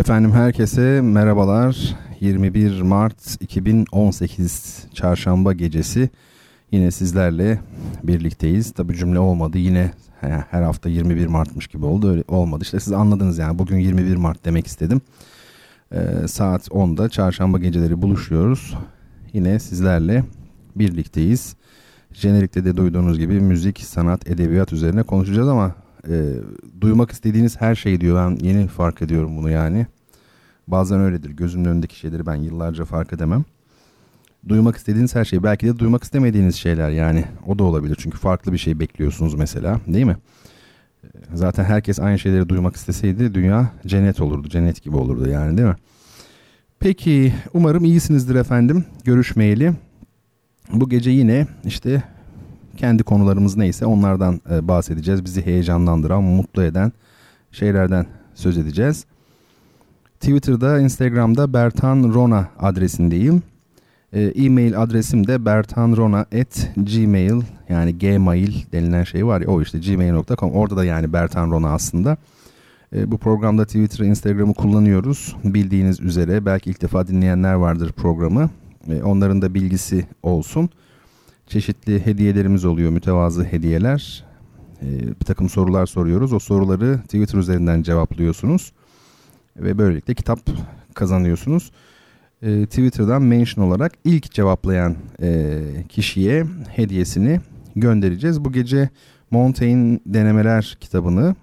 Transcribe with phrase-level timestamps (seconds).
[0.00, 1.96] Efendim herkese merhabalar.
[2.20, 6.10] 21 Mart 2018 Çarşamba gecesi
[6.72, 7.60] yine sizlerle
[8.02, 8.72] birlikteyiz.
[8.72, 9.92] Tabi cümle olmadı yine
[10.50, 12.62] her hafta 21 Mart'mış gibi oldu öyle olmadı.
[12.62, 15.00] İşte siz anladınız yani bugün 21 Mart demek istedim.
[15.92, 18.74] Ee, saat 10'da çarşamba geceleri buluşuyoruz.
[19.32, 20.24] Yine sizlerle
[20.76, 21.56] birlikteyiz.
[22.12, 25.74] Jenerikte de duyduğunuz gibi müzik, sanat, edebiyat üzerine konuşacağız ama
[26.08, 26.34] e,
[26.80, 28.16] duymak istediğiniz her şey diyor.
[28.16, 29.86] Ben yeni fark ediyorum bunu yani.
[30.68, 31.30] Bazen öyledir.
[31.30, 33.44] Gözümün önündeki şeyleri ben yıllarca fark edemem.
[34.48, 35.42] Duymak istediğiniz her şey.
[35.42, 37.24] Belki de duymak istemediğiniz şeyler yani.
[37.46, 37.96] O da olabilir.
[38.00, 39.80] Çünkü farklı bir şey bekliyorsunuz mesela.
[39.86, 40.16] Değil mi?
[41.34, 44.48] Zaten herkes aynı şeyleri duymak isteseydi dünya cennet olurdu.
[44.48, 45.76] Cennet gibi olurdu yani değil mi?
[46.78, 48.84] Peki umarım iyisinizdir efendim.
[49.04, 49.72] Görüşmeyeli.
[50.72, 52.02] Bu gece yine işte
[52.76, 55.24] kendi konularımız neyse onlardan e, bahsedeceğiz.
[55.24, 56.92] Bizi heyecanlandıran, mutlu eden
[57.52, 59.04] şeylerden söz edeceğiz.
[60.20, 63.42] Twitter'da, Instagram'da Bertan Rona adresindeyim.
[64.12, 70.52] E, e-mail adresim de bertanrona@gmail yani gmail denilen şey var ya o işte gmail.com.
[70.52, 72.16] Orada da yani Bertan Rona aslında.
[72.94, 75.36] E, bu programda Twitter, Instagram'ı kullanıyoruz.
[75.44, 78.50] Bildiğiniz üzere belki ilk defa dinleyenler vardır programı.
[78.88, 80.70] E, onların da bilgisi olsun.
[81.50, 84.24] Çeşitli hediyelerimiz oluyor, mütevazı hediyeler.
[84.82, 84.86] E,
[85.20, 86.32] bir takım sorular soruyoruz.
[86.32, 88.72] O soruları Twitter üzerinden cevaplıyorsunuz
[89.56, 90.38] ve böylelikle kitap
[90.94, 91.70] kazanıyorsunuz.
[92.42, 95.58] E, Twitter'dan mention olarak ilk cevaplayan e,
[95.88, 97.40] kişiye hediyesini
[97.76, 98.44] göndereceğiz.
[98.44, 98.88] Bu gece
[99.30, 101.34] Montaigne Denemeler kitabını,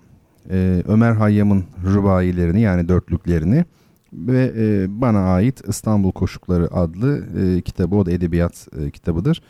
[0.50, 3.66] e, Ömer Hayyam'ın rübailerini yani dörtlüklerini
[4.14, 7.24] ve e, bana ait İstanbul Koşukları adlı
[7.62, 9.42] kitabı o da edebiyat kitabıdır.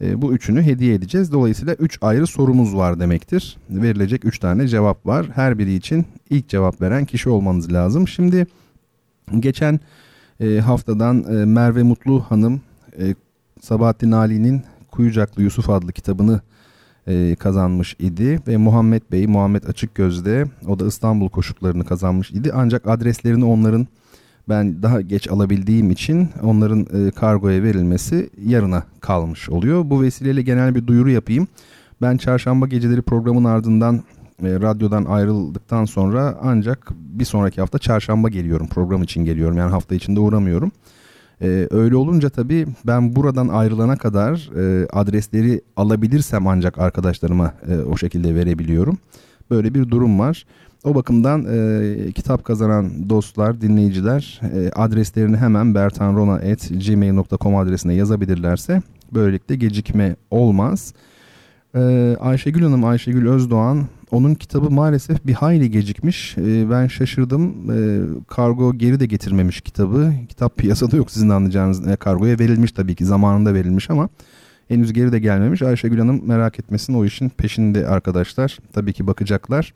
[0.00, 1.32] E, bu üçünü hediye edeceğiz.
[1.32, 3.56] Dolayısıyla üç ayrı sorumuz var demektir.
[3.70, 5.26] Verilecek üç tane cevap var.
[5.34, 8.08] Her biri için ilk cevap veren kişi olmanız lazım.
[8.08, 8.46] Şimdi
[9.38, 9.80] geçen
[10.40, 12.60] e, haftadan e, Merve Mutlu Hanım
[13.60, 16.40] Sabahattin Ali'nin Kuyucaklı Yusuf adlı kitabını
[17.38, 22.50] kazanmış idi ve Muhammed Bey, Muhammed Açıkgöz'de o da İstanbul koşuklarını kazanmış idi.
[22.54, 23.86] Ancak adreslerini onların
[24.48, 29.90] ben daha geç alabildiğim için onların e, kargoya verilmesi yarına kalmış oluyor.
[29.90, 31.48] Bu vesileyle genel bir duyuru yapayım.
[32.02, 33.96] Ben çarşamba geceleri programın ardından
[34.42, 38.68] e, radyodan ayrıldıktan sonra ancak bir sonraki hafta çarşamba geliyorum.
[38.68, 40.72] Program için geliyorum yani hafta içinde uğramıyorum.
[41.42, 47.96] Ee, öyle olunca tabii ben buradan ayrılana kadar e, adresleri alabilirsem ancak arkadaşlarıma e, o
[47.96, 48.98] şekilde verebiliyorum.
[49.50, 50.46] Böyle bir durum var.
[50.84, 58.82] O bakımdan e, kitap kazanan dostlar, dinleyiciler e, adreslerini hemen bertanrona.gmail.com adresine yazabilirlerse
[59.14, 60.94] böylelikle gecikme olmaz.
[61.74, 66.38] E, Ayşegül Hanım, Ayşegül Özdoğan onun kitabı maalesef bir hayli gecikmiş.
[66.38, 67.70] E, ben şaşırdım.
[67.70, 67.78] E,
[68.28, 70.12] kargo geri de getirmemiş kitabı.
[70.28, 71.88] Kitap piyasada yok sizin anlayacağınız.
[71.88, 74.08] E, kargoya verilmiş tabii ki zamanında verilmiş ama
[74.68, 75.62] henüz geri de gelmemiş.
[75.62, 78.58] Ayşegül Hanım merak etmesin o işin peşinde arkadaşlar.
[78.72, 79.74] Tabii ki bakacaklar.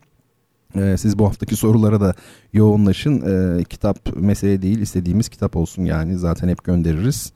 [0.77, 2.15] Ee, siz bu haftaki sorulara da
[2.53, 3.21] yoğunlaşın.
[3.21, 7.33] Ee, kitap mesele değil istediğimiz kitap olsun yani zaten hep göndeririz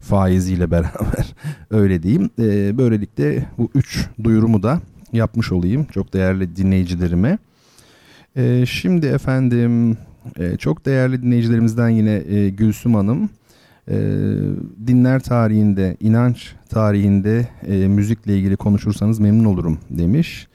[0.00, 1.34] faiziyle beraber
[1.70, 2.30] öyle diyeyim.
[2.38, 4.80] Ee, böylelikle bu üç duyurumu da
[5.12, 7.38] yapmış olayım çok değerli dinleyicilerime.
[8.36, 9.96] Ee, şimdi efendim
[10.38, 13.30] e, çok değerli dinleyicilerimizden yine e, Gülsüm Hanım
[13.90, 13.96] e,
[14.86, 20.47] dinler tarihinde, inanç tarihinde e, müzikle ilgili konuşursanız memnun olurum demiş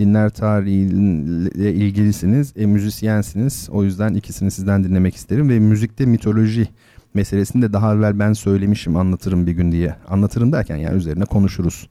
[0.00, 3.68] dinler tarihiyle ilgilisiniz, e, müzisyensiniz.
[3.72, 6.68] O yüzden ikisini sizden dinlemek isterim ve müzikte mitoloji
[7.14, 9.94] meselesini de daha evvel ben söylemişim anlatırım bir gün diye.
[10.08, 11.88] Anlatırım derken yani üzerine konuşuruz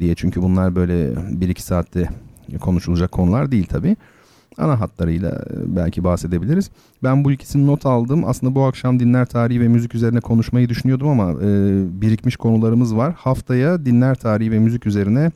[0.00, 0.14] diye.
[0.14, 2.08] Çünkü bunlar böyle bir iki saatte
[2.60, 3.96] konuşulacak konular değil tabii.
[4.58, 6.70] Ana hatlarıyla e, belki bahsedebiliriz.
[7.02, 8.24] Ben bu ikisini not aldım.
[8.26, 11.46] Aslında bu akşam dinler tarihi ve müzik üzerine konuşmayı düşünüyordum ama e,
[12.00, 13.14] birikmiş konularımız var.
[13.16, 15.30] Haftaya dinler tarihi ve müzik üzerine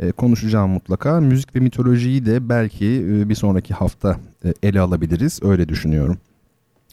[0.00, 1.20] e, konuşacağım mutlaka.
[1.20, 5.40] Müzik ve mitolojiyi de belki e, bir sonraki hafta e, ele alabiliriz.
[5.42, 6.18] Öyle düşünüyorum.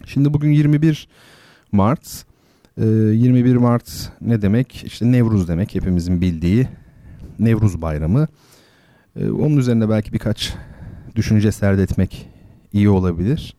[0.05, 1.07] Şimdi bugün 21
[1.71, 2.25] Mart.
[2.77, 4.83] E, 21 Mart ne demek?
[4.85, 6.67] İşte Nevruz demek hepimizin bildiği
[7.39, 8.27] Nevruz Bayramı.
[9.19, 10.53] Onun üzerine belki birkaç
[11.15, 12.29] düşünce serdetmek
[12.73, 13.55] iyi olabilir.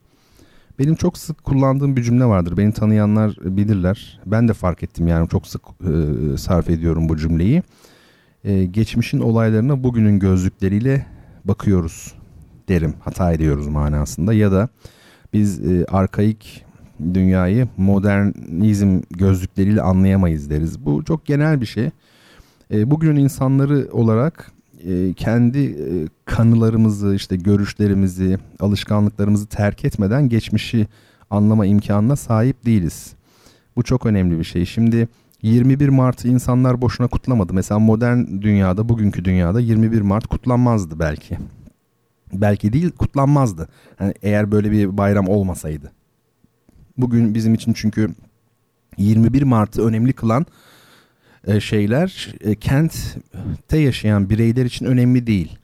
[0.79, 2.57] Benim çok sık kullandığım bir cümle vardır.
[2.57, 4.19] Beni tanıyanlar bilirler.
[4.25, 7.63] Ben de fark ettim yani çok sık e, sarf ediyorum bu cümleyi.
[8.45, 11.05] E, geçmişin olaylarına bugünün gözlükleriyle
[11.45, 12.13] bakıyoruz
[12.69, 12.93] derim.
[12.99, 14.69] Hata ediyoruz manasında ya da
[15.33, 16.65] biz e, arkaik
[17.13, 20.85] dünyayı modernizm gözlükleriyle anlayamayız deriz.
[20.85, 21.89] Bu çok genel bir şey.
[22.71, 24.51] E, bugünün insanları olarak
[24.87, 25.75] e, kendi
[26.25, 30.87] kanılarımızı, işte görüşlerimizi, alışkanlıklarımızı terk etmeden geçmişi
[31.29, 33.13] anlama imkanına sahip değiliz.
[33.75, 34.65] Bu çok önemli bir şey.
[34.65, 35.07] Şimdi
[35.45, 37.53] 21 Mart'ı insanlar boşuna kutlamadı.
[37.53, 41.37] Mesela modern dünyada, bugünkü dünyada 21 Mart kutlanmazdı belki.
[42.33, 43.67] Belki değil, kutlanmazdı.
[43.99, 45.91] Yani eğer böyle bir bayram olmasaydı.
[46.97, 48.09] Bugün bizim için çünkü
[48.97, 50.45] 21 Mart'ı önemli kılan
[51.47, 55.57] e, şeyler e, kentte yaşayan bireyler için önemli değil.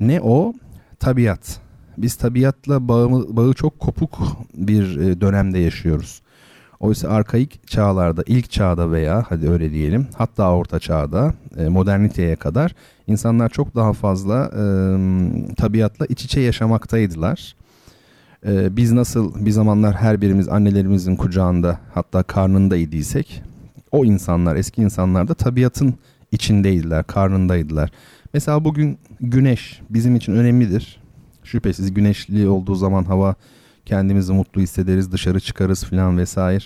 [0.00, 0.52] Ne o?
[0.98, 1.60] Tabiat.
[1.98, 4.18] Biz tabiatla bağı, bağı çok kopuk
[4.54, 6.22] bir e, dönemde yaşıyoruz.
[6.80, 11.34] Oysa arkaik çağlarda, ilk çağda veya hadi öyle diyelim hatta orta çağda
[11.68, 12.74] moderniteye kadar
[13.06, 14.62] insanlar çok daha fazla e,
[15.54, 17.56] tabiatla iç içe yaşamaktaydılar.
[18.46, 23.42] E, biz nasıl bir zamanlar her birimiz annelerimizin kucağında hatta karnında idiysek
[23.92, 25.94] o insanlar, eski insanlar da tabiatın
[26.32, 27.90] içindeydiler, karnındaydılar.
[28.34, 31.00] Mesela bugün güneş bizim için önemlidir.
[31.44, 33.34] Şüphesiz güneşli olduğu zaman hava
[33.88, 36.64] kendimizi mutlu hissederiz, dışarı çıkarız filan vesaire.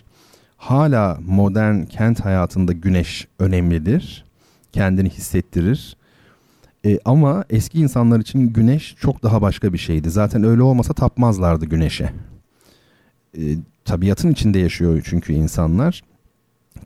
[0.56, 4.24] Hala modern kent hayatında güneş önemlidir.
[4.72, 5.96] Kendini hissettirir.
[6.86, 10.10] E, ama eski insanlar için güneş çok daha başka bir şeydi.
[10.10, 12.12] Zaten öyle olmasa tapmazlardı güneşe.
[13.38, 13.42] E,
[13.84, 16.02] tabiatın içinde yaşıyor çünkü insanlar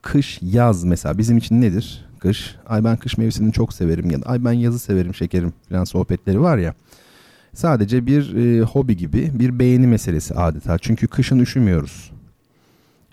[0.02, 2.04] kış, yaz mesela bizim için nedir?
[2.18, 5.84] Kış, ay ben kış mevsimini çok severim ya da ay ben yazı severim şekerim falan
[5.84, 6.74] sohbetleri var ya.
[7.56, 10.78] Sadece bir e, hobi gibi bir beğeni meselesi adeta.
[10.78, 12.12] Çünkü kışın üşümüyoruz.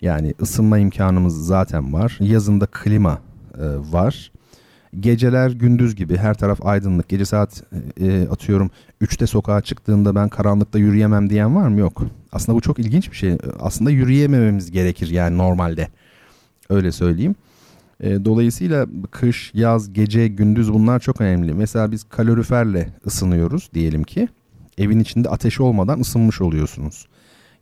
[0.00, 2.16] Yani ısınma imkanımız zaten var.
[2.20, 3.18] Yazında klima
[3.58, 4.32] e, var.
[5.00, 7.08] Geceler gündüz gibi her taraf aydınlık.
[7.08, 7.62] Gece saat
[8.00, 8.70] e, atıyorum
[9.02, 11.80] 3'te sokağa çıktığında ben karanlıkta yürüyemem diyen var mı?
[11.80, 12.02] Yok.
[12.32, 13.38] Aslında bu çok ilginç bir şey.
[13.60, 15.88] Aslında yürüyemememiz gerekir yani normalde.
[16.70, 17.34] Öyle söyleyeyim.
[18.00, 21.54] E, dolayısıyla kış, yaz, gece, gündüz bunlar çok önemli.
[21.54, 24.28] Mesela biz kaloriferle ısınıyoruz diyelim ki.
[24.78, 27.06] Evin içinde ateş olmadan ısınmış oluyorsunuz.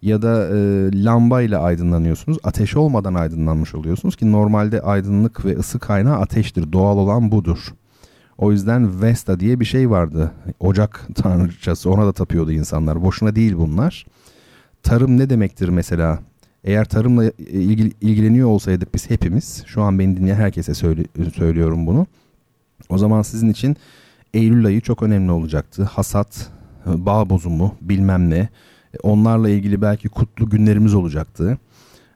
[0.02, 2.38] Ya da e, lambayla aydınlanıyorsunuz.
[2.44, 6.72] Ateş olmadan aydınlanmış oluyorsunuz ki normalde aydınlık ve ısı kaynağı ateştir.
[6.72, 7.74] Doğal olan budur.
[8.38, 10.32] O yüzden Vesta diye bir şey vardı.
[10.60, 13.02] Ocak tanrıçası ona da tapıyordu insanlar.
[13.02, 14.06] Boşuna değil bunlar.
[14.82, 16.18] Tarım ne demektir mesela?
[16.64, 21.04] Eğer tarımla ilgili, ilgileniyor olsaydık biz hepimiz, şu an beni dinleyen herkese söyle,
[21.34, 22.06] söylüyorum bunu.
[22.88, 23.76] O zaman sizin için
[24.34, 25.82] Eylül ayı çok önemli olacaktı.
[25.82, 26.50] Hasat,
[26.86, 28.48] bağ bozumu, bilmem ne.
[29.02, 31.58] Onlarla ilgili belki kutlu günlerimiz olacaktı.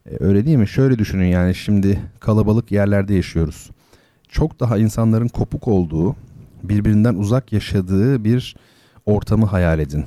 [0.07, 0.69] E, öyle değil mi?
[0.69, 3.71] Şöyle düşünün yani şimdi kalabalık yerlerde yaşıyoruz.
[4.29, 6.17] Çok daha insanların kopuk olduğu,
[6.63, 8.57] birbirinden uzak yaşadığı bir
[9.07, 10.05] ortamı hayal edin.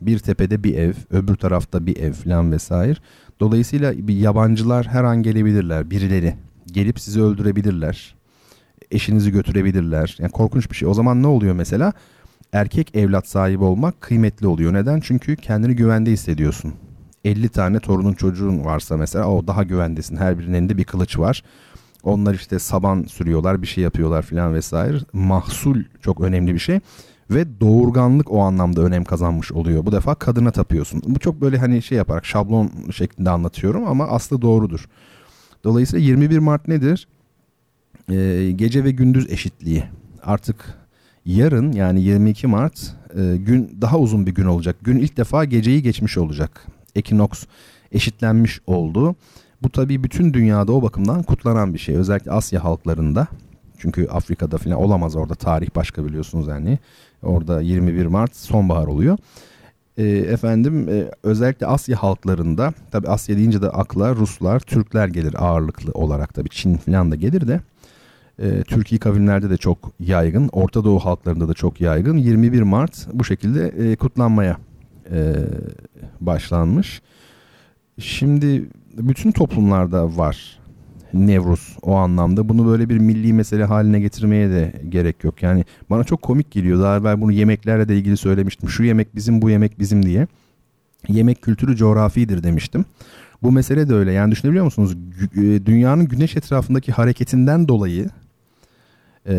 [0.00, 2.96] Bir tepede bir ev, öbür tarafta bir ev falan vesaire.
[3.40, 6.34] Dolayısıyla bir yabancılar her an gelebilirler, birileri.
[6.66, 8.14] Gelip sizi öldürebilirler.
[8.90, 10.16] Eşinizi götürebilirler.
[10.18, 10.88] Yani korkunç bir şey.
[10.88, 11.92] O zaman ne oluyor mesela?
[12.52, 14.74] Erkek evlat sahibi olmak kıymetli oluyor.
[14.74, 15.00] Neden?
[15.00, 16.74] Çünkü kendini güvende hissediyorsun.
[17.24, 20.16] 50 tane torunun çocuğun varsa mesela o daha güvendesin.
[20.16, 21.42] Her birinin elinde bir kılıç var.
[22.02, 24.98] Onlar işte saban sürüyorlar, bir şey yapıyorlar filan vesaire.
[25.12, 26.80] Mahsul çok önemli bir şey
[27.30, 29.86] ve doğurganlık o anlamda önem kazanmış oluyor.
[29.86, 31.02] Bu defa kadına tapıyorsun.
[31.06, 34.88] Bu çok böyle hani şey yaparak şablon şeklinde anlatıyorum ama aslı doğrudur.
[35.64, 37.08] Dolayısıyla 21 Mart nedir?
[38.10, 39.84] Ee, gece ve gündüz eşitliği.
[40.22, 40.74] Artık
[41.24, 44.76] yarın yani 22 Mart e, gün daha uzun bir gün olacak.
[44.82, 46.66] Gün ilk defa geceyi geçmiş olacak.
[46.94, 47.44] Ekinoks
[47.92, 49.16] eşitlenmiş oldu.
[49.62, 51.96] Bu tabii bütün dünyada o bakımdan kutlanan bir şey.
[51.96, 53.28] Özellikle Asya halklarında.
[53.78, 56.78] Çünkü Afrika'da falan olamaz orada tarih başka biliyorsunuz yani.
[57.22, 59.18] Orada 21 Mart sonbahar oluyor.
[59.96, 65.92] E, efendim e, özellikle Asya halklarında tabi Asya deyince de akla Ruslar, Türkler gelir ağırlıklı
[65.92, 67.60] olarak tabi Çin falan da gelir de
[68.38, 70.48] e, Türkiye kavimlerde de çok yaygın.
[70.52, 72.16] Orta Doğu halklarında da çok yaygın.
[72.16, 74.56] 21 Mart bu şekilde kutlanmaya
[76.20, 77.02] başlanmış.
[77.98, 80.58] Şimdi bütün toplumlarda var
[81.14, 82.48] Nevruz o anlamda.
[82.48, 85.42] Bunu böyle bir milli mesele haline getirmeye de gerek yok.
[85.42, 86.82] Yani bana çok komik geliyor.
[86.82, 88.68] Daha evvel bunu yemeklerle de ilgili söylemiştim.
[88.68, 90.26] Şu yemek bizim, bu yemek bizim diye.
[91.08, 92.84] Yemek kültürü coğrafidir demiştim.
[93.42, 94.12] Bu mesele de öyle.
[94.12, 94.96] Yani düşünebiliyor musunuz?
[95.36, 98.08] E, dünyanın güneş etrafındaki hareketinden dolayı
[99.28, 99.34] e,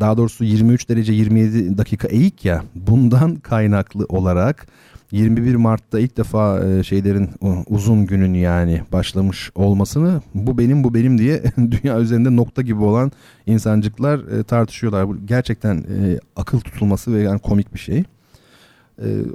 [0.00, 4.66] daha doğrusu 23 derece 27 dakika eğik ya bundan kaynaklı olarak
[5.12, 7.30] 21 Mart'ta ilk defa e, şeylerin
[7.66, 13.12] uzun günün yani başlamış olmasını bu benim bu benim diye dünya üzerinde nokta gibi olan
[13.46, 15.08] insancıklar e, tartışıyorlar.
[15.08, 18.04] Bu gerçekten e, akıl tutulması ve yani komik bir şey.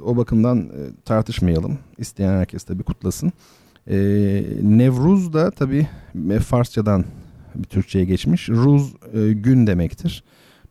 [0.06, 0.70] O bakımdan
[1.06, 1.78] tartışmayalım.
[1.98, 3.32] İsteyen herkes tabii kutlasın.
[4.62, 5.88] Nevruz da tabii
[6.40, 7.06] Farsçadan
[7.56, 8.50] bir Türkçe'ye geçmiş.
[8.50, 10.24] Ruz gün demektir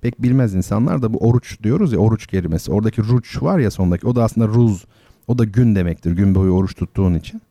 [0.06, 2.72] pek bilmez insanlar da bu oruç diyoruz ya oruç kelimesi.
[2.72, 4.84] Oradaki ruç var ya sondaki o da aslında ruz
[5.26, 6.12] o da gün demektir.
[6.12, 7.42] Gün boyu oruç tuttuğun için.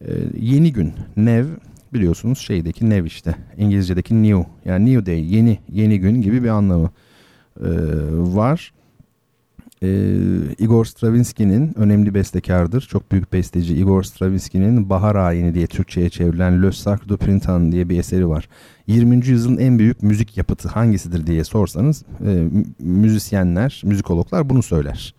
[0.00, 0.06] Ee,
[0.40, 0.92] yeni gün.
[1.16, 1.46] Nev
[1.92, 3.34] biliyorsunuz şeydeki nev işte.
[3.56, 4.46] İngilizce'deki new.
[4.64, 5.34] Yani new day.
[5.34, 6.90] Yeni yeni gün gibi bir anlamı
[7.60, 7.66] ee,
[8.12, 8.72] var.
[9.82, 10.16] Ee,
[10.58, 12.80] Igor Stravinsky'nin önemli bestekardır.
[12.80, 17.88] Çok büyük besteci Igor Stravinsky'nin Bahar Ayini diye Türkçe'ye çevrilen Le Sacre du Printemps diye
[17.88, 18.48] bir eseri var.
[18.88, 19.26] 20.
[19.26, 25.14] yüzyılın en büyük müzik yapıtı hangisidir diye sorsanız e, müzisyenler, müzikologlar bunu söyler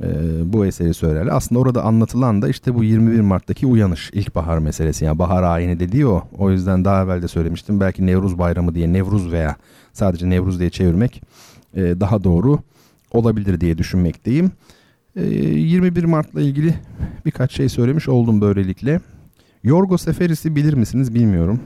[0.00, 0.06] e,
[0.52, 1.36] bu eseri söylerler.
[1.36, 5.04] Aslında orada anlatılan da işte bu 21 Mart'taki uyanış, ilkbahar meselesi.
[5.04, 6.22] Yani bahar ayini dediği o.
[6.38, 7.80] O yüzden daha evvel de söylemiştim.
[7.80, 9.56] Belki Nevruz Bayramı diye Nevruz veya
[9.92, 11.22] sadece Nevruz diye çevirmek
[11.74, 12.58] e, daha doğru
[13.10, 14.50] olabilir diye düşünmekteyim.
[15.16, 16.74] E, 21 Mart'la ilgili
[17.26, 19.00] birkaç şey söylemiş oldum böylelikle.
[19.62, 21.60] Yorgo Seferis'i bilir misiniz bilmiyorum.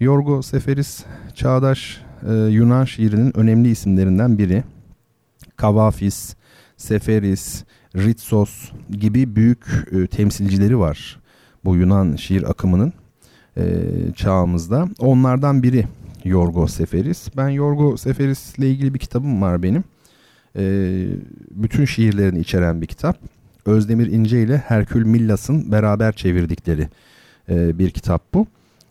[0.00, 1.04] Yorgo Seferis
[1.34, 4.64] çağdaş e, Yunan şiirinin önemli isimlerinden biri.
[5.56, 6.34] Kavafis,
[6.76, 7.64] Seferis,
[7.96, 11.20] Ritsos gibi büyük e, temsilcileri var
[11.64, 12.92] bu Yunan şiir akımının
[13.56, 13.62] e,
[14.16, 14.88] çağımızda.
[14.98, 15.86] Onlardan biri
[16.24, 17.28] Yorgo Seferis.
[17.36, 19.84] Ben Yorgo Seferis ile ilgili bir kitabım var benim.
[20.56, 20.62] E,
[21.50, 23.18] bütün şiirlerini içeren bir kitap.
[23.66, 26.88] Özdemir İnce ile Herkül Millas'ın beraber çevirdikleri
[27.48, 28.46] e, bir kitap bu.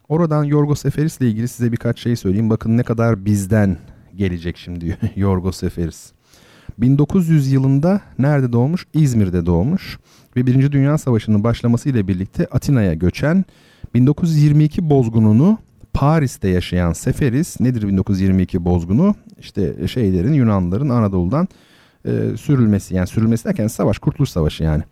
[0.09, 2.49] Oradan Yorgo Seferis ile ilgili size birkaç şey söyleyeyim.
[2.49, 3.77] Bakın ne kadar bizden
[4.15, 6.11] gelecek şimdi Yorgo Seferis.
[6.77, 8.85] 1900 yılında nerede doğmuş?
[8.93, 9.99] İzmir'de doğmuş
[10.35, 13.45] ve Birinci Dünya Savaşı'nın başlamasıyla birlikte Atina'ya göçen
[13.93, 15.57] 1922 bozgununu
[15.93, 19.15] Paris'te yaşayan Seferis nedir 1922 bozgunu?
[19.39, 21.47] İşte şeylerin Yunanlıların Anadolu'dan
[22.05, 24.83] e, sürülmesi yani sürülmesi derken savaş Kurtuluş Savaşı yani.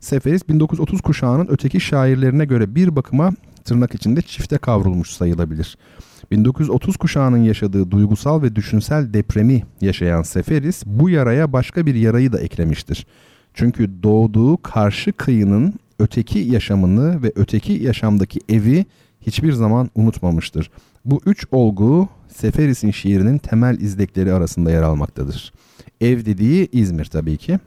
[0.00, 3.32] Seferis 1930 kuşağının öteki şairlerine göre bir bakıma
[3.64, 5.76] tırnak içinde çifte kavrulmuş sayılabilir.
[6.30, 12.40] 1930 kuşağının yaşadığı duygusal ve düşünsel depremi yaşayan Seferis bu yaraya başka bir yarayı da
[12.40, 13.06] eklemiştir.
[13.54, 18.86] Çünkü doğduğu karşı kıyının öteki yaşamını ve öteki yaşamdaki evi
[19.20, 20.70] hiçbir zaman unutmamıştır.
[21.04, 25.52] Bu üç olgu Seferis'in şiirinin temel izlekleri arasında yer almaktadır.
[26.00, 27.58] Ev dediği İzmir tabii ki.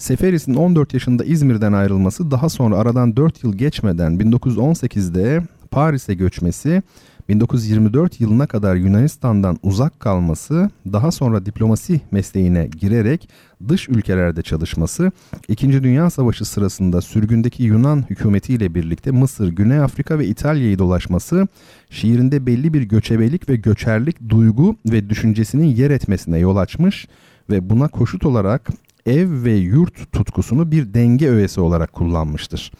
[0.00, 6.82] Seferis'in 14 yaşında İzmir'den ayrılması daha sonra aradan 4 yıl geçmeden 1918'de Paris'e göçmesi,
[7.28, 13.28] 1924 yılına kadar Yunanistan'dan uzak kalması, daha sonra diplomasi mesleğine girerek
[13.68, 15.12] dış ülkelerde çalışması,
[15.48, 15.82] 2.
[15.82, 21.48] Dünya Savaşı sırasında sürgündeki Yunan hükümetiyle birlikte Mısır, Güney Afrika ve İtalya'yı dolaşması,
[21.90, 27.08] şiirinde belli bir göçebelik ve göçerlik duygu ve düşüncesinin yer etmesine yol açmış
[27.50, 28.70] ve buna koşut olarak
[29.06, 32.72] ev ve yurt tutkusunu bir denge öğesi olarak kullanmıştır.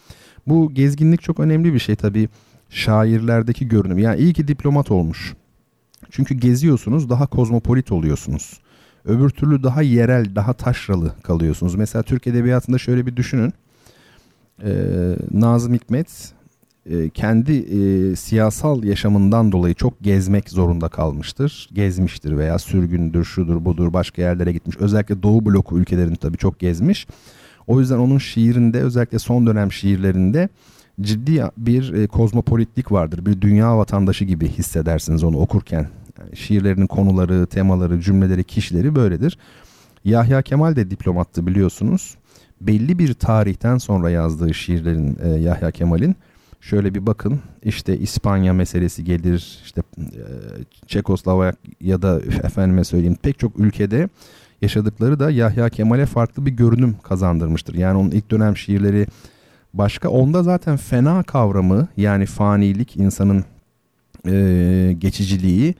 [0.47, 2.29] Bu gezginlik çok önemli bir şey tabii
[2.69, 3.97] şairlerdeki görünüm.
[3.97, 5.33] Yani iyi ki diplomat olmuş.
[6.11, 8.59] Çünkü geziyorsunuz daha kozmopolit oluyorsunuz.
[9.05, 11.75] Öbür türlü daha yerel, daha taşralı kalıyorsunuz.
[11.75, 13.53] Mesela Türk Edebiyatı'nda şöyle bir düşünün.
[14.63, 16.33] Ee, Nazım Hikmet
[16.89, 21.69] e, kendi e, siyasal yaşamından dolayı çok gezmek zorunda kalmıştır.
[21.73, 24.77] Gezmiştir veya sürgündür, şudur, budur, başka yerlere gitmiş.
[24.77, 27.07] Özellikle Doğu bloku ülkelerini tabii çok gezmiş.
[27.67, 30.49] O yüzden onun şiirinde özellikle son dönem şiirlerinde
[31.01, 33.25] ciddi bir e, kozmopolitlik vardır.
[33.25, 35.89] Bir dünya vatandaşı gibi hissedersiniz onu okurken.
[36.19, 39.37] Yani şiirlerinin konuları, temaları, cümleleri, kişileri böyledir.
[40.05, 42.15] Yahya Kemal de diplomattı biliyorsunuz.
[42.61, 46.15] Belli bir tarihten sonra yazdığı şiirlerin e, Yahya Kemal'in
[46.61, 50.23] şöyle bir bakın işte İspanya meselesi gelir işte e,
[50.87, 54.09] Çekoslovak ya da efendime söyleyeyim pek çok ülkede
[54.61, 57.73] yaşadıkları da Yahya Kemal'e farklı bir görünüm kazandırmıştır.
[57.73, 59.07] Yani onun ilk dönem şiirleri
[59.73, 63.45] Başka onda zaten fena kavramı yani fanilik insanın
[64.27, 65.75] e, geçiciliği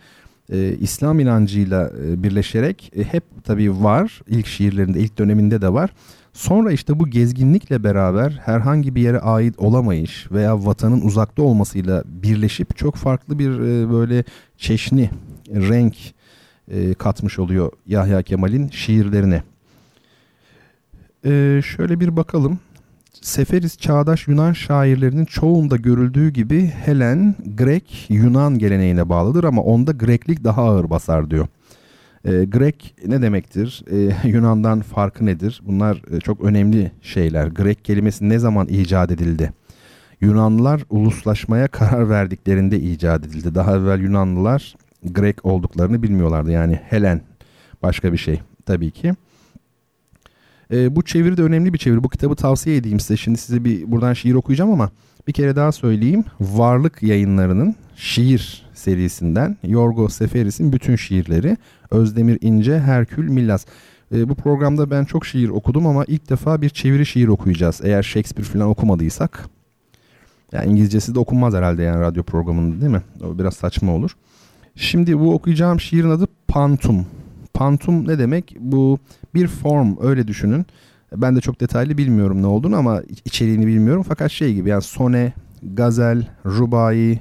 [0.52, 4.22] e, İslam inancıyla e, birleşerek e, hep tabii var.
[4.28, 5.90] ilk şiirlerinde ilk döneminde de var.
[6.34, 12.78] Sonra işte bu gezginlikle beraber herhangi bir yere ait olamayış veya vatanın uzakta olmasıyla birleşip
[12.78, 14.24] çok farklı bir e, böyle
[14.58, 15.10] çeşni
[15.50, 15.96] renk
[16.72, 19.44] e, katmış oluyor Yahya Kemal'in şiirlerine.
[21.26, 22.60] E, şöyle bir bakalım.
[23.22, 30.44] Seferis çağdaş Yunan şairlerinin çoğunda görüldüğü gibi Helen, Grek, Yunan geleneğine bağlıdır ama onda Greklik
[30.44, 31.48] daha ağır basar diyor.
[32.26, 33.84] E, Grek ne demektir?
[33.92, 35.62] E, Yunan'dan farkı nedir?
[35.66, 37.48] Bunlar e, çok önemli şeyler.
[37.48, 39.54] Grek kelimesi ne zaman icat edildi?
[40.22, 43.56] Yunanlılar uluslaşmaya karar verdiklerinde icat edildi.
[43.56, 46.52] Daha evvel Yunanlılar Grek olduklarını bilmiyorlardı.
[46.52, 47.22] Yani Helen
[47.84, 49.14] başka bir şey tabii ki.
[50.74, 52.04] E, bu çeviri de önemli bir çeviri.
[52.04, 53.18] Bu kitabı tavsiye edeyim size.
[53.18, 54.90] Şimdi size bir buradan şiir okuyacağım ama
[55.28, 56.24] bir kere daha söyleyeyim.
[56.42, 61.58] Varlık yayınlarının şiir serisinden Yorgo Seferis'in bütün şiirleri.
[61.92, 63.66] Özdemir İnce, Herkül Millas.
[64.16, 67.82] E, bu programda ben çok şiir okudum ama ilk defa bir çeviri şiir okuyacağız.
[67.84, 69.50] Eğer Shakespeare falan okumadıysak.
[70.52, 73.02] Yani İngilizcesi de okunmaz herhalde yani radyo programında değil mi?
[73.24, 74.12] O biraz saçma olur.
[74.76, 77.06] Şimdi bu okuyacağım şiirin adı Pantum.
[77.54, 78.56] Pantum ne demek?
[78.60, 79.00] Bu
[79.36, 80.66] bir form öyle düşünün.
[81.16, 84.06] Ben de çok detaylı bilmiyorum ne olduğunu ama içeriğini bilmiyorum.
[84.08, 85.34] Fakat şey gibi yani sone,
[85.64, 87.20] gazel, rubai,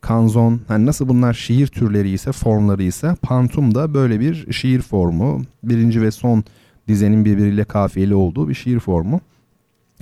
[0.00, 5.42] kanzon hani nasıl bunlar şiir türleri ise formları ise pantum da böyle bir şiir formu.
[5.62, 6.44] Birinci ve son
[6.88, 9.20] dizenin birbiriyle kafiyeli olduğu bir şiir formu.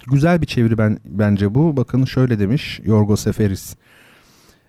[0.07, 1.77] Güzel bir çeviri ben bence bu.
[1.77, 3.77] Bakın şöyle demiş Yorgo Seferis.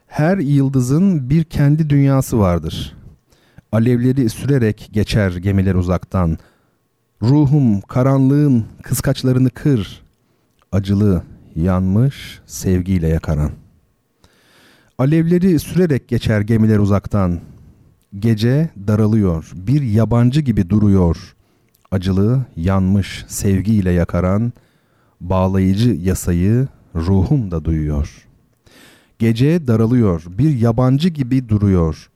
[0.07, 2.95] Her yıldızın bir kendi dünyası vardır.
[3.71, 6.37] Alevleri sürerek geçer gemiler uzaktan.
[7.21, 10.01] Ruhum karanlığın kıskaçlarını kır.
[10.71, 11.23] Acılı,
[11.55, 13.51] yanmış, sevgiyle yakaran.
[14.99, 17.39] Alevleri sürerek geçer gemiler uzaktan.
[18.19, 21.35] Gece daralıyor, bir yabancı gibi duruyor.
[21.91, 24.53] Acılı, yanmış, sevgiyle yakaran,
[25.21, 28.27] bağlayıcı yasayı ruhum da duyuyor.
[29.19, 32.09] Gece daralıyor, bir yabancı gibi duruyor.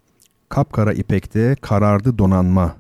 [0.50, 2.75] Kapkara ipekte karardı donanma.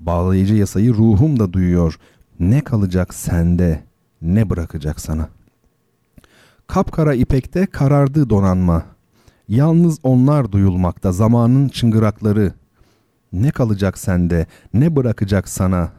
[0.00, 1.98] Bağlayıcı yasayı ruhum da duyuyor.
[2.40, 3.82] Ne kalacak sende,
[4.22, 5.28] ne bırakacak sana.
[6.66, 8.95] Kapkara ipekte karardı donanma.
[9.48, 12.52] Yalnız onlar duyulmakta zamanın çıngırakları.
[13.32, 15.92] Ne kalacak sende, ne bırakacak sana.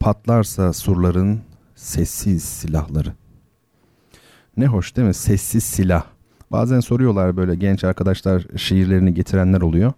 [0.00, 1.40] Patlarsa surların
[1.74, 3.12] sessiz silahları.
[4.56, 5.14] Ne hoş değil mi?
[5.14, 6.04] Sessiz silah.
[6.52, 9.92] Bazen soruyorlar böyle genç arkadaşlar şiirlerini getirenler oluyor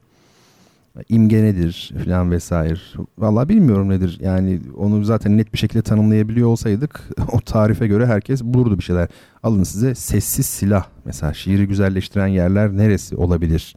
[1.08, 2.78] imge nedir falan vesaire.
[3.18, 4.18] Vallahi bilmiyorum nedir.
[4.22, 7.00] Yani onu zaten net bir şekilde tanımlayabiliyor olsaydık
[7.32, 9.08] o tarife göre herkes bulurdu bir şeyler.
[9.42, 10.84] Alın size sessiz silah.
[11.04, 13.76] Mesela şiiri güzelleştiren yerler neresi olabilir?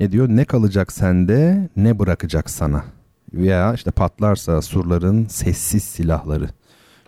[0.00, 0.28] Ne diyor?
[0.28, 2.84] Ne kalacak sende ne bırakacak sana.
[3.34, 6.48] Veya işte patlarsa surların sessiz silahları.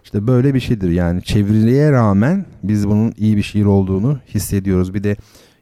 [0.05, 4.95] İşte böyle bir şeydir yani çeviriye rağmen biz bunun iyi bir şiir olduğunu hissediyoruz.
[4.95, 5.17] Bir de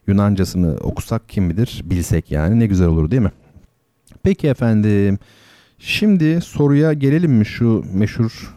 [0.07, 3.31] Yunancasını okusak kim bilir bilsek yani ne güzel olur değil mi?
[4.25, 5.19] Peki efendim.
[5.79, 8.55] Şimdi soruya gelelim mi şu meşhur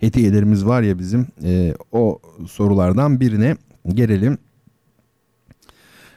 [0.00, 3.56] hediyelerimiz var ya bizim e, o sorulardan birine
[3.88, 4.38] gelelim.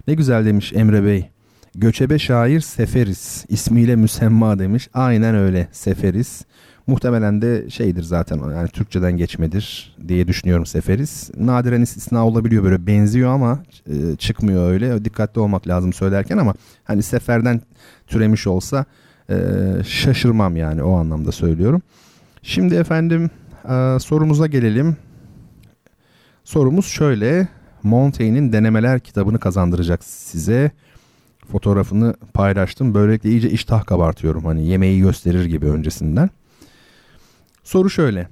[0.08, 1.30] Ne güzel demiş Emre Bey.
[1.76, 4.90] Göçebe şair Seferis ismiyle müsemma demiş.
[4.94, 6.42] Aynen öyle Seferis.
[6.92, 11.30] Muhtemelen de şeydir zaten yani Türkçeden geçmedir diye düşünüyorum Seferis.
[11.38, 15.06] Nadiren istisna olabiliyor böyle benziyor ama e, çıkmıyor öyle.
[15.06, 17.62] Dikkatli olmak lazım söylerken ama hani seferden
[18.08, 18.86] türemiş olsa
[19.30, 19.36] e,
[19.88, 21.82] şaşırmam yani o anlamda söylüyorum.
[22.42, 23.30] Şimdi efendim
[23.66, 24.98] e, sorumuza gelelim.
[26.44, 27.48] Sorumuz şöyle.
[27.84, 30.72] Montaigne'in Denemeler kitabını kazandıracak size.
[31.52, 32.94] Fotoğrafını paylaştım.
[32.94, 34.46] Böylelikle iyice iştah kabartıyorum.
[34.46, 36.30] Hani yemeği gösterir gibi öncesinden.
[37.64, 38.28] Soru şöyle.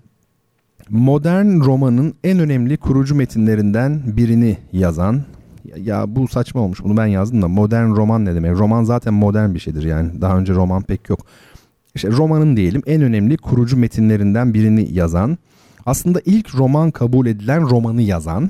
[0.90, 5.24] Modern romanın en önemli kurucu metinlerinden birini yazan
[5.78, 8.52] ya bu saçma olmuş bunu ben yazdım da modern roman ne demek?
[8.52, 11.20] Roman zaten modern bir şeydir yani daha önce roman pek yok.
[11.96, 15.38] İşte romanın diyelim en önemli kurucu metinlerinden birini yazan
[15.86, 18.50] aslında ilk roman kabul edilen romanı yazan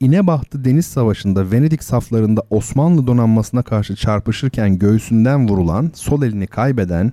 [0.00, 7.12] İnebahtı Deniz Savaşı'nda Venedik saflarında Osmanlı donanmasına karşı çarpışırken göğsünden vurulan, sol elini kaybeden,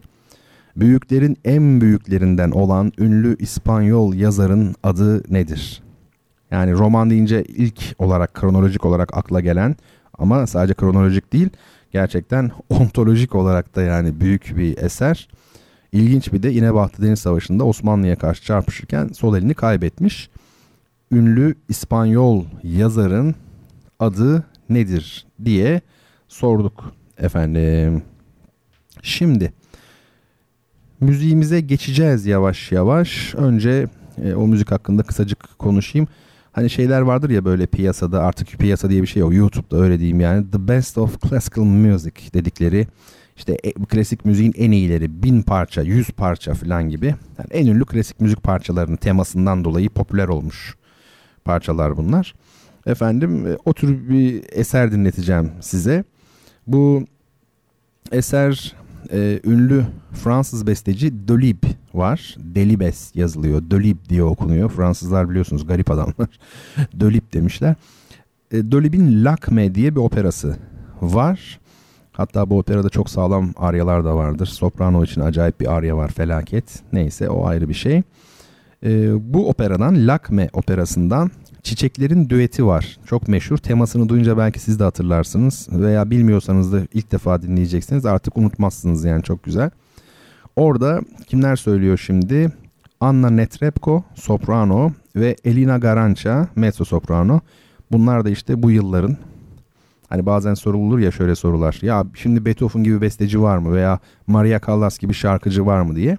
[0.80, 5.84] büyüklerin en büyüklerinden olan ünlü İspanyol yazarın adı nedir?
[6.52, 9.76] Yani roman deyince ilk olarak kronolojik olarak akla gelen
[10.18, 11.50] ama sadece kronolojik değil
[11.92, 15.28] gerçekten ontolojik olarak da yani büyük bir eser.
[15.92, 20.30] İlginç bir de İnebahtı Deniz Savaşı'nda Osmanlı'ya karşı çarpışırken sol elini kaybetmiş.
[21.12, 23.36] Ünlü İspanyol yazarın
[24.00, 25.82] adı nedir diye
[26.28, 28.04] sorduk efendim.
[29.02, 29.54] Şimdi
[31.01, 33.35] müziğimize geçeceğiz yavaş yavaş.
[33.35, 33.88] Önce
[34.23, 36.07] e, o müzik hakkında kısacık konuşayım.
[36.51, 39.33] Hani şeyler vardır ya böyle piyasada artık piyasa diye bir şey yok.
[39.33, 40.51] YouTube'da öyle diyeyim yani.
[40.51, 42.88] The Best of Classical Music dedikleri
[43.39, 47.05] işte e, klasik müziğin en iyileri bin parça, yüz parça falan gibi.
[47.05, 50.75] Yani en ünlü klasik müzik parçalarının temasından dolayı popüler olmuş
[51.45, 52.33] parçalar bunlar.
[52.85, 56.03] Efendim e, o tür bir eser dinleteceğim size.
[56.67, 57.05] Bu
[58.12, 58.75] eser
[59.12, 62.36] e, ünlü Fransız besteci Dolib var.
[62.39, 63.62] Delibes yazılıyor.
[63.72, 64.69] Dolib diye okunuyor.
[64.69, 66.30] Fransızlar biliyorsunuz garip adamlar.
[67.00, 67.76] Dolib demişler.
[68.52, 70.58] E, Dolib'in Lakme diye bir operası
[71.02, 71.60] var.
[72.12, 74.45] Hatta bu operada çok sağlam aryalar da vardır.
[74.45, 76.84] Soprano için acayip bir arya var felaket.
[76.93, 78.02] Neyse o ayrı bir şey.
[78.84, 81.32] E, bu operadan Lakme operasından
[81.63, 82.98] Çiçeklerin düeti var.
[83.06, 83.58] Çok meşhur.
[83.58, 85.67] Temasını duyunca belki siz de hatırlarsınız.
[85.72, 88.06] Veya bilmiyorsanız da ilk defa dinleyeceksiniz.
[88.06, 89.69] Artık unutmazsınız yani çok güzel.
[90.56, 92.52] Orada kimler söylüyor şimdi?
[93.00, 97.39] Anna Netrebko soprano ve Elina Garanca mezzo soprano.
[97.91, 99.17] Bunlar da işte bu yılların
[100.10, 101.80] hani bazen sorulur ya şöyle sorular.
[101.82, 106.17] Ya şimdi Beethoven gibi besteci var mı veya Maria Callas gibi şarkıcı var mı diye.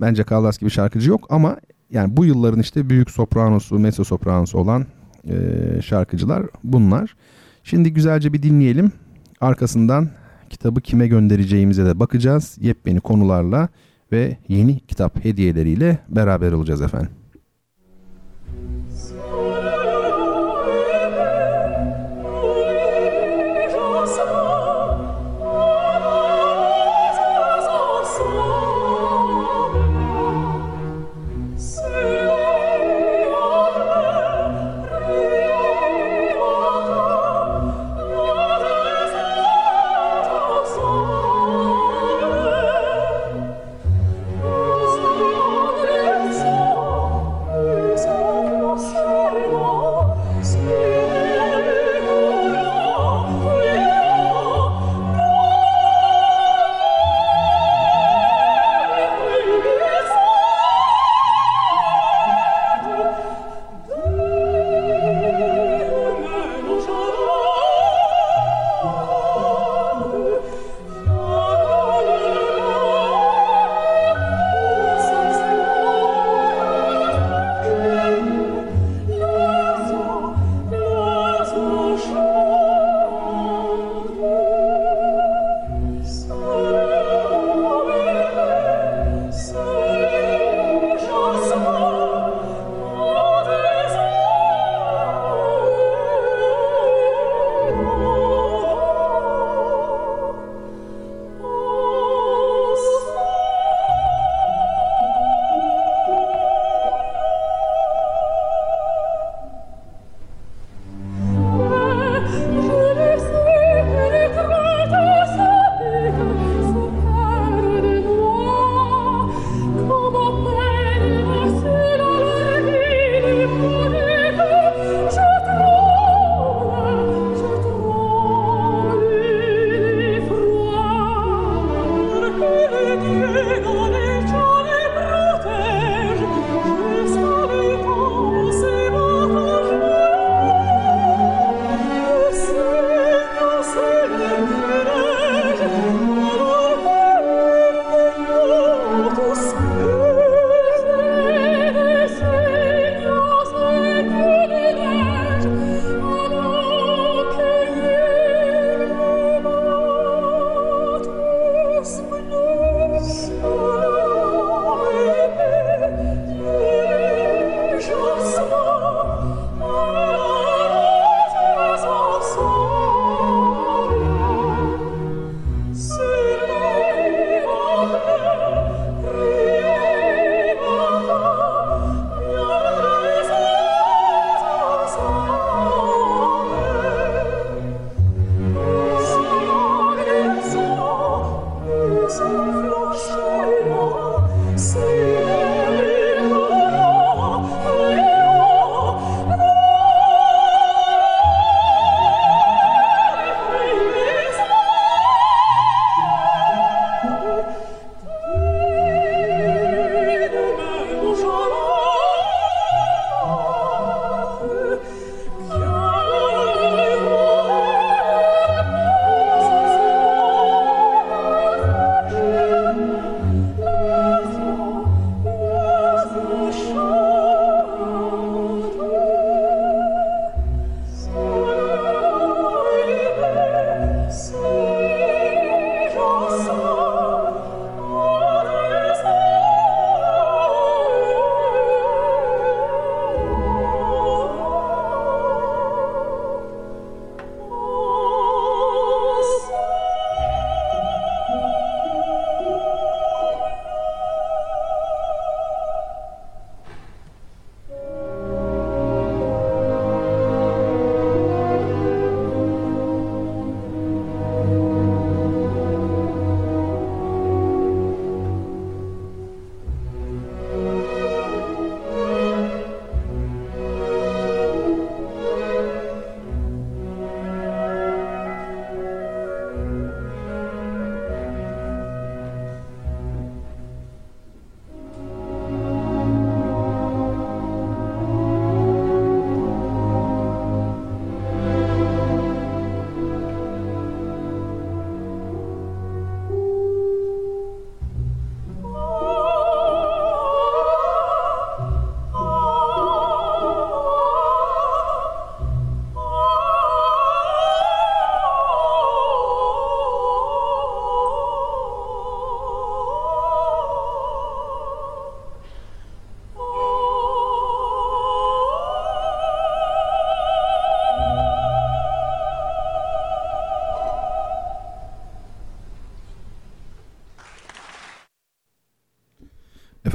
[0.00, 1.56] Bence Callas gibi şarkıcı yok ama
[1.90, 4.86] yani bu yılların işte büyük sopranosu, mezzo sopranosu olan
[5.28, 5.34] e,
[5.82, 7.16] şarkıcılar bunlar.
[7.64, 8.92] Şimdi güzelce bir dinleyelim.
[9.40, 10.08] Arkasından
[10.50, 12.58] kitabı kime göndereceğimize de bakacağız.
[12.60, 13.68] Yepyeni konularla
[14.12, 17.10] ve yeni kitap hediyeleriyle beraber olacağız efendim.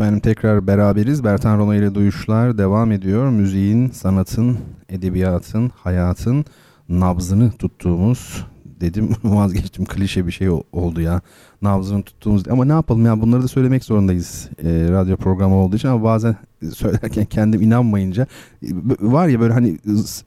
[0.04, 1.24] Efendim tekrar beraberiz.
[1.24, 3.30] Bertan Rona ile Duyuşlar devam ediyor.
[3.30, 4.58] Müziğin, sanatın,
[4.89, 6.46] edebiyatın, hayatın
[6.89, 9.10] nabzını tuttuğumuz dedim.
[9.24, 9.86] Vazgeçtim.
[9.86, 11.22] Klişe bir şey oldu ya.
[11.62, 13.22] Nabzını tuttuğumuz ama ne yapalım ya?
[13.22, 14.50] Bunları da söylemek zorundayız.
[14.63, 16.36] E, radyo programı olduğu için ama bazen
[16.74, 18.28] söylerken kendim inanmayınca
[19.00, 19.78] var ya böyle hani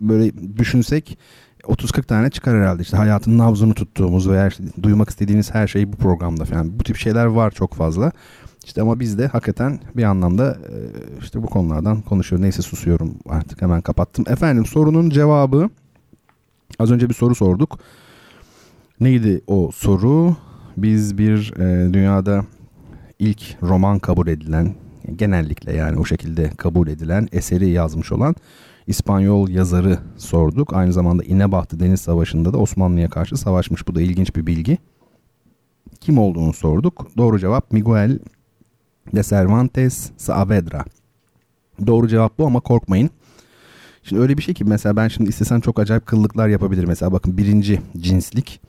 [0.01, 1.19] böyle düşünsek
[1.63, 2.83] 30-40 tane çıkar herhalde.
[2.83, 6.79] İşte hayatın nabzını tuttuğumuz veya işte duymak istediğiniz her şey bu programda falan.
[6.79, 8.13] Bu tip şeyler var çok fazla.
[8.67, 10.75] İşte ama biz de hakikaten bir anlamda e,
[11.21, 12.43] işte bu konulardan konuşuyor.
[12.43, 14.25] Neyse susuyorum artık hemen kapattım.
[14.29, 15.71] Efendim sorunun cevabı
[16.79, 17.79] az önce bir soru sorduk.
[19.01, 20.37] Neydi o soru?
[20.77, 22.45] Biz bir e, dünyada
[23.19, 24.75] ilk roman kabul edilen
[25.17, 28.35] genellikle yani o şekilde kabul edilen eseri yazmış olan
[28.87, 30.73] İspanyol yazarı sorduk.
[30.73, 33.89] Aynı zamanda İnebahtı Deniz Savaşı'nda da Osmanlı'ya karşı savaşmış.
[33.89, 34.79] Bu da ilginç bir bilgi.
[36.01, 37.07] Kim olduğunu sorduk.
[37.17, 38.19] Doğru cevap Miguel
[39.15, 40.85] de Cervantes Saavedra.
[41.87, 43.11] Doğru cevap bu ama korkmayın.
[44.03, 46.89] Şimdi öyle bir şey ki mesela ben şimdi istesem çok acayip kıllıklar yapabilirim.
[46.89, 48.61] Mesela bakın birinci cinslik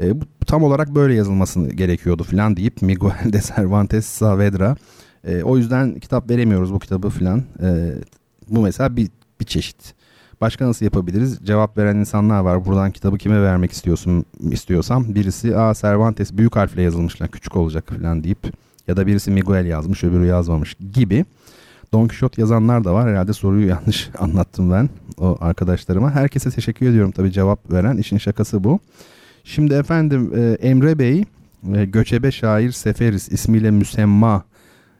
[0.00, 4.76] e, bu tam olarak böyle yazılmasını gerekiyordu falan deyip Miguel de Cervantes Saavedra.
[5.24, 7.42] E, o yüzden kitap veremiyoruz bu kitabı falan.
[7.62, 7.94] E,
[8.48, 9.08] bu mesela bir,
[9.40, 9.94] bir çeşit.
[10.40, 11.38] Başka nasıl yapabiliriz?
[11.44, 12.64] Cevap veren insanlar var.
[12.64, 18.24] Buradan kitabı kime vermek istiyorsun istiyorsam birisi Aa Cervantes büyük harfle yazılmışlar küçük olacak falan
[18.24, 18.38] deyip
[18.88, 21.24] ya da birisi Miguel yazmış öbürü yazmamış gibi.
[21.92, 23.10] Don Quixote yazanlar da var.
[23.10, 26.10] Herhalde soruyu yanlış anlattım ben o arkadaşlarıma.
[26.10, 27.96] Herkese teşekkür ediyorum tabii cevap veren.
[27.96, 28.80] işin şakası bu.
[29.44, 31.24] Şimdi efendim e, Emre Bey
[31.74, 34.44] e, göçebe şair Seferis ismiyle müsemma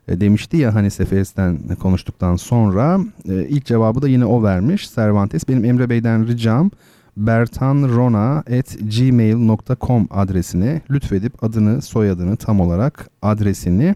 [0.08, 5.48] e, demişti ya hani Seferis'ten konuştuktan sonra ilk cevabı da yine o vermiş Cervantes.
[5.48, 6.70] Benim Emre Bey'den ricam
[7.16, 13.94] bertanrona.gmail.com adresine lütfedip adını, soyadını tam olarak adresini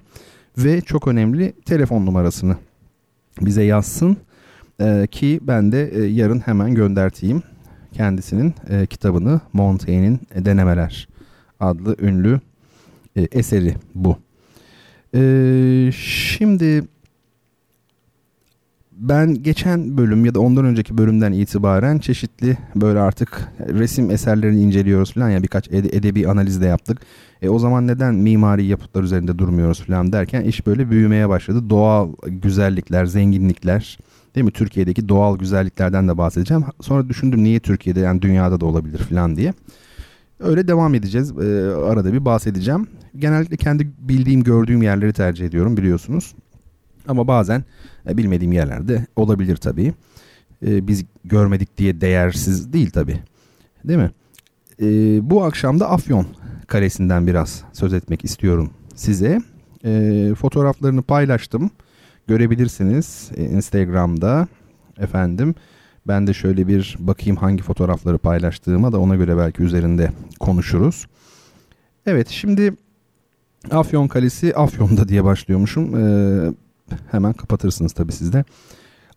[0.59, 2.57] ve çok önemli telefon numarasını
[3.40, 4.16] bize yazsın
[4.81, 7.42] ee, ki ben de e, yarın hemen gönderteyim
[7.92, 11.09] kendisinin e, kitabını Montaigne'in Denemeler
[11.61, 12.40] adlı ünlü
[13.16, 14.16] e, eseri bu.
[15.14, 15.20] E,
[15.94, 16.85] şimdi
[18.99, 25.15] ben geçen bölüm ya da ondan önceki bölümden itibaren çeşitli böyle artık resim eserlerini inceliyoruz
[25.15, 26.99] falan ya birkaç ede, edebi analiz de yaptık.
[27.43, 31.71] E, o zaman neden mimari yapıtlar üzerinde durmuyoruz falan derken iş böyle büyümeye başladı.
[31.71, 33.99] Doğal güzellikler, zenginlikler
[34.35, 34.53] değil mi?
[34.53, 36.65] Türkiye'deki doğal güzelliklerden de bahsedeceğim.
[36.81, 39.53] Sonra düşündüm niye Türkiye'de yani dünyada da olabilir falan diye.
[40.41, 41.33] Öyle devam edeceğiz.
[41.33, 42.87] E, arada bir bahsedeceğim.
[43.17, 46.35] Genellikle kendi bildiğim, gördüğüm yerleri tercih ediyorum biliyorsunuz.
[47.09, 47.65] Ama bazen
[48.09, 49.94] e, bilmediğim yerlerde olabilir tabii.
[50.66, 53.18] E, biz görmedik diye değersiz değil tabii.
[53.85, 54.11] Değil mi?
[54.83, 54.87] E,
[55.31, 56.27] bu akşam da Afyon
[56.66, 59.40] Kalesi'nden biraz söz etmek istiyorum size.
[59.85, 61.71] E, fotoğraflarını paylaştım.
[62.27, 64.49] Görebilirsiniz e, Instagram'da
[64.99, 65.55] efendim.
[66.07, 71.07] Ben de şöyle bir bakayım hangi fotoğrafları paylaştığıma da ona göre belki üzerinde konuşuruz.
[72.07, 72.75] Evet şimdi
[73.71, 75.97] Afyon Kalesi Afyon'da diye başlıyormuşum.
[75.97, 76.53] Ee,
[77.11, 78.44] hemen kapatırsınız tabii sizde.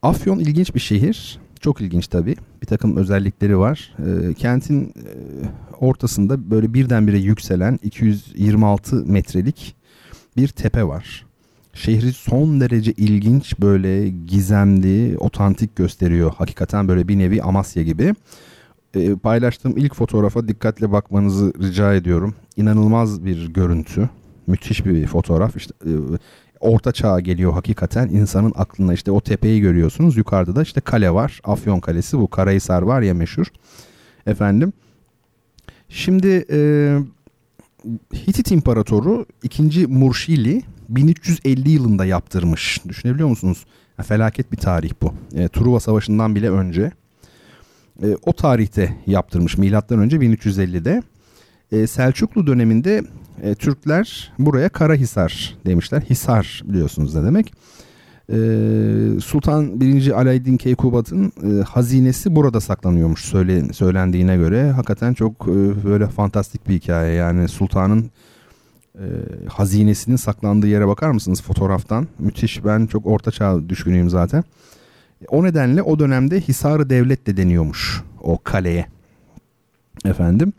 [0.02, 1.40] Afyon ilginç bir şehir.
[1.60, 2.36] Çok ilginç tabii.
[2.62, 3.96] Bir takım özellikleri var.
[4.00, 5.12] E, kentin e,
[5.80, 9.76] ortasında böyle birdenbire yükselen 226 metrelik
[10.38, 11.26] bir tepe var.
[11.74, 16.34] Şehri son derece ilginç böyle gizemli, otantik gösteriyor.
[16.38, 18.16] Hakikaten böyle bir nevi Amasya gibi.
[18.96, 22.36] E, paylaştığım ilk fotoğrafa dikkatle bakmanızı rica ediyorum.
[22.58, 24.10] İnanılmaz bir görüntü.
[24.48, 25.56] Müthiş bir fotoğraf.
[25.56, 25.92] İşte e,
[26.62, 28.08] orta çağa geliyor hakikaten.
[28.08, 30.18] insanın aklına işte o tepeyi görüyorsunuz.
[30.18, 31.42] Yukarıda da işte kale var.
[31.44, 32.28] Afyon Kalesi bu.
[32.28, 33.48] Karahisar var ya meşhur.
[34.28, 34.74] Efendim.
[35.90, 36.60] Şimdi e,
[38.14, 39.88] Hitit İmparatoru 2.
[39.88, 42.82] Murşili 1350 yılında yaptırmış.
[42.88, 43.66] Düşünebiliyor musunuz?
[43.98, 45.14] Ya, felaket bir tarih bu.
[45.36, 46.92] E, Truva Savaşı'ndan bile önce.
[48.04, 51.04] E, o tarihte yaptırmış milattan önce 1350'de.
[51.72, 53.04] E, Selçuklu döneminde
[53.42, 56.02] e, Türkler buraya Karahisar demişler.
[56.02, 57.54] Hisar biliyorsunuz ne demek.
[58.30, 58.38] E,
[59.20, 60.22] Sultan 1.
[60.22, 64.72] Alaeddin Keykubat'ın e, hazinesi burada saklanıyormuş söyle, söylendiğine göre.
[64.72, 67.14] Hakikaten çok e, böyle fantastik bir hikaye.
[67.14, 68.12] Yani sultanın
[68.96, 69.06] e,
[69.48, 72.08] hazinesinin saklandığı yere bakar mısınız fotoğraftan?
[72.20, 74.44] Müthiş ben çok orta çağ düşkünüyüm zaten.
[75.28, 78.86] O nedenle o dönemde Hisarı Devlet de deniyormuş o kaleye.
[80.06, 80.54] Efendim.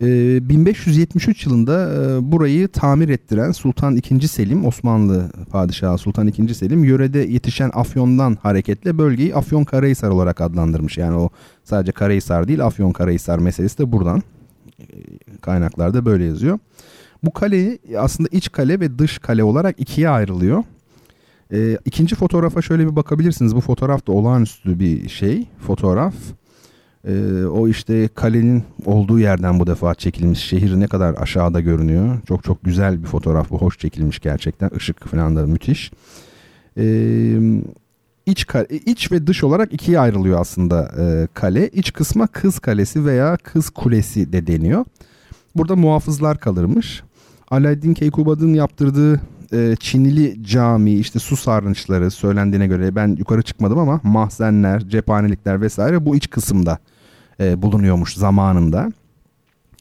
[0.00, 4.28] 1573 ee, yılında e, burayı tamir ettiren Sultan II.
[4.28, 6.54] Selim, Osmanlı Padişahı Sultan II.
[6.54, 10.98] Selim yörede yetişen Afyon'dan hareketle bölgeyi Afyon Karahisar olarak adlandırmış.
[10.98, 11.30] Yani o
[11.64, 14.22] sadece Karahisar değil Afyon Karahisar meselesi de buradan
[14.78, 14.84] e,
[15.40, 16.58] kaynaklarda böyle yazıyor.
[17.22, 20.64] Bu kale aslında iç kale ve dış kale olarak ikiye ayrılıyor.
[21.52, 23.56] E, ikinci fotoğrafa şöyle bir bakabilirsiniz.
[23.56, 25.46] Bu fotoğraf da olağanüstü bir şey.
[25.66, 26.14] Fotoğraf.
[27.08, 30.38] E, o işte kalenin olduğu yerden bu defa çekilmiş.
[30.38, 32.18] Şehir ne kadar aşağıda görünüyor.
[32.28, 33.58] Çok çok güzel bir fotoğraf bu.
[33.58, 34.70] Hoş çekilmiş gerçekten.
[34.76, 35.92] Işık falan da müthiş.
[36.76, 36.84] E,
[38.26, 38.46] iç,
[38.86, 41.68] iç ve dış olarak ikiye ayrılıyor aslında e, kale.
[41.68, 44.84] İç kısma Kız Kalesi veya Kız Kulesi de deniyor.
[45.56, 47.02] Burada muhafızlar kalırmış.
[47.50, 49.20] Alaaddin Keykubad'ın yaptırdığı
[49.52, 56.06] e, Çinili cami işte su sarnıçları söylendiğine göre ben yukarı çıkmadım ama mahzenler, cephanelikler vesaire
[56.06, 56.78] bu iç kısımda
[57.40, 58.92] e, bulunuyormuş zamanında.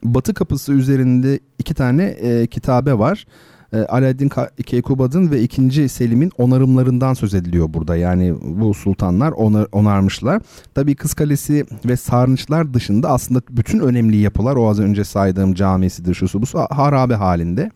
[0.04, 3.26] Batı kapısı üzerinde iki tane e, kitabe var.
[3.74, 4.32] E, Alaaddin
[4.66, 5.90] Keykubad'ın ve 2.
[5.90, 7.96] Selim'in onarımlarından söz ediliyor burada.
[7.96, 10.42] Yani bu sultanlar onar, onarmışlar.
[10.76, 16.14] Tabii Kız Kalesi ve Sarnıçlar dışında aslında bütün önemli yapılar o az önce saydığım camisidir
[16.14, 17.72] şusu bu harabe halinde.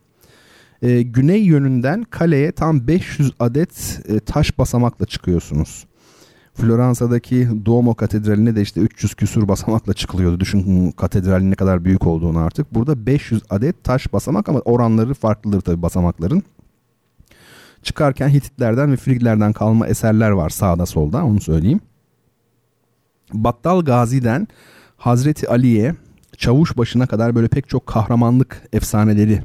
[0.82, 5.86] E, güney yönünden kaleye tam 500 adet e, taş basamakla çıkıyorsunuz.
[6.54, 10.40] Floransa'daki Duomo Katedrali'ne de işte 300 küsur basamakla çıkılıyordu.
[10.40, 12.74] Düşün katedralin ne kadar büyük olduğunu artık.
[12.74, 16.44] Burada 500 adet taş basamak ama oranları farklıdır tabii basamakların.
[17.84, 21.80] Çıkarken Hititlerden ve Friglerden kalma eserler var sağda solda onu söyleyeyim.
[23.34, 24.48] Battal Gazi'den
[24.98, 25.96] Hazreti Ali'ye
[26.38, 29.42] çavuş başına kadar böyle pek çok kahramanlık efsaneleri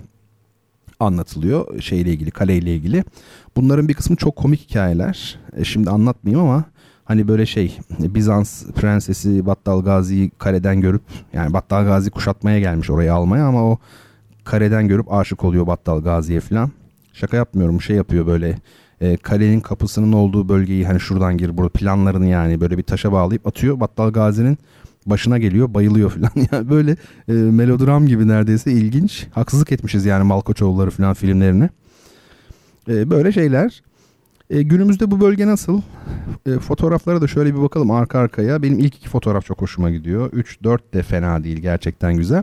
[1.00, 3.04] anlatılıyor şeyle ilgili kaleyle ilgili.
[3.56, 5.38] Bunların bir kısmı çok komik hikayeler.
[5.56, 6.64] E, şimdi anlatmayayım ama
[7.08, 13.14] hani böyle şey Bizans prensesi Battal Gazi'yi kareden görüp yani Battal Gazi kuşatmaya gelmiş orayı
[13.14, 13.78] almaya ama o
[14.44, 16.70] kareden görüp aşık oluyor Battal Gazi'ye falan.
[17.12, 18.58] Şaka yapmıyorum şey yapıyor böyle
[19.00, 23.46] e, kalenin kapısının olduğu bölgeyi hani şuradan gir burada planlarını yani böyle bir taşa bağlayıp
[23.46, 23.80] atıyor.
[23.80, 24.58] Battal Gazi'nin
[25.06, 26.30] başına geliyor bayılıyor falan.
[26.52, 26.96] Yani böyle
[27.28, 29.26] e, melodram gibi neredeyse ilginç.
[29.32, 31.70] Haksızlık etmişiz yani Malkoçoğulları falan filmlerini.
[32.88, 33.82] E, böyle şeyler.
[34.50, 35.80] E, günümüzde bu bölge nasıl?
[36.46, 38.62] E, fotoğraflara da şöyle bir bakalım arka arkaya.
[38.62, 40.32] Benim ilk iki fotoğraf çok hoşuma gidiyor.
[40.32, 42.42] 3-4 de fena değil gerçekten güzel.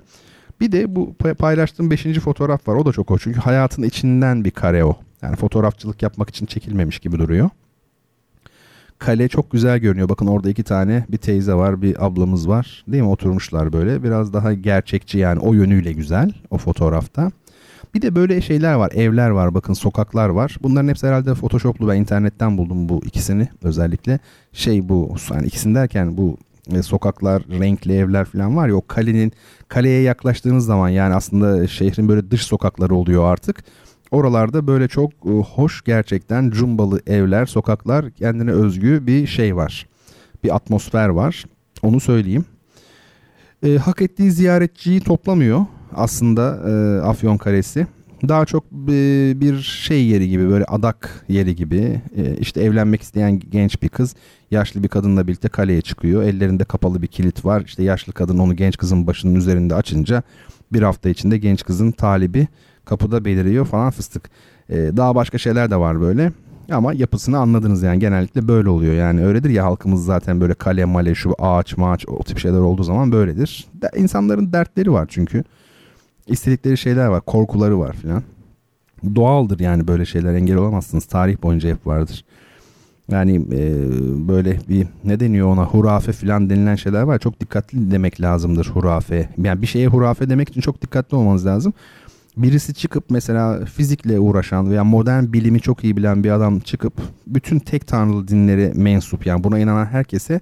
[0.62, 2.04] Bir de bu paylaştığım 5.
[2.04, 2.76] fotoğraf var.
[2.76, 3.24] O da çok hoş.
[3.24, 4.98] Çünkü hayatın içinden bir kare o.
[5.22, 7.50] Yani fotoğrafçılık yapmak için çekilmemiş gibi duruyor.
[9.00, 10.10] Kale çok güzel görünüyor.
[10.10, 12.84] Bakın orada iki tane bir teyze var, bir ablamız var.
[12.88, 13.10] Değil mi?
[13.10, 14.04] Oturmuşlar böyle.
[14.04, 17.32] Biraz daha gerçekçi yani o yönüyle güzel o fotoğrafta.
[17.96, 20.58] Bir de böyle şeyler var, evler var, bakın sokaklar var.
[20.64, 24.20] Bunların hepsi herhalde photoshoplu ben internetten buldum bu ikisini özellikle.
[24.54, 26.38] Şey bu yani ikisini derken bu
[26.74, 29.32] e, sokaklar, renkli evler falan var ya o kalenin
[29.68, 33.64] kaleye yaklaştığınız zaman yani aslında şehrin böyle dış sokakları oluyor artık.
[34.12, 39.88] Oralarda böyle çok e, hoş gerçekten cumbalı evler, sokaklar kendine özgü bir şey var.
[40.44, 41.46] Bir atmosfer var.
[41.84, 42.46] Onu söyleyeyim.
[43.64, 45.66] E, hak ettiği ziyaretçiyi toplamıyor
[45.96, 47.88] aslında e, Afyon Kalesi.
[48.28, 53.82] Daha çok bir şey yeri gibi böyle adak yeri gibi e, işte evlenmek isteyen genç
[53.82, 54.16] bir kız
[54.52, 56.24] yaşlı bir kadınla birlikte kaleye çıkıyor.
[56.24, 57.64] Ellerinde kapalı bir kilit var.
[57.66, 60.24] İşte yaşlı kadın onu genç kızın başının üzerinde açınca
[60.74, 62.48] bir hafta içinde genç kızın talibi
[62.86, 64.30] kapıda beliriyor falan fıstık.
[64.70, 66.32] E, daha başka şeyler de var böyle.
[66.72, 71.16] Ama yapısını anladınız yani genellikle böyle oluyor yani öyledir ya halkımız zaten böyle kale male
[71.16, 73.68] şu ağaç maaç o tip şeyler olduğu zaman böyledir.
[73.96, 75.44] İnsanların dertleri var çünkü
[76.28, 78.24] istedikleri şeyler var korkuları var filan.
[79.16, 82.26] Doğaldır yani böyle şeyler engel olamazsınız tarih boyunca hep vardır.
[83.12, 83.90] Yani e,
[84.28, 89.30] böyle bir ne deniyor ona hurafe filan denilen şeyler var çok dikkatli demek lazımdır hurafe.
[89.44, 91.74] Yani bir şeye hurafe demek için çok dikkatli olmanız lazım
[92.38, 96.94] birisi çıkıp mesela fizikle uğraşan veya modern bilimi çok iyi bilen bir adam çıkıp
[97.28, 100.40] bütün tek tanrılı dinleri mensup yani buna inanan herkese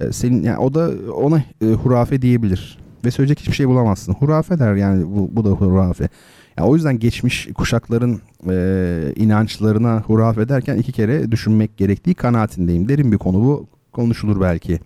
[0.00, 4.12] e, senin yani o da ona e, hurafe diyebilir ve söyleyecek hiçbir şey bulamazsın.
[4.12, 6.08] Hurafe der yani bu, bu da hurafe.
[6.56, 12.88] Yani o yüzden geçmiş kuşakların e, inançlarına hurafe derken iki kere düşünmek gerektiği kanaatindeyim.
[12.88, 14.80] Derin bir konu bu konuşulur belki.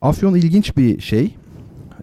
[0.00, 1.34] Afyon ilginç bir şey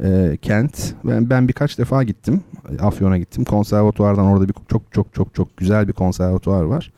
[0.03, 0.93] e, kent.
[1.03, 2.41] Ben, ben birkaç defa gittim.
[2.79, 3.45] Afyon'a gittim.
[3.45, 6.91] Konservatuvardan orada bir çok çok çok çok güzel bir konservatuvar var.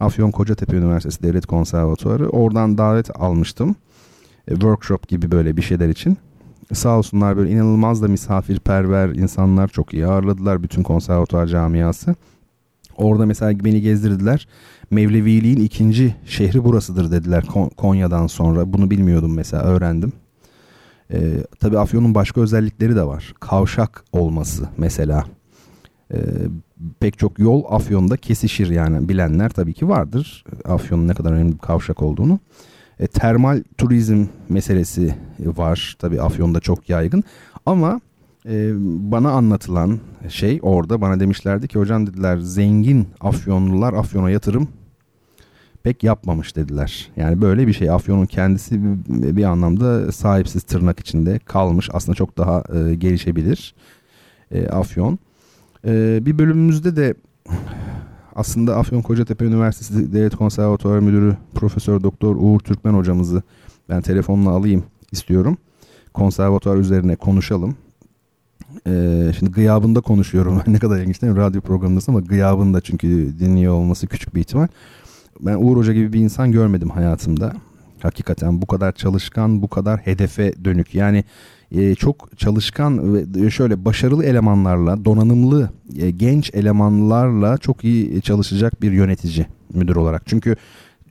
[0.00, 2.28] Afyon Kocatepe Üniversitesi Devlet Konservatuvarı.
[2.28, 3.76] Oradan davet almıştım.
[4.48, 6.18] E, workshop gibi böyle bir şeyler için.
[6.72, 12.14] Sağ olsunlar böyle inanılmaz da misafirperver insanlar çok iyi ağırladılar bütün konservatuvar camiası.
[12.96, 14.48] Orada mesela beni gezdirdiler.
[14.90, 17.44] Mevleviliğin ikinci şehri burasıdır dediler
[17.76, 18.72] Konya'dan sonra.
[18.72, 20.12] Bunu bilmiyordum mesela öğrendim.
[21.12, 23.34] E, tabii Afyon'un başka özellikleri de var.
[23.40, 25.24] Kavşak olması mesela.
[26.14, 26.18] E,
[27.00, 30.44] pek çok yol Afyon'da kesişir yani bilenler tabii ki vardır.
[30.64, 32.38] Afyon'un ne kadar önemli bir kavşak olduğunu.
[33.02, 37.24] E, termal turizm meselesi var tabii Afyon'da çok yaygın.
[37.66, 38.00] Ama
[38.46, 38.70] e,
[39.12, 44.68] bana anlatılan şey orada bana demişlerdi ki hocam dediler zengin Afyonlular Afyon'a yatırım
[45.82, 47.10] pek yapmamış dediler.
[47.16, 51.88] Yani böyle bir şey Afyon'un kendisi bir, bir anlamda sahipsiz tırnak içinde kalmış.
[51.92, 53.74] Aslında çok daha e, gelişebilir
[54.50, 55.18] e, Afyon.
[55.86, 57.14] E, bir bölümümüzde de
[58.36, 63.42] aslında Afyon Kocatepe Üniversitesi Devlet Konservatuarı Müdürü Profesör Doktor Uğur Türkmen hocamızı
[63.88, 65.56] ben telefonla alayım istiyorum.
[66.14, 67.76] Konservatuar üzerine konuşalım.
[68.86, 70.62] Ee, şimdi gıyabında konuşuyorum.
[70.66, 71.38] ne kadar ilginç değil mi?
[71.38, 74.68] Radyo programındasın ama gıyabında çünkü dinliyor olması küçük bir ihtimal.
[75.40, 77.52] Ben Uğur Hoca gibi bir insan görmedim hayatımda.
[78.00, 80.94] Hakikaten bu kadar çalışkan, bu kadar hedefe dönük.
[80.94, 81.24] Yani
[81.74, 88.92] e, çok çalışkan ve şöyle başarılı elemanlarla, donanımlı e, genç elemanlarla çok iyi çalışacak bir
[88.92, 90.22] yönetici müdür olarak.
[90.26, 90.56] Çünkü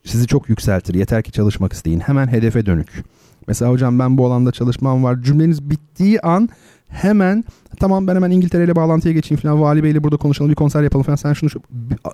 [0.06, 0.94] sizi çok yükseltir.
[0.94, 2.00] Yeter ki çalışmak isteyin.
[2.00, 3.04] Hemen hedefe dönük.
[3.48, 5.22] Mesela hocam ben bu alanda çalışmam var.
[5.22, 6.50] Cümleniz bittiği an
[6.88, 7.44] hemen
[7.80, 9.62] tamam ben hemen İngiltere ile bağlantıya geçeyim falan.
[9.62, 11.16] Vali Bey ile burada konuşalım bir konser yapalım falan.
[11.16, 11.62] Sen şunu şu,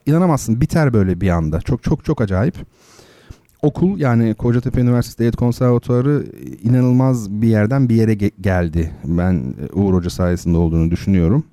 [0.05, 1.61] inanamazsın biter böyle bir anda.
[1.61, 2.55] Çok çok çok acayip.
[3.61, 6.25] Okul yani Kocatepe Üniversitesi Devlet Konservatuarı
[6.63, 8.91] inanılmaz bir yerden bir yere ge- geldi.
[9.03, 9.43] Ben
[9.73, 11.43] Uğur Hoca sayesinde olduğunu düşünüyorum.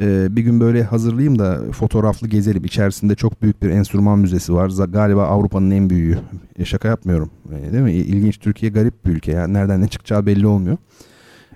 [0.00, 2.64] Ee, bir gün böyle hazırlayayım da fotoğraflı gezelim.
[2.64, 4.70] İçerisinde çok büyük bir enstrüman müzesi var.
[4.88, 6.18] Galiba Avrupa'nın en büyüğü.
[6.58, 7.30] E, şaka yapmıyorum.
[7.52, 7.92] E, değil mi?
[7.92, 9.32] İlginç Türkiye garip bir ülke.
[9.32, 10.76] Yani nereden ne çıkacağı belli olmuyor.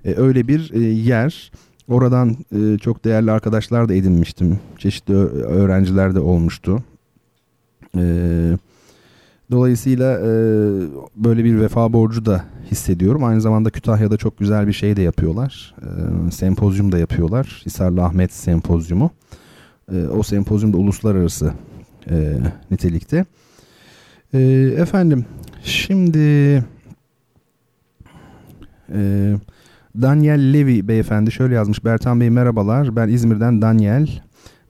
[0.05, 1.53] E, öyle bir e, yer.
[1.89, 4.59] Oradan e, çok değerli arkadaşlar da edinmiştim.
[4.79, 6.83] Çeşitli öğrenciler de olmuştu.
[7.97, 8.59] Eee
[9.51, 10.29] Dolayısıyla e,
[11.17, 13.25] böyle bir vefa borcu da hissediyorum.
[13.25, 15.75] Aynı zamanda Kütahya'da çok güzel bir şey de yapıyorlar.
[16.29, 17.63] E, sempozyum da yapıyorlar.
[17.67, 19.11] Hisarlı Ahmet Sempozyumu.
[19.93, 21.53] E, o sempozyum da uluslararası
[22.11, 22.35] e,
[22.71, 23.25] nitelikte.
[24.35, 24.41] E,
[24.77, 25.25] efendim
[25.63, 26.19] şimdi
[28.95, 29.33] e,
[30.03, 31.85] Daniel Levy beyefendi şöyle yazmış.
[31.85, 32.97] Bertan Bey merhabalar.
[32.97, 34.09] Ben İzmir'den Daniel.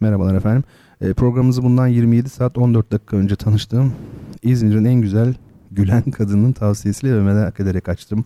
[0.01, 0.65] Merhabalar efendim.
[1.01, 3.93] E, programımızı bundan 27 saat 14 dakika önce tanıştım.
[4.45, 5.35] İzmir'in en güzel
[5.71, 8.25] gülen kadının tavsiyesiyle ve merak ederek açtım.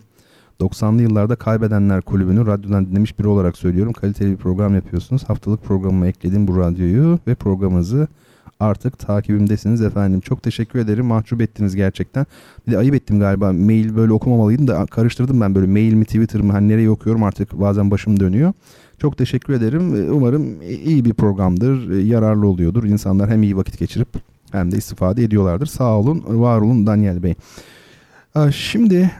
[0.59, 3.93] 90'lı yıllarda Kaybedenler Kulübü'nü radyodan dinlemiş biri olarak söylüyorum.
[3.93, 5.23] Kaliteli bir program yapıyorsunuz.
[5.23, 8.07] Haftalık programıma ekledim bu radyoyu ve programınızı
[8.59, 10.19] artık takibimdesiniz efendim.
[10.19, 11.05] Çok teşekkür ederim.
[11.05, 12.25] Mahcup ettiniz gerçekten.
[12.67, 13.53] Bir de ayıp ettim galiba.
[13.53, 17.59] Mail böyle okumamalıydım da karıştırdım ben böyle mail mi Twitter mı hani nereye okuyorum artık
[17.59, 18.53] bazen başım dönüyor.
[18.97, 20.11] Çok teşekkür ederim.
[20.15, 21.99] Umarım iyi bir programdır.
[21.99, 22.83] Yararlı oluyordur.
[22.83, 24.07] İnsanlar hem iyi vakit geçirip
[24.51, 25.65] hem de istifade ediyorlardır.
[25.65, 27.35] Sağ olun, var olun Daniel Bey.
[28.51, 29.11] Şimdi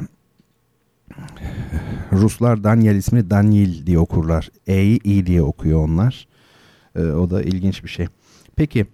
[2.12, 4.50] Ruslar Daniel ismini Daniel diye okurlar.
[4.68, 6.28] E'yi i diye okuyor onlar.
[6.96, 8.08] O da ilginç bir şey.
[8.56, 8.86] Peki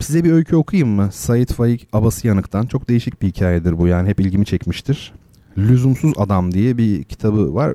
[0.00, 1.08] size bir öykü okuyayım mı?
[1.12, 2.66] Said Faik Abasıyanık'tan.
[2.66, 5.12] Çok değişik bir hikayedir bu yani hep ilgimi çekmiştir.
[5.58, 7.74] Lüzumsuz Adam diye bir kitabı var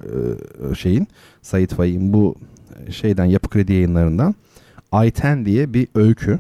[0.76, 1.08] şeyin.
[1.42, 2.36] Said Faik'in bu
[2.90, 4.36] şeyden Yapı Kredi yayınlarından.
[4.92, 6.40] Ayten diye bir öykü.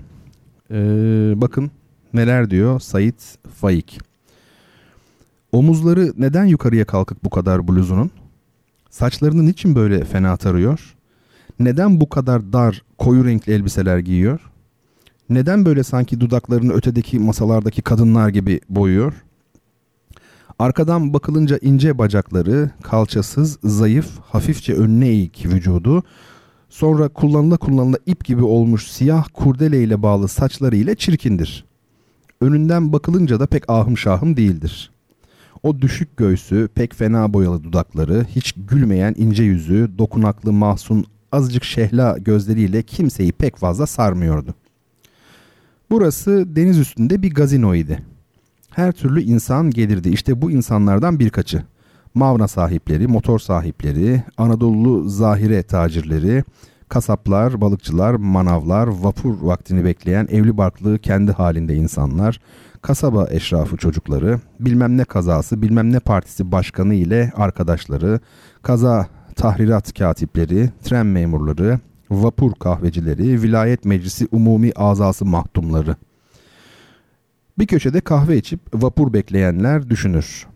[0.72, 1.72] Ee, bakın
[2.14, 3.20] neler diyor Said
[3.56, 4.00] Faik.
[5.52, 8.12] Omuzları neden yukarıya kalkık bu kadar bluzunun?
[8.90, 10.96] Saçlarını niçin böyle fena tarıyor?
[11.60, 14.40] Neden bu kadar dar koyu renkli elbiseler giyiyor?
[15.30, 19.14] Neden böyle sanki dudaklarını ötedeki masalardaki kadınlar gibi boyuyor?
[20.60, 26.04] Arkadan bakılınca ince bacakları, kalçasız, zayıf, hafifçe önüne eğik vücudu,
[26.72, 31.66] Sonra kullanıla kullanıla ip gibi olmuş siyah kurdele ile bağlı saçları ile çirkindir.
[32.42, 34.92] Önünden bakılınca da pek ahım şahım değildir.
[35.64, 42.18] O düşük göğsü, pek fena boyalı dudakları, hiç gülmeyen ince yüzü, dokunaklı mahzun azıcık şehla
[42.18, 44.56] gözleriyle kimseyi pek fazla sarmıyordu.
[45.90, 48.04] Burası deniz üstünde bir gazino idi.
[48.70, 50.10] Her türlü insan gelirdi.
[50.10, 51.64] İşte bu insanlardan birkaçı.
[52.14, 56.44] Mavna sahipleri, motor sahipleri, Anadolu zahire tacirleri,
[56.90, 62.40] kasaplar, balıkçılar, manavlar, vapur vaktini bekleyen evli barklı kendi halinde insanlar,
[62.82, 68.20] kasaba eşrafı çocukları, bilmem ne kazası, bilmem ne partisi başkanı ile arkadaşları,
[68.62, 75.96] kaza tahrirat katipleri, tren memurları, vapur kahvecileri, vilayet meclisi umumi azası mahtumları.
[77.60, 80.51] Bir köşede kahve içip vapur bekleyenler düşünür.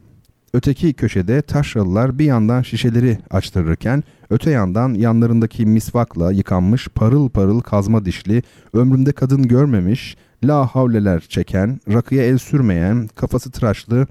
[0.56, 8.06] Öteki köşede taşralılar bir yandan şişeleri açtırırken öte yandan yanlarındaki misvakla yıkanmış parıl parıl kazma
[8.06, 8.44] dişli,
[8.74, 14.08] ömründe kadın görmemiş, la havleler çeken, rakıya el sürmeyen, kafası tıraşlı,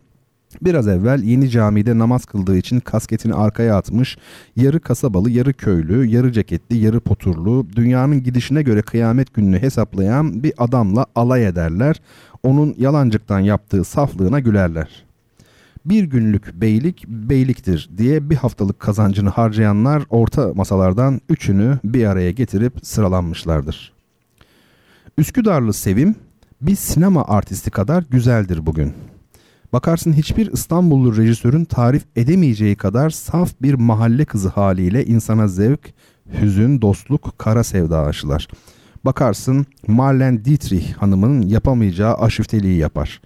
[0.63, 4.19] Biraz evvel yeni camide namaz kıldığı için kasketini arkaya atmış,
[4.57, 10.53] yarı kasabalı, yarı köylü, yarı ceketli, yarı poturlu, dünyanın gidişine göre kıyamet gününü hesaplayan bir
[10.59, 12.01] adamla alay ederler.
[12.43, 15.05] Onun yalancıktan yaptığı saflığına gülerler
[15.85, 22.75] bir günlük beylik beyliktir diye bir haftalık kazancını harcayanlar orta masalardan üçünü bir araya getirip
[22.83, 23.93] sıralanmışlardır.
[25.19, 26.15] Üsküdarlı Sevim
[26.61, 28.93] bir sinema artisti kadar güzeldir bugün.
[29.73, 35.95] Bakarsın hiçbir İstanbullu rejisörün tarif edemeyeceği kadar saf bir mahalle kızı haliyle insana zevk,
[36.41, 38.49] hüzün, dostluk, kara sevda aşılar.
[39.05, 43.21] Bakarsın Marlene Dietrich hanımın yapamayacağı aşifteliği yapar.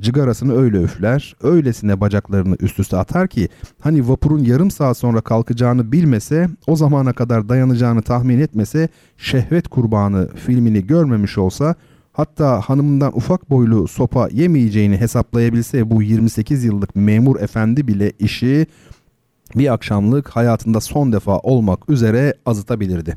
[0.00, 3.48] Cigarasını öyle üfler, öylesine bacaklarını üst üste atar ki
[3.80, 10.28] hani vapurun yarım saat sonra kalkacağını bilmese, o zamana kadar dayanacağını tahmin etmese, Şehvet Kurbanı
[10.34, 11.74] filmini görmemiş olsa
[12.12, 18.66] hatta hanımından ufak boylu sopa yemeyeceğini hesaplayabilse bu 28 yıllık memur efendi bile işi
[19.56, 23.16] bir akşamlık hayatında son defa olmak üzere azıtabilirdi.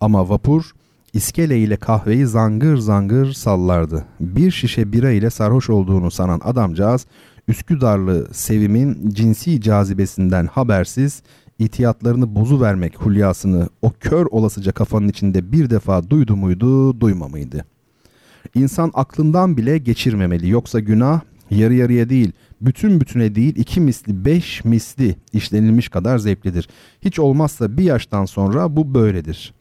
[0.00, 0.72] Ama vapur
[1.18, 4.04] iskele ile kahveyi zangır zangır sallardı.
[4.20, 7.06] Bir şişe bira ile sarhoş olduğunu sanan adamcağız
[7.48, 11.22] Üsküdarlı Sevim'in cinsi cazibesinden habersiz
[11.58, 17.64] itiyatlarını bozu vermek hulyasını o kör olasıca kafanın içinde bir defa duydu muydu duyma mıydı?
[18.54, 24.64] İnsan aklından bile geçirmemeli yoksa günah yarı yarıya değil bütün bütüne değil iki misli beş
[24.64, 26.68] misli işlenilmiş kadar zevklidir.
[27.02, 29.57] Hiç olmazsa bir yaştan sonra bu böyledir.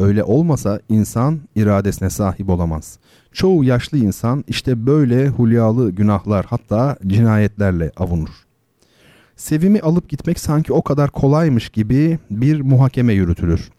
[0.00, 2.98] Öyle olmasa insan iradesine sahip olamaz.
[3.32, 8.30] Çoğu yaşlı insan işte böyle hulyalı günahlar hatta cinayetlerle avunur.
[9.36, 13.70] Sevimi alıp gitmek sanki o kadar kolaymış gibi bir muhakeme yürütülür.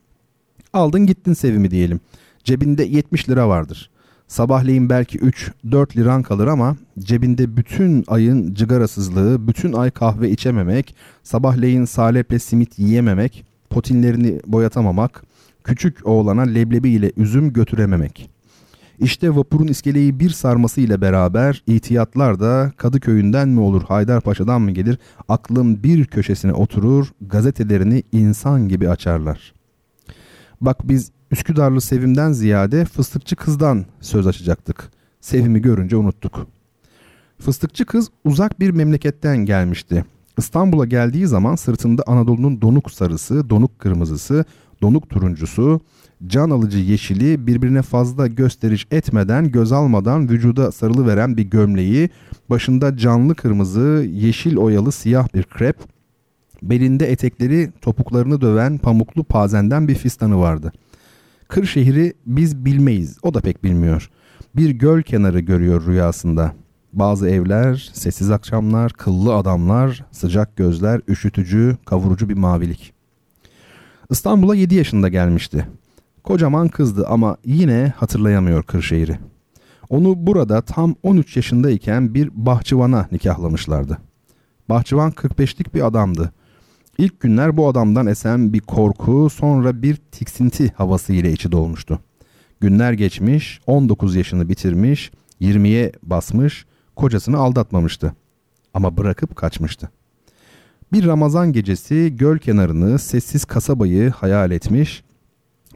[0.73, 1.99] Aldın gittin Sevimi diyelim.
[2.43, 3.89] Cebinde 70 lira vardır.
[4.27, 5.19] Sabahleyin belki
[5.65, 12.79] 3-4 liran kalır ama cebinde bütün ayın cıgarasızlığı, bütün ay kahve içememek, sabahleyin saleple simit
[12.79, 15.30] yiyememek, potinlerini boyatamamak,
[15.63, 18.29] küçük oğlana leblebi ile üzüm götürememek.
[18.99, 24.97] İşte vapurun iskeleyi bir sarması ile beraber ihtiyatlar da Kadıköy'ünden mi olur Haydarpaşa'dan mı gelir
[25.29, 29.53] aklın bir köşesine oturur gazetelerini insan gibi açarlar.
[30.61, 34.91] Bak biz Üsküdarlı Sevim'den ziyade fıstıkçı kızdan söz açacaktık.
[35.21, 36.47] Sevim'i görünce unuttuk.
[37.39, 40.05] Fıstıkçı kız uzak bir memleketten gelmişti.
[40.37, 44.45] İstanbul'a geldiği zaman sırtında Anadolu'nun donuk sarısı, donuk kırmızısı,
[44.81, 45.81] donuk turuncusu,
[46.27, 52.09] can alıcı yeşili birbirine fazla gösteriş etmeden göz almadan vücuda sarılı veren bir gömleği,
[52.49, 55.75] başında canlı kırmızı, yeşil oyalı siyah bir krep,
[56.63, 60.71] belinde etekleri topuklarını döven pamuklu pazenden bir fistanı vardı.
[61.47, 64.09] Kırşehir'i biz bilmeyiz, o da pek bilmiyor.
[64.55, 66.53] Bir göl kenarı görüyor rüyasında.
[66.93, 73.00] Bazı evler, sessiz akşamlar, kıllı adamlar, sıcak gözler, üşütücü, kavurucu bir mavilik.
[74.11, 75.67] İstanbul'a 7 yaşında gelmişti.
[76.23, 79.19] Kocaman kızdı ama yine hatırlayamıyor Kırşehir'i.
[79.89, 83.97] Onu burada tam 13 yaşındayken bir bahçıvana nikahlamışlardı.
[84.69, 86.33] Bahçıvan 45'lik bir adamdı.
[86.97, 91.99] İlk günler bu adamdan esen bir korku sonra bir tiksinti havası ile içi dolmuştu.
[92.59, 98.13] Günler geçmiş, 19 yaşını bitirmiş, 20'ye basmış, kocasını aldatmamıştı.
[98.73, 99.89] Ama bırakıp kaçmıştı.
[100.93, 105.03] Bir Ramazan gecesi göl kenarını, sessiz kasabayı hayal etmiş,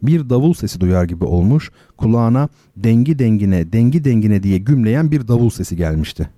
[0.02, 5.50] bir davul sesi duyar gibi olmuş, kulağına dengi dengine, dengi dengine diye gümleyen bir davul
[5.50, 6.30] sesi gelmişti.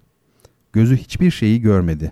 [0.74, 2.12] Gözü hiçbir şeyi görmedi.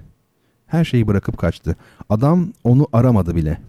[0.67, 1.75] Her şeyi bırakıp kaçtı.
[2.09, 3.61] Adam onu aramadı bile.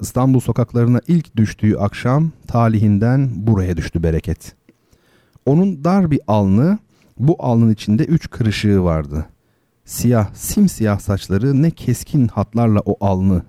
[0.00, 4.54] İstanbul sokaklarına ilk düştüğü akşam talihinden buraya düştü bereket.
[5.46, 6.78] Onun dar bir alnı,
[7.18, 9.26] bu alnın içinde üç kırışığı vardı.
[9.86, 13.42] Siyah, simsiyah saçları ne keskin hatlarla o alnı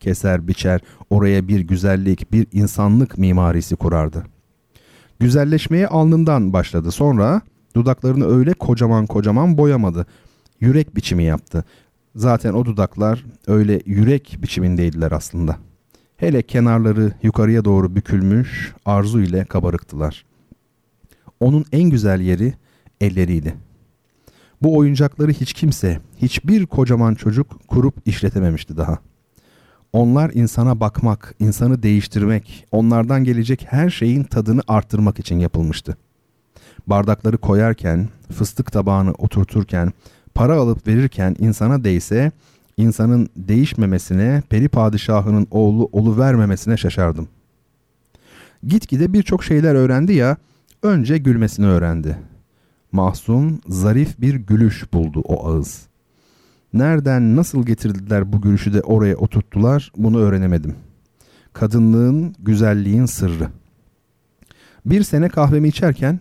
[0.00, 0.80] keser biçer,
[1.10, 4.26] oraya bir güzellik, bir insanlık mimarisi kurardı.
[5.20, 6.90] Güzelleşmeye alnından başladı.
[6.90, 7.40] Sonra
[7.76, 10.06] dudaklarını öyle kocaman kocaman boyamadı.
[10.60, 11.64] Yürek biçimi yaptı.
[12.16, 15.56] Zaten o dudaklar öyle yürek biçimindeydiler aslında.
[16.16, 20.24] Hele kenarları yukarıya doğru bükülmüş, arzu ile kabarıktılar.
[21.40, 22.54] Onun en güzel yeri
[23.00, 23.67] elleriydi.
[24.62, 28.98] Bu oyuncakları hiç kimse, hiçbir kocaman çocuk kurup işletememişti daha.
[29.92, 35.96] Onlar insana bakmak, insanı değiştirmek, onlardan gelecek her şeyin tadını arttırmak için yapılmıştı.
[36.86, 39.92] Bardakları koyarken, fıstık tabağını oturturken,
[40.34, 42.32] para alıp verirken insana değse,
[42.76, 47.28] insanın değişmemesine, peri padişahının oğlu olu vermemesine şaşardım.
[48.66, 50.36] Gitgide birçok şeyler öğrendi ya,
[50.82, 52.18] önce gülmesini öğrendi.
[52.92, 55.86] Mahzun, zarif bir gülüş buldu o ağız.
[56.72, 60.74] Nereden nasıl getirdiler bu gülüşü de oraya oturttular bunu öğrenemedim.
[61.52, 63.48] Kadınlığın, güzelliğin sırrı.
[64.86, 66.20] Bir sene kahvemi içerken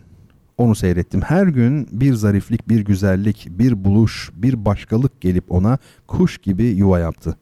[0.57, 1.21] onu seyrettim.
[1.21, 6.99] Her gün bir zariflik, bir güzellik, bir buluş, bir başkalık gelip ona kuş gibi yuva
[6.99, 7.37] yaptı.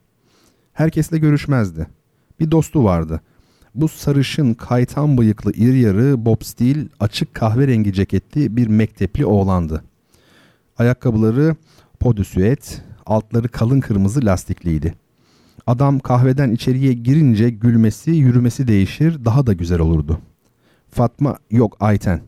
[0.74, 1.88] Herkesle görüşmezdi.
[2.40, 3.22] Bir dostu vardı.
[3.76, 9.84] Bu sarışın, kaytan bıyıklı, iri yarı, bob stil, açık kahverengi ceketli bir mektepli oğlandı.
[10.78, 11.56] Ayakkabıları
[12.00, 14.94] podüsüet, altları kalın kırmızı lastikliydi.
[15.68, 20.20] Adam kahveden içeriye girince gülmesi, yürümesi değişir, daha da güzel olurdu.
[20.90, 22.22] Fatma yok Ayten.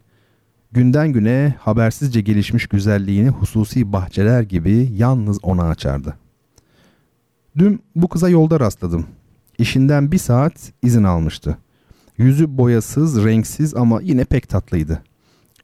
[0.71, 6.17] Günden güne habersizce gelişmiş güzelliğini hususi bahçeler gibi yalnız ona açardı.
[7.57, 9.05] Dün bu kıza yolda rastladım.
[9.57, 11.57] İşinden bir saat izin almıştı.
[12.17, 15.03] Yüzü boyasız, renksiz ama yine pek tatlıydı.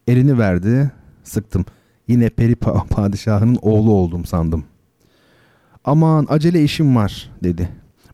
[0.07, 0.91] Elini verdi,
[1.23, 1.65] sıktım.
[2.07, 2.55] Yine peri
[2.89, 4.65] padişahının oğlu oldum sandım.
[5.85, 7.69] Aman acele işim var dedi.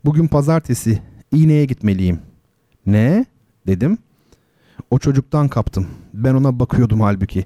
[0.05, 1.01] Bugün pazartesi
[1.31, 2.19] iğneye gitmeliyim.
[2.85, 3.25] Ne?
[3.67, 3.97] dedim.
[4.91, 5.87] O çocuktan kaptım.
[6.13, 7.45] Ben ona bakıyordum halbuki.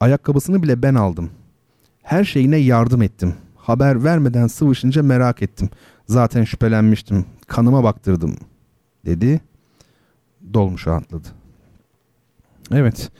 [0.00, 1.30] Ayakkabısını bile ben aldım.
[2.02, 3.34] Her şeyine yardım ettim.
[3.56, 5.68] Haber vermeden sıvışınca merak ettim.
[6.06, 7.24] Zaten şüphelenmiştim.
[7.50, 8.36] Kanıma baktırdım
[9.06, 9.40] dedi.
[10.54, 11.28] Dolmuşa atladı.
[12.72, 13.10] Evet.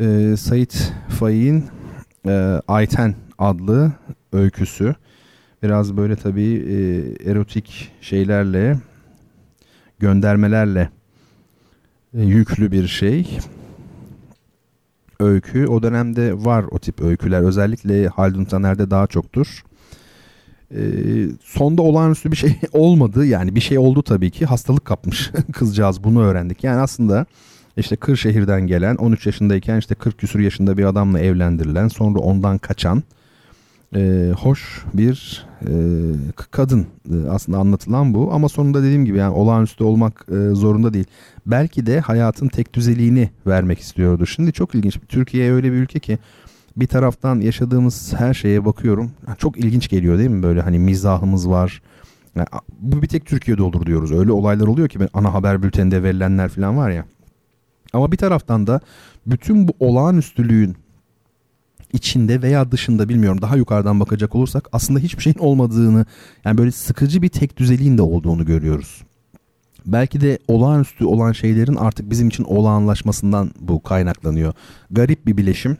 [0.00, 1.64] Ee, Sait Faik'in
[2.26, 3.92] e, Ayten adlı
[4.32, 4.94] öyküsü.
[5.62, 6.74] Biraz böyle tabii e,
[7.30, 8.78] erotik şeylerle,
[9.98, 10.90] göndermelerle
[12.14, 13.38] e, yüklü bir şey.
[15.20, 15.66] Öykü.
[15.66, 17.42] O dönemde var o tip öyküler.
[17.42, 19.64] Özellikle Haldun Taner'de daha çoktur.
[20.74, 20.80] E,
[21.44, 23.26] sonda olağanüstü bir şey olmadı.
[23.26, 24.46] Yani bir şey oldu tabii ki.
[24.46, 26.64] Hastalık kapmış kızcağız bunu öğrendik.
[26.64, 27.26] Yani aslında
[27.76, 33.02] işte Kırşehir'den gelen 13 yaşındayken işte 40 küsur yaşında bir adamla evlendirilen sonra ondan kaçan
[33.96, 35.72] e, hoş bir e,
[36.50, 41.06] kadın e, aslında anlatılan bu ama sonunda dediğim gibi yani olağanüstü olmak e, zorunda değil.
[41.46, 44.26] Belki de hayatın tek düzeliğini vermek istiyordu.
[44.26, 44.98] Şimdi çok ilginç.
[45.08, 46.18] Türkiye öyle bir ülke ki
[46.80, 49.10] bir taraftan yaşadığımız her şeye bakıyorum.
[49.38, 51.82] Çok ilginç geliyor değil mi böyle hani mizahımız var.
[52.36, 52.46] Yani
[52.80, 54.12] bu bir tek Türkiye'de olur diyoruz.
[54.12, 57.04] Öyle olaylar oluyor ki ana haber bülteninde verilenler falan var ya.
[57.92, 58.80] Ama bir taraftan da
[59.26, 60.76] bütün bu olağanüstülüğün
[61.92, 66.06] içinde veya dışında bilmiyorum daha yukarıdan bakacak olursak aslında hiçbir şeyin olmadığını
[66.44, 69.02] yani böyle sıkıcı bir tek düzeliğin de olduğunu görüyoruz.
[69.86, 74.52] Belki de olağanüstü olan şeylerin artık bizim için olağanlaşmasından bu kaynaklanıyor.
[74.90, 75.76] Garip bir bileşim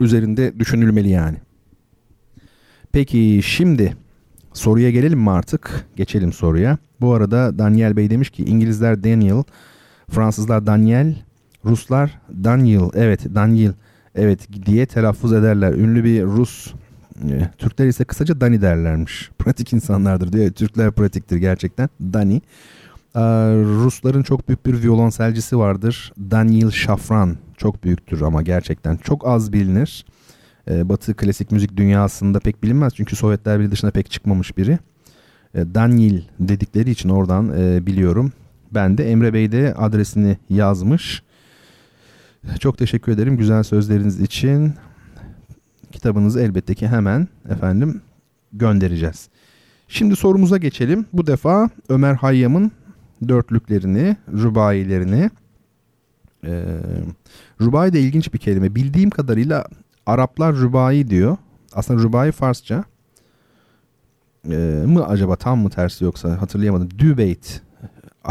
[0.00, 1.36] üzerinde düşünülmeli yani.
[2.92, 3.96] Peki şimdi
[4.52, 5.86] soruya gelelim mi artık?
[5.96, 6.78] Geçelim soruya.
[7.00, 9.42] Bu arada Daniel Bey demiş ki İngilizler Daniel,
[10.10, 11.16] Fransızlar Daniel,
[11.64, 12.90] Ruslar Daniel.
[12.94, 13.72] Evet Daniel
[14.14, 15.72] evet diye telaffuz ederler.
[15.72, 16.72] Ünlü bir Rus
[17.30, 19.30] e, Türkler ise kısaca Dani derlermiş.
[19.38, 20.50] Pratik insanlardır diyor.
[20.50, 21.88] Türkler pratiktir gerçekten.
[22.00, 22.42] Dani.
[23.14, 23.20] Ee,
[23.54, 26.12] Rusların çok büyük bir violonselcisi vardır.
[26.18, 27.36] Daniel Şafran.
[27.56, 28.96] Çok büyüktür ama gerçekten.
[28.96, 30.04] Çok az bilinir.
[30.70, 32.94] Ee, Batı klasik müzik dünyasında pek bilinmez.
[32.94, 34.78] Çünkü Sovyetler Birliği dışında pek çıkmamış biri.
[35.54, 38.32] Ee, Daniel dedikleri için oradan e, biliyorum.
[38.70, 41.22] Ben de Emre Bey de adresini yazmış.
[42.60, 44.74] Çok teşekkür ederim güzel sözleriniz için.
[45.92, 48.00] Kitabınızı elbette ki hemen efendim
[48.52, 49.28] göndereceğiz.
[49.88, 51.06] Şimdi sorumuza geçelim.
[51.12, 52.72] Bu defa Ömer Hayyam'ın
[53.28, 55.30] dörtlüklerini, rubailerini.
[56.46, 56.64] Ee,
[57.60, 58.74] rubai de ilginç bir kelime.
[58.74, 59.64] Bildiğim kadarıyla
[60.06, 61.36] Araplar rubai diyor.
[61.72, 62.84] Aslında rubai Farsça.
[64.50, 66.90] Ee, mı acaba tam mı tersi yoksa hatırlayamadım.
[66.98, 67.62] Dübeyt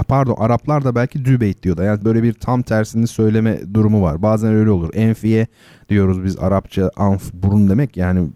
[0.07, 1.83] pardon Araplar da belki dübeyt diyordu.
[1.83, 4.21] Yani böyle bir tam tersini söyleme durumu var.
[4.21, 4.89] Bazen öyle olur.
[4.93, 5.47] Enfiye
[5.89, 8.29] diyoruz biz Arapça anf burun demek yani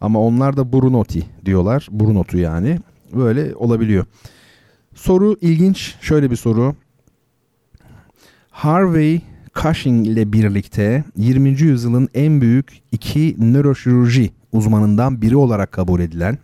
[0.00, 1.88] ama onlar da burunoti diyorlar.
[1.90, 2.78] Burunotu yani.
[3.12, 4.04] Böyle olabiliyor.
[4.94, 5.94] Soru ilginç.
[6.00, 6.74] Şöyle bir soru.
[8.50, 9.20] Harvey
[9.54, 11.48] Cushing ile birlikte 20.
[11.48, 16.38] yüzyılın en büyük iki nöroşirurji uzmanından biri olarak kabul edilen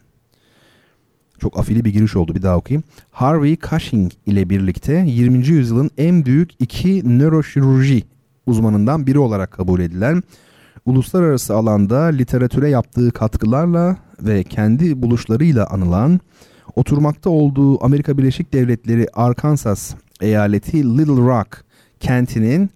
[1.38, 2.84] çok afili bir giriş oldu bir daha okuyayım.
[3.10, 5.46] Harvey Cushing ile birlikte 20.
[5.46, 8.04] yüzyılın en büyük iki nöroşirurji
[8.46, 10.22] uzmanından biri olarak kabul edilen
[10.86, 16.20] uluslararası alanda literatüre yaptığı katkılarla ve kendi buluşlarıyla anılan
[16.76, 21.64] oturmakta olduğu Amerika Birleşik Devletleri Arkansas eyaleti Little Rock
[22.00, 22.70] kentinin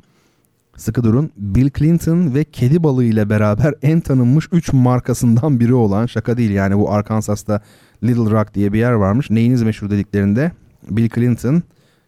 [0.76, 6.07] sıkı durun Bill Clinton ve kedi balığı ile beraber en tanınmış 3 markasından biri olan
[6.07, 7.61] şaka değil yani bu Arkansas'ta
[8.05, 9.30] Little Rock diye bir yer varmış.
[9.30, 10.53] Neyiniz meşhur dediklerinde
[10.90, 11.62] Bill Clinton,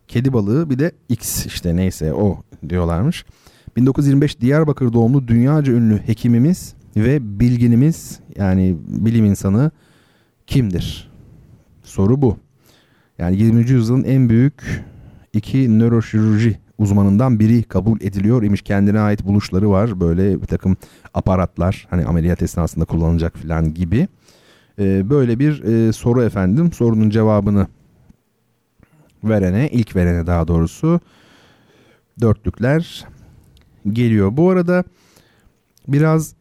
[0.09, 3.25] kedi balığı bir de X işte neyse o diyorlarmış.
[3.77, 9.71] 1925 Diyarbakır doğumlu dünyaca ünlü hekimimiz ve bilginimiz yani bilim insanı
[10.47, 11.14] kimdir?
[11.85, 12.37] Soru bu.
[13.19, 13.71] Yani 20.
[13.71, 14.85] yüzyılın en büyük
[15.33, 18.63] iki nöroşirurji uzmanından biri kabul ediliyor imiş.
[18.63, 20.01] Kendine ait buluşları var.
[20.01, 20.77] Böyle bir takım
[21.15, 24.09] aparatlar hani ameliyat esnasında kullanılacak falan gibi.
[24.79, 26.73] Ee, böyle bir e, soru efendim.
[26.73, 27.67] Sorunun cevabını
[29.25, 31.01] verene, ilk verene daha doğrusu
[32.21, 33.05] dörtlükler
[33.93, 34.37] geliyor.
[34.37, 34.85] Bu arada
[35.89, 36.35] biraz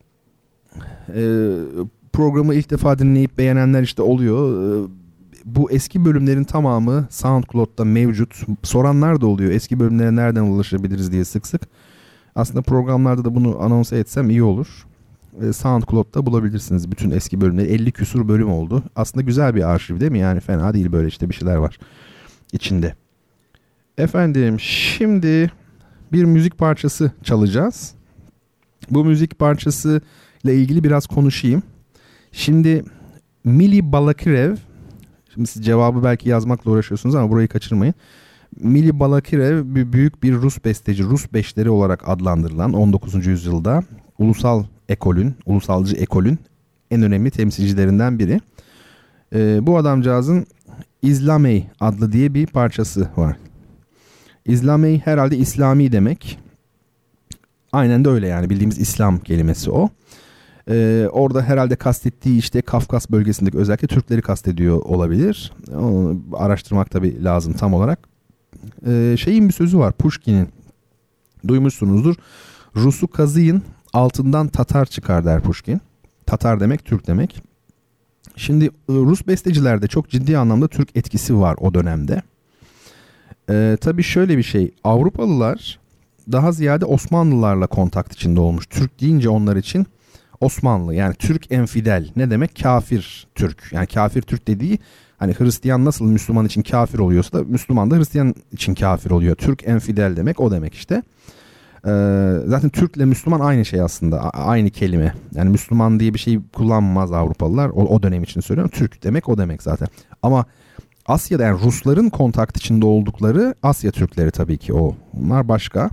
[1.16, 1.22] e,
[2.14, 4.64] programı ilk defa dinleyip beğenenler işte oluyor.
[4.86, 5.03] E,
[5.46, 8.36] bu eski bölümlerin tamamı SoundCloud'da mevcut.
[8.64, 9.52] Soranlar da oluyor.
[9.52, 11.62] Eski bölümlere nereden ulaşabiliriz diye sık sık.
[12.36, 14.86] Aslında programlarda da bunu anons etsem iyi olur.
[15.54, 17.68] SoundCloud'da bulabilirsiniz bütün eski bölümleri.
[17.68, 18.84] 50 küsur bölüm oldu.
[18.96, 20.20] Aslında güzel bir arşiv değil mi?
[20.20, 21.80] Yani fena değil böyle işte bir şeyler var
[22.54, 22.96] içinde.
[23.98, 25.52] Efendim şimdi
[26.12, 27.94] bir müzik parçası çalacağız.
[28.90, 30.02] Bu müzik parçası
[30.44, 31.64] ile ilgili biraz konuşayım.
[32.32, 32.84] Şimdi
[33.44, 34.56] Mili Balakirev
[35.34, 37.94] Şimdi siz cevabı belki yazmakla uğraşıyorsunuz ama burayı kaçırmayın.
[38.60, 43.26] Mili Balakirev bir büyük bir Rus besteci, Rus beşleri olarak adlandırılan 19.
[43.26, 43.84] yüzyılda
[44.20, 46.40] ulusal ekolün, ulusalcı ekolün
[46.92, 48.42] en önemli temsilcilerinden biri.
[49.36, 50.46] Ee, bu adamcağızın
[51.02, 53.38] İslamey adlı diye bir parçası var.
[54.46, 56.40] İslamey herhalde İslami demek.
[57.72, 59.90] Aynen de öyle yani bildiğimiz İslam kelimesi o.
[60.70, 65.54] Ee, orada herhalde kastettiği işte Kafkas bölgesindeki özellikle Türkleri kastediyor olabilir.
[65.76, 68.00] Onu araştırmak tabi lazım tam olarak.
[68.88, 70.50] Ee, şeyin bir sözü var Pushkin'in.
[71.48, 72.16] Duymuşsunuzdur.
[72.76, 73.62] Rus'u kazıyın
[73.94, 75.82] altından Tatar çıkar der Pushkin.
[76.26, 77.42] Tatar demek Türk demek.
[78.36, 82.22] Şimdi Rus bestecilerde çok ciddi anlamda Türk etkisi var o dönemde.
[83.50, 85.80] Ee, tabii şöyle bir şey Avrupalılar
[86.32, 88.66] daha ziyade Osmanlılarla kontakt içinde olmuş.
[88.68, 89.86] Türk deyince onlar için
[90.44, 92.62] Osmanlı yani Türk enfidel ne demek?
[92.64, 93.70] Kafir Türk.
[93.72, 94.80] Yani kafir Türk dediği
[95.18, 99.36] hani Hristiyan nasıl Müslüman için kafir oluyorsa da Müslüman da Hristiyan için kafir oluyor.
[99.36, 101.04] Türk enfidel demek o demek işte.
[101.86, 104.30] Ee, zaten Türk ile Müslüman aynı şey aslında.
[104.30, 105.14] aynı kelime.
[105.36, 107.70] Yani Müslüman diye bir şey kullanmaz Avrupalılar.
[107.70, 108.72] O, o dönem için söylüyorum.
[108.76, 109.88] Türk demek o demek zaten.
[110.22, 110.46] Ama
[111.06, 114.96] Asya'da yani Rusların kontakt içinde oldukları Asya Türkleri tabii ki o.
[115.14, 115.90] Bunlar başka.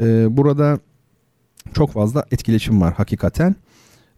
[0.00, 0.78] Ee, burada
[1.74, 3.54] çok fazla etkileşim var hakikaten.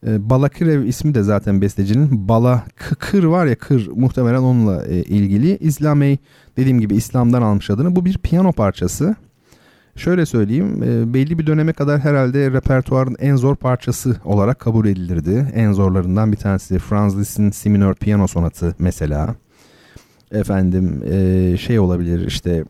[0.07, 5.57] E, Balakirev ismi de zaten bestecinin Bala Kır var ya Kır muhtemelen onunla e, ilgili.
[5.57, 6.18] İslamey
[6.57, 7.96] dediğim gibi İslam'dan almış adını.
[7.96, 9.16] Bu bir piyano parçası.
[9.96, 15.53] Şöyle söyleyeyim e, belli bir döneme kadar herhalde repertuarın en zor parçası olarak kabul edilirdi.
[15.55, 19.34] En zorlarından bir tanesi Franz Liszt'in Si minör piyano sonatı mesela.
[20.32, 22.64] Efendim e, şey olabilir işte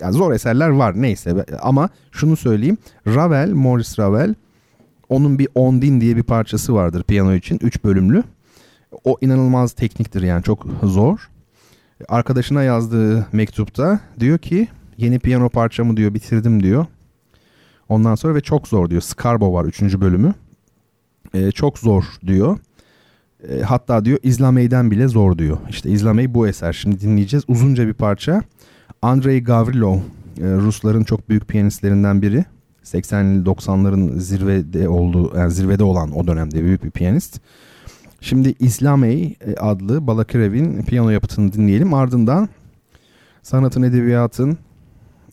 [0.00, 2.78] yani zor eserler var neyse ama şunu söyleyeyim.
[3.06, 4.34] Ravel, Maurice Ravel
[5.08, 7.58] onun bir Ondine diye bir parçası vardır piyano için.
[7.62, 8.22] Üç bölümlü.
[9.04, 11.30] O inanılmaz tekniktir yani çok zor.
[12.08, 16.86] Arkadaşına yazdığı mektupta diyor ki yeni piyano parçamı diyor bitirdim diyor.
[17.88, 19.00] Ondan sonra ve çok zor diyor.
[19.00, 20.34] Scarbo var üçüncü bölümü.
[21.34, 22.58] Ee, çok zor diyor.
[23.48, 25.58] E, hatta diyor İzlamey'den bile zor diyor.
[25.68, 26.72] İşte İzlamey bu eser.
[26.72, 27.44] Şimdi dinleyeceğiz.
[27.48, 28.42] Uzunca bir parça.
[29.02, 30.00] Andrei Gavrilov e,
[30.40, 32.44] Rusların çok büyük piyanistlerinden biri.
[32.84, 37.40] 80'li 90'ların zirvede olduğu yani zirvede olan o dönemde büyük bir piyanist.
[38.20, 41.94] Şimdi İslamey e, adlı Balakirev'in piyano yapıtını dinleyelim.
[41.94, 42.48] Ardından
[43.42, 44.58] sanatın, edebiyatın,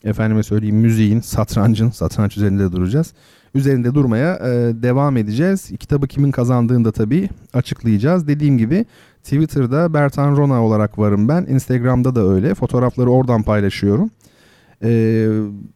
[0.04, 3.14] efendime söyleyeyim müziğin, satrancın, satranç üzerinde duracağız.
[3.56, 4.52] Üzerinde durmaya e,
[4.84, 5.72] devam edeceğiz.
[5.80, 8.28] Kitabı kimin kazandığını da tabii açıklayacağız.
[8.28, 8.86] Dediğim gibi
[9.26, 11.46] Twitter'da Bertan Rona olarak varım ben.
[11.50, 12.56] Instagram'da da öyle.
[12.56, 14.10] Fotoğrafları oradan paylaşıyorum.
[14.84, 15.28] E,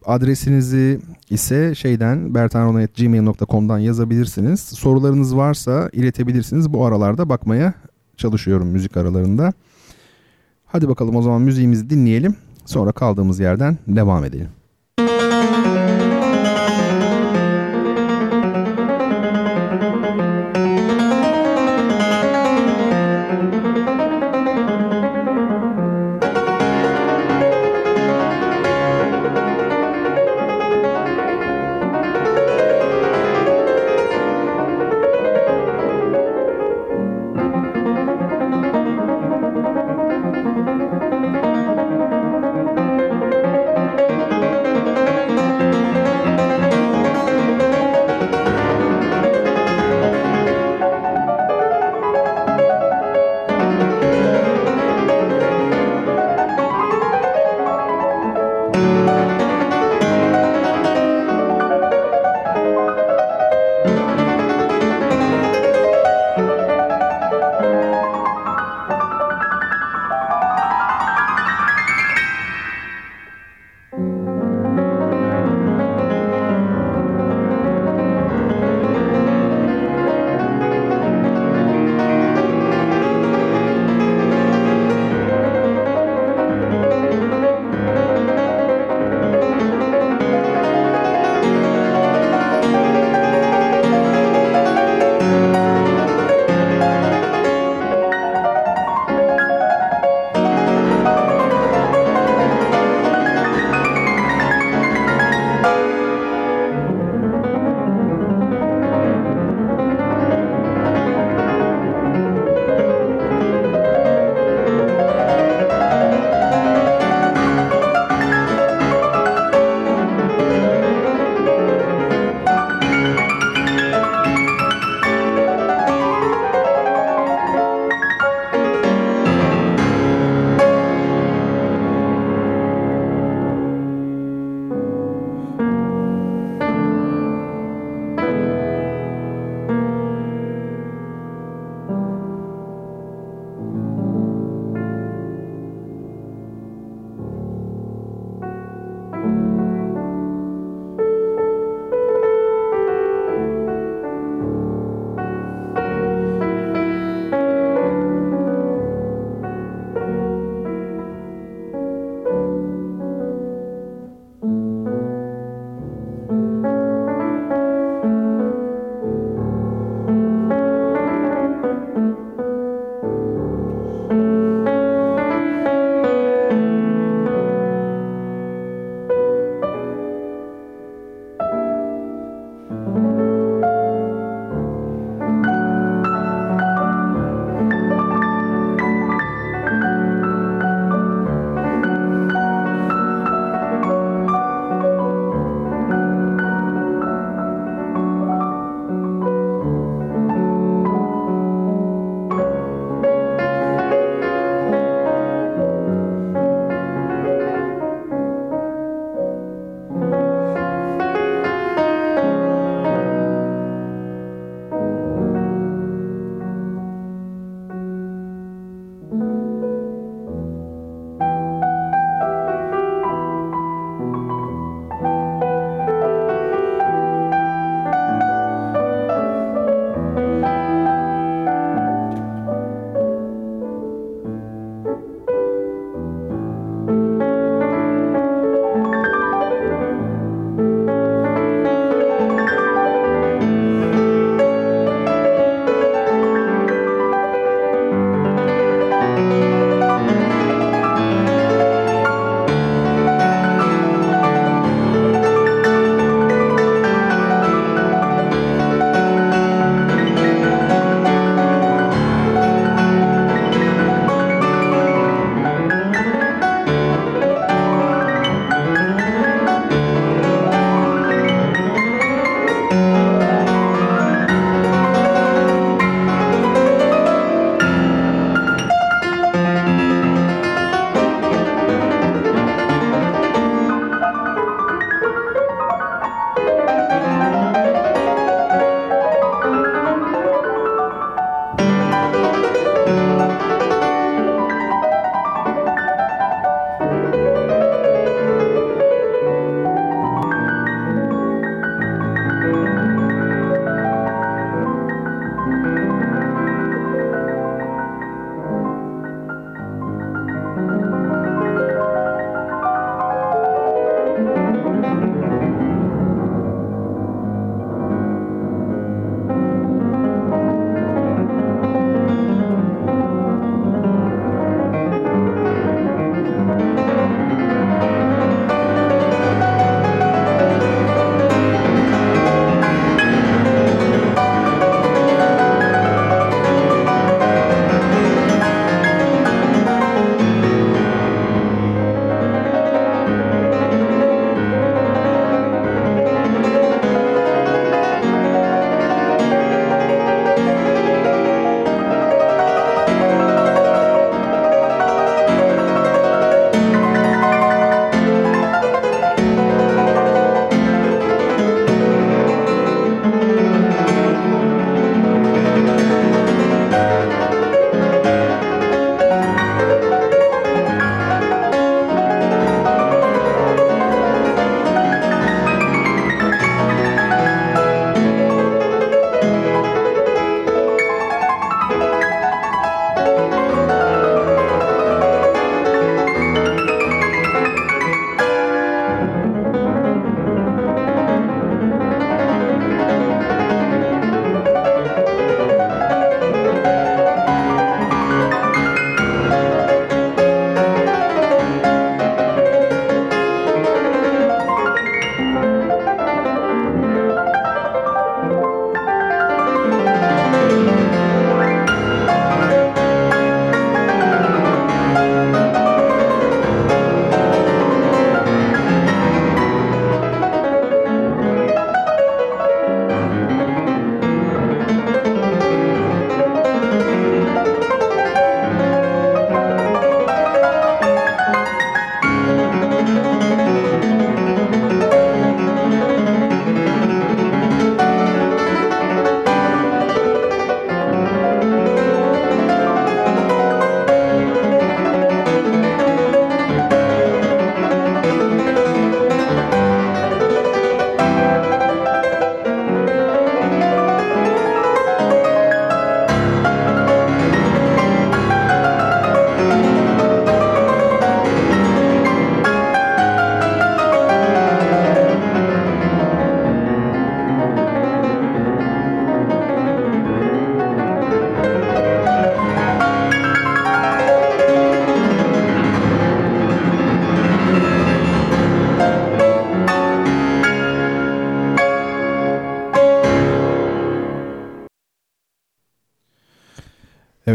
[0.04, 4.60] adresinizi ise şeyden bertanrona.gmail.com'dan yazabilirsiniz.
[4.60, 6.72] Sorularınız varsa iletebilirsiniz.
[6.72, 7.74] Bu aralarda bakmaya
[8.16, 9.52] çalışıyorum müzik aralarında.
[10.66, 12.34] Hadi bakalım o zaman müziğimizi dinleyelim.
[12.66, 14.48] Sonra kaldığımız yerden devam edelim.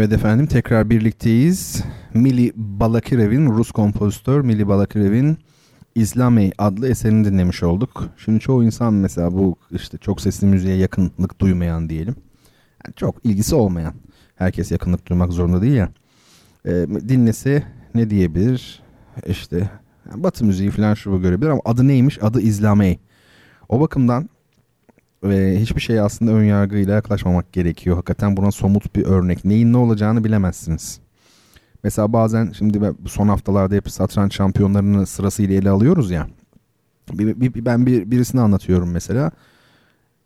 [0.06, 1.84] Evet efendim tekrar birlikteyiz.
[2.14, 5.38] Mili Balakirev'in Rus kompozitör Mili Balakirev'in
[5.94, 8.08] İslami adlı eserini dinlemiş olduk.
[8.16, 12.14] Şimdi çoğu insan mesela bu işte çok sesli müziğe yakınlık duymayan diyelim.
[12.84, 13.94] Yani çok ilgisi olmayan.
[14.36, 15.88] Herkes yakınlık duymak zorunda değil ya.
[16.64, 16.72] E,
[17.08, 17.62] dinlese
[17.94, 18.82] ne diyebilir?
[19.26, 19.70] İşte
[20.14, 22.22] batı müziği falan şu görebilir ama adı neymiş?
[22.22, 22.98] Adı İslami.
[23.68, 24.28] O bakımdan
[25.22, 27.96] ve hiçbir şeye aslında ön yargıyla yaklaşmamak gerekiyor.
[27.96, 29.44] Hakikaten buna somut bir örnek.
[29.44, 31.00] Neyin ne olacağını bilemezsiniz.
[31.84, 36.26] Mesela bazen şimdi son haftalarda hep satranç şampiyonlarını sırasıyla ele alıyoruz ya.
[37.12, 39.30] Bir, bir, ben bir, birisini anlatıyorum mesela.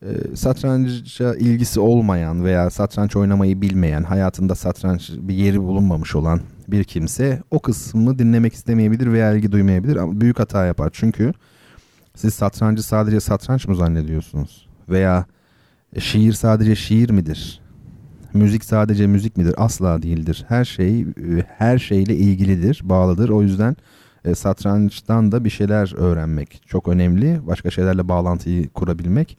[0.02, 6.84] E, satranca ilgisi olmayan veya satranç oynamayı bilmeyen, hayatında satranç bir yeri bulunmamış olan bir
[6.84, 10.90] kimse o kısmı dinlemek istemeyebilir veya ilgi duymayabilir ama büyük hata yapar.
[10.92, 11.32] Çünkü
[12.16, 14.69] siz satrancı sadece satranç mı zannediyorsunuz?
[14.90, 15.26] Veya
[15.98, 17.60] şiir sadece şiir midir?
[18.34, 19.54] Müzik sadece müzik midir?
[19.56, 20.44] Asla değildir.
[20.48, 21.06] Her şey
[21.58, 23.28] her şeyle ilgilidir, bağlıdır.
[23.28, 23.76] O yüzden
[24.24, 27.40] e, satrançtan da bir şeyler öğrenmek çok önemli.
[27.46, 29.38] Başka şeylerle bağlantıyı kurabilmek.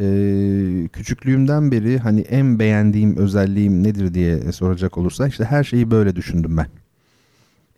[0.00, 6.16] E, küçüklüğümden beri hani en beğendiğim özelliğim nedir diye soracak olursa işte her şeyi böyle
[6.16, 6.66] düşündüm ben.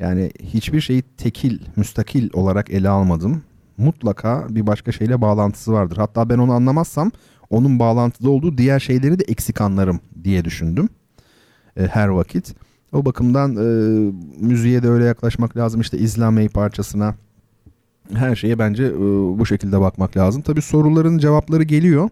[0.01, 3.43] Yani hiçbir şeyi tekil, müstakil olarak ele almadım.
[3.79, 5.97] Mutlaka bir başka şeyle bağlantısı vardır.
[5.97, 7.11] Hatta ben onu anlamazsam
[7.51, 10.89] onun bağlantıda olduğu diğer şeyleri de eksik anlarım diye düşündüm
[11.77, 12.55] e, her vakit.
[12.93, 13.69] O bakımdan e,
[14.41, 15.81] müziğe de öyle yaklaşmak lazım.
[15.81, 17.15] İşte İslami parçasına
[18.15, 18.99] her şeye bence e,
[19.39, 20.43] bu şekilde bakmak lazım.
[20.43, 22.11] Tabii soruların cevapları geliyor.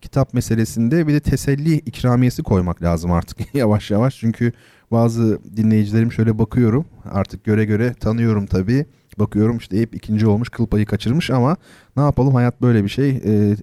[0.00, 4.18] Kitap meselesinde bir de teselli ikramiyesi koymak lazım artık yavaş yavaş.
[4.20, 4.52] Çünkü
[4.90, 6.84] bazı dinleyicilerim şöyle bakıyorum.
[7.12, 8.86] Artık göre göre tanıyorum tabii.
[9.18, 11.56] Bakıyorum işte hep ikinci olmuş kıl payı kaçırmış ama
[11.96, 13.10] ne yapalım hayat böyle bir şey.
[13.10, 13.56] E,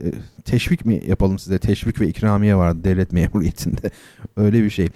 [0.45, 1.59] teşvik mi yapalım size?
[1.59, 3.91] Teşvik ve ikramiye vardı devlet memuriyetinde.
[4.37, 4.89] Öyle bir şey.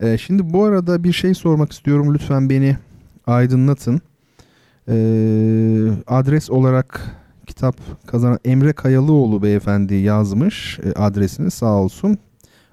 [0.00, 2.14] E, şimdi bu arada bir şey sormak istiyorum.
[2.14, 2.76] Lütfen beni
[3.26, 4.00] aydınlatın.
[4.88, 4.96] E,
[6.06, 7.00] adres olarak
[7.46, 7.76] kitap
[8.06, 12.18] kazanan Emre Kayalıoğlu beyefendi yazmış e, adresini sağ olsun.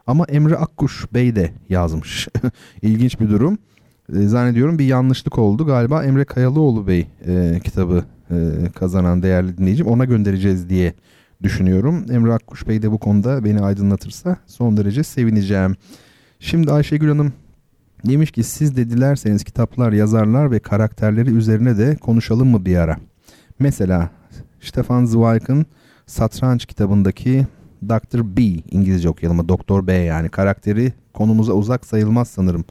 [0.07, 2.27] Ama Emre Akkuş Bey de yazmış.
[2.81, 3.57] İlginç bir durum.
[4.09, 5.65] E, zannediyorum bir yanlışlık oldu.
[5.65, 8.35] Galiba Emre Kayalıoğlu Bey e, kitabı e,
[8.75, 9.87] kazanan değerli dinleyicim.
[9.87, 10.93] Ona göndereceğiz diye
[11.43, 12.05] düşünüyorum.
[12.11, 15.75] Emre Akkuş Bey de bu konuda beni aydınlatırsa son derece sevineceğim.
[16.39, 17.33] Şimdi Ayşegül Hanım
[18.07, 22.97] demiş ki siz de dilerseniz kitaplar, yazarlar ve karakterleri üzerine de konuşalım mı bir ara?
[23.59, 24.09] Mesela
[24.61, 25.65] Stefan Zweig'ın
[26.05, 27.47] Satranç kitabındaki
[27.89, 28.37] Dr.
[28.37, 28.41] B
[28.71, 32.65] İngilizce okuyalım ama Doktor B yani karakteri konumuza uzak sayılmaz sanırım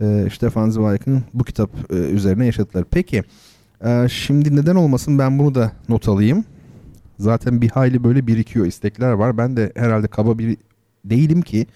[0.00, 2.84] e, Stefan Zweig'ın bu kitap e, üzerine yaşadıkları.
[2.90, 3.22] Peki
[3.84, 6.44] e, şimdi neden olmasın ben bunu da not alayım.
[7.18, 9.38] Zaten bir hayli böyle birikiyor istekler var.
[9.38, 10.56] Ben de herhalde kaba bir
[11.04, 11.66] değilim ki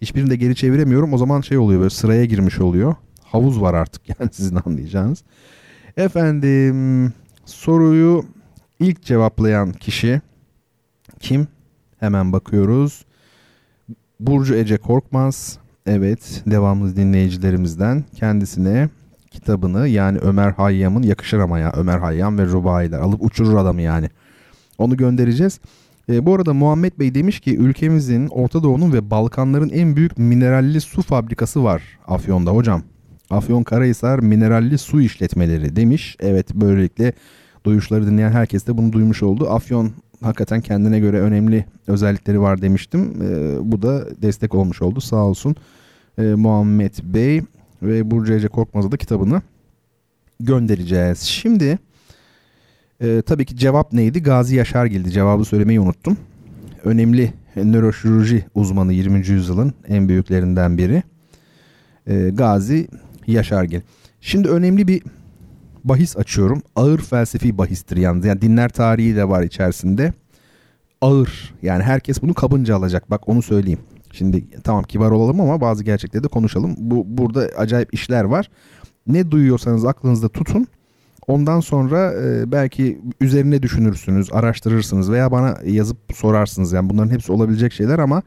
[0.00, 1.12] hiçbirini de geri çeviremiyorum.
[1.12, 2.94] O zaman şey oluyor böyle sıraya girmiş oluyor.
[3.24, 5.22] Havuz var artık yani sizin anlayacağınız.
[5.96, 7.12] Efendim
[7.44, 8.24] soruyu
[8.80, 10.20] ilk cevaplayan kişi
[11.20, 11.48] kim?
[12.00, 13.04] Hemen bakıyoruz.
[14.20, 15.58] Burcu Ece Korkmaz.
[15.86, 18.88] Evet, devamlı dinleyicilerimizden kendisine
[19.30, 24.10] kitabını yani Ömer Hayyam'ın yakışır ama ya Ömer Hayyam ve Rubailer alıp uçurur adamı yani.
[24.78, 25.60] Onu göndereceğiz.
[26.08, 30.80] E, bu arada Muhammed Bey demiş ki ülkemizin Orta Doğu'nun ve Balkanların en büyük mineralli
[30.80, 32.82] su fabrikası var Afyon'da hocam.
[33.30, 36.16] Afyon Karahisar mineralli su işletmeleri demiş.
[36.20, 37.12] Evet böylelikle
[37.64, 39.50] duyuşları dinleyen herkes de bunu duymuş oldu.
[39.50, 43.22] Afyon hakikaten kendine göre önemli özellikleri var demiştim.
[43.22, 45.56] E, bu da destek olmuş oldu sağ olsun
[46.18, 47.42] e, Muhammed Bey
[47.82, 49.42] ve Burcu Ece Korkmaz'a da kitabını
[50.40, 51.18] göndereceğiz.
[51.18, 51.78] Şimdi
[53.00, 54.22] e, tabii ki cevap neydi?
[54.22, 55.10] Gazi Yaşargil'di.
[55.10, 56.16] Cevabı söylemeyi unuttum.
[56.84, 59.28] Önemli nöroşirurji uzmanı 20.
[59.28, 61.02] yüzyılın en büyüklerinden biri.
[62.06, 62.88] E, Gazi
[63.26, 63.80] Yaşargil.
[64.20, 65.02] Şimdi önemli bir
[65.88, 66.62] bahis açıyorum.
[66.76, 68.24] Ağır felsefi bahistir yalnız.
[68.24, 70.12] Yani dinler tarihi de var içerisinde.
[71.00, 71.54] Ağır.
[71.62, 73.10] Yani herkes bunu kabınca alacak.
[73.10, 73.80] Bak onu söyleyeyim.
[74.12, 76.74] Şimdi tamam kibar olalım ama bazı gerçekleri de konuşalım.
[76.78, 78.50] Bu burada acayip işler var.
[79.06, 80.66] Ne duyuyorsanız aklınızda tutun.
[81.26, 86.72] Ondan sonra e, belki üzerine düşünürsünüz, araştırırsınız veya bana yazıp sorarsınız.
[86.72, 88.22] Yani bunların hepsi olabilecek şeyler ama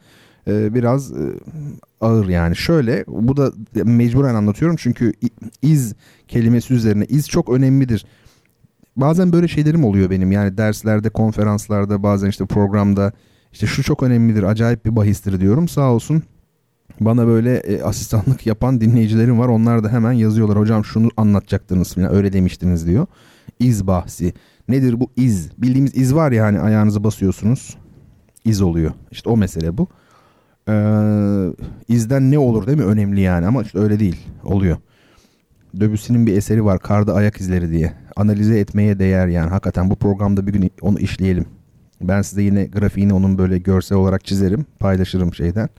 [0.47, 1.33] biraz e,
[2.01, 2.55] ağır yani.
[2.55, 3.51] Şöyle bu da
[3.83, 5.13] mecburen anlatıyorum çünkü
[5.61, 5.93] iz
[6.27, 8.05] kelimesi üzerine iz çok önemlidir.
[8.95, 13.11] Bazen böyle şeylerim oluyor benim yani derslerde, konferanslarda, bazen işte programda
[13.51, 15.67] işte şu çok önemlidir, acayip bir bahistir diyorum.
[15.67, 16.23] Sağ olsun
[16.99, 19.47] bana böyle e, asistanlık yapan dinleyicilerim var.
[19.47, 20.59] Onlar da hemen yazıyorlar.
[20.59, 23.07] Hocam şunu anlatacaktınız falan öyle demiştiniz diyor.
[23.59, 24.33] İz bahsi.
[24.67, 25.49] Nedir bu iz?
[25.57, 27.77] Bildiğimiz iz var ya hani ayağınızı basıyorsunuz.
[28.45, 28.91] iz oluyor.
[29.11, 29.87] İşte o mesele bu.
[30.69, 31.53] Ee,
[31.87, 32.83] izden ne olur değil mi?
[32.83, 34.27] Önemli yani ama işte öyle değil.
[34.43, 34.77] Oluyor.
[35.79, 37.93] Döbüsü'nün bir eseri var Karda Ayak İzleri diye.
[38.15, 39.49] Analize etmeye değer yani.
[39.49, 41.45] Hakikaten bu programda bir gün onu işleyelim.
[42.01, 44.65] Ben size yine grafiğini onun böyle görsel olarak çizerim.
[44.79, 45.69] Paylaşırım şeyden.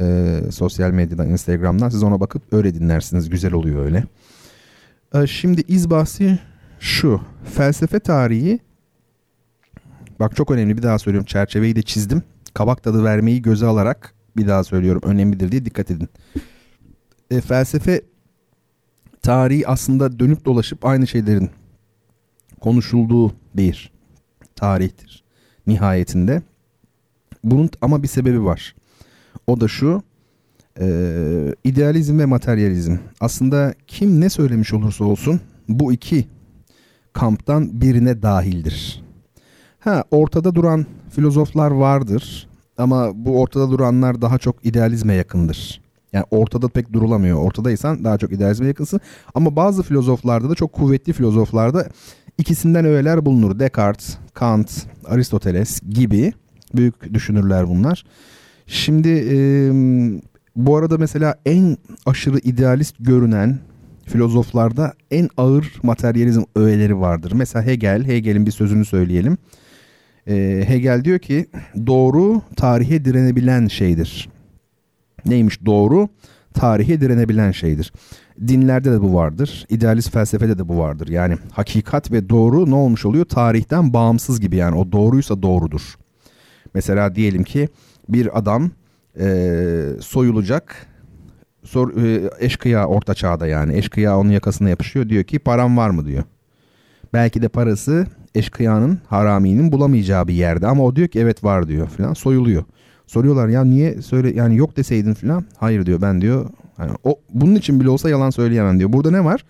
[0.00, 1.88] Ee, sosyal medyadan, Instagram'dan.
[1.88, 3.30] Siz ona bakıp öyle dinlersiniz.
[3.30, 4.04] Güzel oluyor öyle.
[5.14, 6.38] Ee, şimdi iz bahsi
[6.80, 7.20] şu.
[7.44, 8.60] Felsefe tarihi
[10.20, 11.26] Bak çok önemli bir daha söylüyorum.
[11.26, 12.22] Çerçeveyi de çizdim.
[12.58, 15.02] Kabak tadı vermeyi göze alarak bir daha söylüyorum.
[15.04, 16.08] Önemlidir diye dikkat edin.
[17.30, 18.02] E, felsefe
[19.22, 21.50] tarihi aslında dönüp dolaşıp aynı şeylerin
[22.60, 23.92] konuşulduğu bir
[24.56, 25.24] tarihtir.
[25.66, 26.42] Nihayetinde.
[27.44, 28.74] Bunun ama bir sebebi var.
[29.46, 30.02] O da şu.
[30.80, 30.86] E,
[31.64, 32.96] idealizm ve materyalizm.
[33.20, 36.28] Aslında kim ne söylemiş olursa olsun bu iki
[37.12, 39.04] kamptan birine dahildir.
[39.78, 42.48] Ha ortada duran filozoflar vardır
[42.78, 45.80] ama bu ortada duranlar daha çok idealizme yakındır.
[46.12, 47.42] Yani ortada pek durulamıyor.
[47.42, 49.00] Ortadaysan daha çok idealizme yakınsın.
[49.34, 51.88] Ama bazı filozoflarda da çok kuvvetli filozoflarda
[52.38, 53.58] ikisinden öğeler bulunur.
[53.58, 56.32] Descartes, Kant, Aristoteles gibi
[56.74, 58.04] büyük düşünürler bunlar.
[58.66, 59.38] Şimdi e,
[60.56, 61.76] bu arada mesela en
[62.06, 63.58] aşırı idealist görünen
[64.06, 67.32] filozoflarda en ağır materyalizm öğeleri vardır.
[67.32, 69.38] Mesela Hegel, Hegel'in bir sözünü söyleyelim.
[70.28, 71.46] E, Hegel diyor ki
[71.86, 74.28] doğru tarihe direnebilen şeydir.
[75.26, 76.08] Neymiş doğru?
[76.54, 77.92] Tarihe direnebilen şeydir.
[78.48, 79.66] Dinlerde de bu vardır.
[79.68, 81.08] İdealist felsefede de bu vardır.
[81.08, 83.24] Yani hakikat ve doğru ne olmuş oluyor?
[83.24, 85.94] Tarihten bağımsız gibi yani o doğruysa doğrudur.
[86.74, 87.68] Mesela diyelim ki
[88.08, 88.70] bir adam
[89.20, 89.26] e,
[90.00, 90.86] soyulacak
[91.64, 96.06] sor, e, eşkıya orta çağda yani eşkıya onun yakasına yapışıyor diyor ki param var mı
[96.06, 96.22] diyor.
[97.12, 98.06] Belki de parası
[98.38, 102.64] eşkıyanın haraminin bulamayacağı bir yerde ama o diyor ki evet var diyor falan soyuluyor.
[103.06, 105.44] Soruyorlar ya niye söyle yani yok deseydin falan.
[105.56, 108.92] Hayır diyor ben diyor yani o bunun için bile olsa yalan söyleyemem diyor.
[108.92, 109.44] Burada ne var?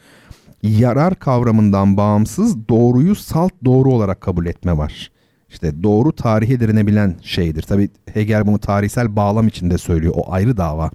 [0.62, 5.10] Yarar kavramından bağımsız doğruyu salt doğru olarak kabul etme var.
[5.48, 7.62] İşte doğru tarihe dirinebilen şeydir.
[7.62, 10.14] Tabi Hegel bunu tarihsel bağlam içinde söylüyor.
[10.16, 10.90] O ayrı dava.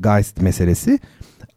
[0.00, 0.98] Geist meselesi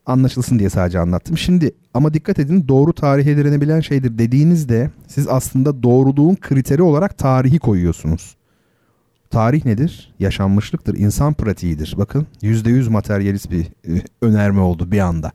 [0.06, 1.38] anlaşılsın diye sadece anlattım.
[1.38, 7.60] Şimdi ama dikkat edin doğru tarihe direnebilen şeydir dediğinizde siz aslında doğruluğun kriteri olarak tarihi
[7.60, 8.36] koyuyorsunuz.
[9.30, 10.14] Tarih nedir?
[10.20, 11.96] Yaşanmışlıktır, insan pratiğidir.
[11.98, 15.32] Bakın %100 materyalist bir e, önerme oldu bir anda.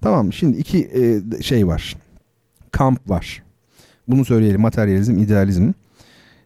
[0.00, 1.96] Tamam şimdi iki e, şey var.
[2.72, 3.42] Kamp var.
[4.08, 5.72] Bunu söyleyelim materyalizm, idealizm.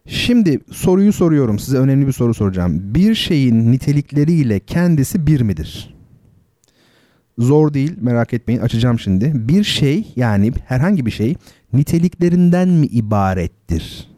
[0.07, 2.95] Şimdi soruyu soruyorum size önemli bir soru soracağım.
[2.95, 5.92] Bir şeyin nitelikleriyle kendisi bir midir?
[7.37, 9.31] Zor değil merak etmeyin açacağım şimdi.
[9.35, 11.35] Bir şey yani herhangi bir şey
[11.73, 14.09] niteliklerinden mi ibarettir?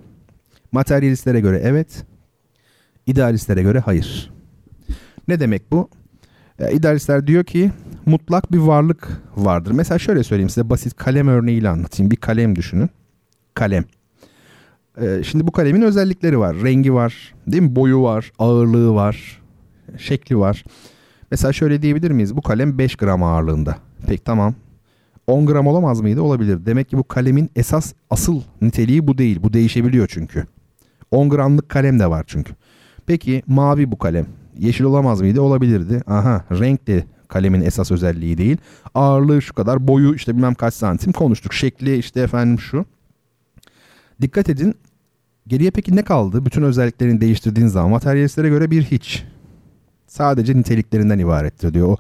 [0.72, 2.06] Materyalistlere göre evet.
[3.08, 4.32] İdealistlere göre hayır.
[5.28, 5.90] Ne demek bu?
[6.60, 7.72] E, idealistler diyor ki
[8.06, 9.72] mutlak bir varlık vardır.
[9.72, 12.12] Mesela şöyle söyleyeyim size basit kalem örneğiyle anlatayım.
[12.12, 12.90] Bir kalem düşünün.
[13.54, 13.86] Kalem.
[15.02, 16.56] E, şimdi bu kalemin özellikleri var.
[16.56, 17.76] Rengi var, değil mi?
[17.76, 19.42] Boyu var, ağırlığı var,
[19.98, 20.64] şekli var.
[21.32, 22.36] Mesela şöyle diyebilir miyiz?
[22.36, 23.78] Bu kalem 5 gram ağırlığında.
[24.08, 24.56] Peki tamam.
[25.28, 26.22] 10 gram olamaz mıydı?
[26.22, 26.66] Olabilir.
[26.66, 29.40] Demek ki bu kalemin esas asıl niteliği bu değil.
[29.44, 30.46] Bu değişebiliyor çünkü.
[31.12, 32.54] 10 gramlık kalem de var çünkü.
[33.06, 34.26] Peki mavi bu kalem.
[34.58, 35.42] Yeşil olamaz mıydı?
[35.42, 36.02] Olabilirdi.
[36.08, 38.58] Aha renk de kalemin esas özelliği değil.
[38.94, 41.54] Ağırlığı şu kadar, boyu işte bilmem kaç santim konuştuk.
[41.54, 42.86] Şekli işte efendim şu.
[44.22, 44.76] Dikkat edin.
[45.48, 46.46] Geriye peki ne kaldı?
[46.46, 49.26] Bütün özelliklerini değiştirdiğin zaman materyalistlere göre bir hiç.
[50.08, 51.98] Sadece niteliklerinden ibarettir diyor.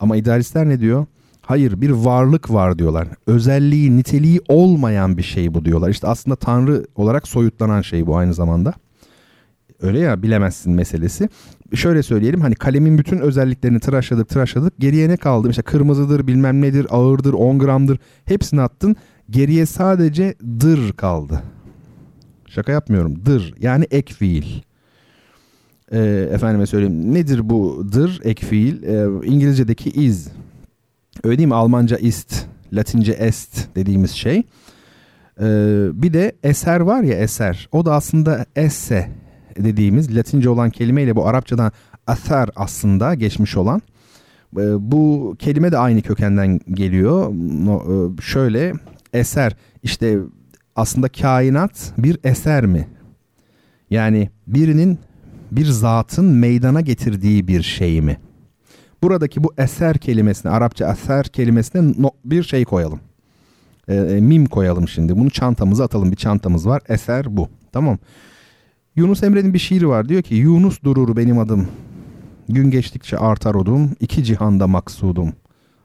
[0.00, 1.06] Ama idealistler ne diyor?
[1.40, 3.08] Hayır bir varlık var diyorlar.
[3.26, 5.90] Özelliği, niteliği olmayan bir şey bu diyorlar.
[5.90, 8.74] İşte aslında Tanrı olarak soyutlanan şey bu aynı zamanda.
[9.82, 11.28] Öyle ya bilemezsin meselesi.
[11.74, 14.78] Şöyle söyleyelim hani kalemin bütün özelliklerini tıraşladık tıraşladık.
[14.78, 15.50] Geriye ne kaldı?
[15.50, 18.96] İşte kırmızıdır bilmem nedir ağırdır 10 gramdır hepsini attın.
[19.30, 21.42] Geriye sadece dır kaldı.
[22.46, 24.62] Şaka yapmıyorum dır yani ek fiil
[25.90, 28.82] e, efendime söyleyeyim nedir bu dır ek fiil?
[28.82, 30.28] E, İngilizce'deki is.
[31.24, 31.54] Öyle değil mi?
[31.54, 34.42] Almanca ist Latince est dediğimiz şey.
[35.40, 35.46] E,
[35.92, 37.68] bir de eser var ya eser.
[37.72, 39.10] O da aslında esse
[39.58, 41.72] dediğimiz Latince olan kelimeyle bu Arapçadan
[42.06, 43.82] athar aslında geçmiş olan.
[44.56, 47.32] E, bu kelime de aynı kökenden geliyor.
[47.32, 48.72] E, şöyle
[49.12, 50.18] eser işte
[50.76, 52.88] aslında kainat bir eser mi?
[53.90, 54.98] Yani birinin
[55.52, 58.20] bir zatın meydana getirdiği bir şey mi?
[59.02, 61.94] Buradaki bu eser kelimesine, Arapça eser kelimesine
[62.24, 63.00] bir şey koyalım.
[63.88, 65.18] E, mim koyalım şimdi.
[65.18, 66.10] Bunu çantamıza atalım.
[66.10, 66.82] Bir çantamız var.
[66.88, 67.48] Eser bu.
[67.72, 67.98] Tamam.
[68.96, 70.08] Yunus Emre'nin bir şiiri var.
[70.08, 71.68] Diyor ki Yunus durur benim adım.
[72.48, 73.90] Gün geçtikçe artar odum.
[74.00, 75.32] iki cihanda maksudum.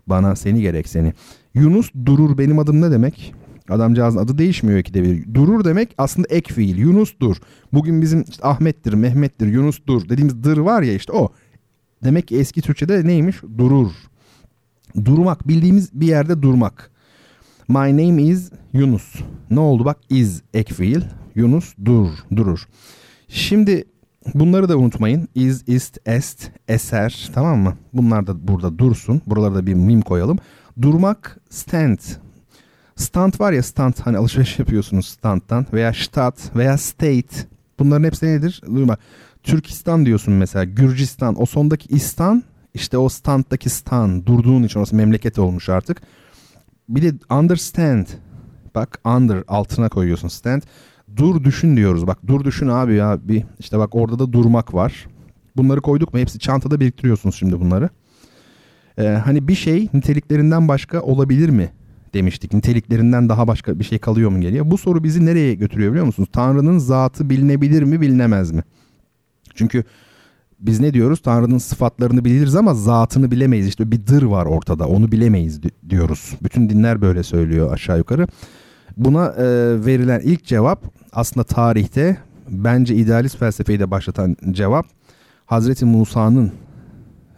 [0.08, 1.14] Bana seni gerek seni.
[1.54, 3.34] Yunus durur benim adım ne demek?
[3.70, 5.34] Adamcağızın adı değişmiyor ikide bir.
[5.34, 6.78] Durur demek aslında ek fiil.
[6.78, 7.36] Yunus dur.
[7.74, 11.32] Bugün bizim işte Ahmet'tir, Mehmet'tir, Yunus dur dediğimiz dır var ya işte o.
[12.04, 13.42] Demek ki eski Türkçe'de neymiş?
[13.58, 13.92] Durur.
[15.06, 16.92] Durmak bildiğimiz bir yerde durmak.
[17.68, 19.16] My name is Yunus.
[19.50, 21.02] Ne oldu bak is ek fiil.
[21.36, 22.68] Yunus dur, durur.
[23.28, 23.84] Şimdi
[24.34, 25.28] bunları da unutmayın.
[25.36, 27.74] Is, ist, est, eser tamam mı?
[27.94, 29.22] Bunlar da burada dursun.
[29.28, 30.38] Buralarda da bir mim koyalım.
[30.82, 32.00] Durmak stand.
[32.96, 37.48] Stand var ya stand hani alışveriş yapıyorsunuz standtan veya stat veya state.
[37.80, 38.62] Bunların hepsi nedir?
[38.76, 38.98] Duyma.
[39.44, 42.44] Türkistan diyorsun mesela Gürcistan o sondaki istan
[42.74, 46.02] işte o standdaki stan durduğun için orası memleket olmuş artık.
[46.90, 48.06] Bir de understand
[48.76, 50.62] bak under altına koyuyorsun stand.
[51.16, 55.08] Dur düşün diyoruz bak dur düşün abi ya bir işte bak orada da durmak var.
[55.58, 57.90] Bunları koyduk mu hepsi çantada biriktiriyorsunuz şimdi bunları.
[58.98, 61.72] Ee, hani bir şey niteliklerinden başka olabilir mi
[62.16, 62.54] demiştik.
[62.54, 64.72] Niteliklerinden daha başka bir şey kalıyor mu geliyor.
[64.72, 66.30] Bu soru bizi nereye götürüyor biliyor musunuz?
[66.34, 68.64] Tanrı'nın zatı bilinebilir mi bilinemez mi?
[69.56, 69.84] Çünkü
[70.60, 71.22] biz ne diyoruz?
[71.22, 73.68] Tanrı'nın sıfatlarını biliriz ama zatını bilemeyiz.
[73.68, 76.34] İşte bir dır var ortada onu bilemeyiz diyoruz.
[76.44, 78.28] Bütün dinler böyle söylüyor aşağı yukarı.
[78.98, 79.46] Buna e,
[79.86, 80.84] verilen ilk cevap
[81.14, 82.18] aslında tarihte
[82.50, 84.86] bence idealist felsefeyi de başlatan cevap
[85.46, 86.52] Hazreti Musa'nın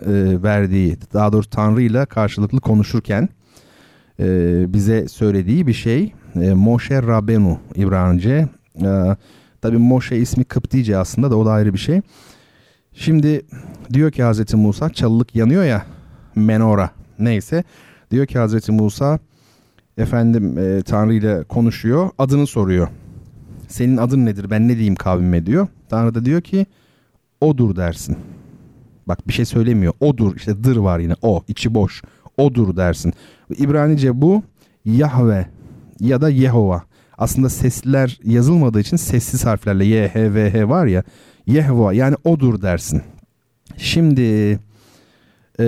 [0.01, 3.29] e, verdiği daha doğrusu Tanrı ile karşılıklı konuşurken
[4.19, 6.13] e, bize söylediği bir şey.
[6.41, 8.47] E, Moshe Rabenu İbranice.
[8.81, 9.15] E,
[9.61, 12.01] Tabi Moshe ismi Kıptice aslında da o da ayrı bir şey.
[12.93, 13.41] Şimdi
[13.93, 15.85] diyor ki Hazreti Musa çalılık yanıyor ya
[16.35, 16.89] menora
[17.19, 17.63] neyse.
[18.11, 19.19] Diyor ki Hazreti Musa
[19.97, 22.87] efendim e, Tanrı ile konuşuyor adını soruyor.
[23.67, 25.67] Senin adın nedir ben ne diyeyim kavmime diyor.
[25.89, 26.65] Tanrı da diyor ki
[27.41, 28.17] odur dersin.
[29.07, 29.93] Bak bir şey söylemiyor.
[29.99, 32.03] Odur işte dır var yine o içi boş.
[32.37, 33.13] Odur dersin.
[33.57, 34.43] İbranice bu
[34.85, 35.47] Yahve
[35.99, 36.83] ya da Yehova.
[37.17, 41.03] Aslında sesler yazılmadığı için sessiz harflerle Y, H, V, H var ya.
[41.47, 43.01] Yehova yani odur dersin.
[43.77, 44.59] Şimdi
[45.59, 45.65] e,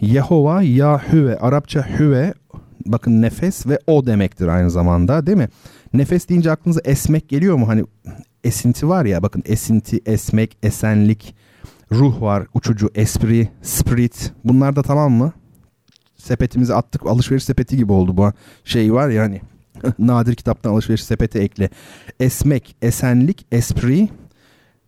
[0.00, 2.34] Yehova, Yahüve, Arapça hüve
[2.86, 5.48] bakın nefes ve o demektir aynı zamanda değil mi?
[5.94, 7.68] Nefes deyince aklınıza esmek geliyor mu?
[7.68, 7.84] Hani
[8.44, 11.34] esinti var ya bakın esinti, esmek, esenlik,
[11.92, 15.32] ruh var, uçucu, espri, spirit bunlar da tamam mı?
[16.16, 18.32] Sepetimizi attık alışveriş sepeti gibi oldu bu
[18.64, 19.40] şey var ya hani
[19.98, 21.70] nadir kitaptan alışveriş sepeti ekle.
[22.20, 24.08] Esmek, esenlik, espri,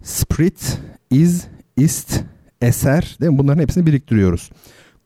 [0.02, 0.78] spirit,
[1.10, 1.46] is,
[1.76, 2.20] ist,
[2.60, 3.38] eser değil mi?
[3.38, 4.50] Bunların hepsini biriktiriyoruz.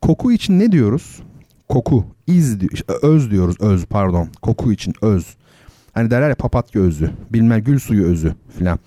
[0.02, 1.22] Koku için ne diyoruz?
[1.68, 2.58] Koku, iz,
[3.02, 4.28] öz diyoruz, öz pardon.
[4.42, 5.36] Koku için öz.
[5.92, 8.78] Hani derler ya papatya özü, bilmem gül suyu özü filan.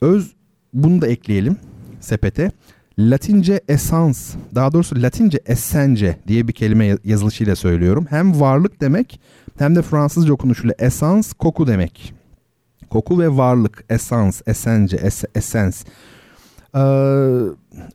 [0.00, 0.32] Öz
[0.72, 1.56] bunu da ekleyelim
[2.00, 2.50] sepete.
[2.98, 8.06] Latince esans, daha doğrusu Latince essence diye bir kelime yazılışıyla söylüyorum.
[8.10, 9.20] Hem varlık demek
[9.58, 12.14] hem de Fransızca okunuşuyla esans koku demek.
[12.90, 15.76] Koku ve varlık, esans, esence, es, essence.
[16.74, 16.78] Ee,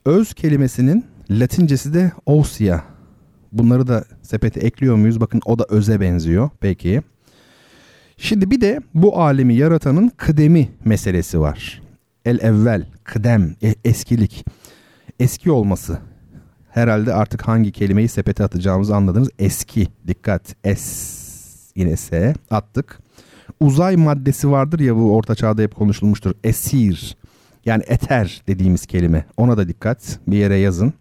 [0.06, 2.82] öz kelimesinin Latincesi de ousia.
[3.52, 5.22] Bunları da sepete ekliyor muyuz?
[5.22, 6.50] Bakın o da öze benziyor.
[6.60, 7.02] Peki.
[8.18, 11.82] Şimdi bir de bu alemi yaratanın kıdemi meselesi var.
[12.26, 14.46] El evvel, kıdem, e, eskilik.
[15.22, 16.00] Eski olması.
[16.70, 19.30] Herhalde artık hangi kelimeyi sepete atacağımızı anladınız.
[19.40, 19.88] Eski.
[20.08, 20.56] Dikkat.
[20.64, 23.00] Es yine S attık.
[23.60, 26.34] Uzay maddesi vardır ya bu orta çağda hep konuşulmuştur.
[26.44, 27.18] Esir.
[27.66, 29.26] Yani eter dediğimiz kelime.
[29.38, 30.20] Ona da dikkat.
[30.28, 30.94] Bir yere yazın.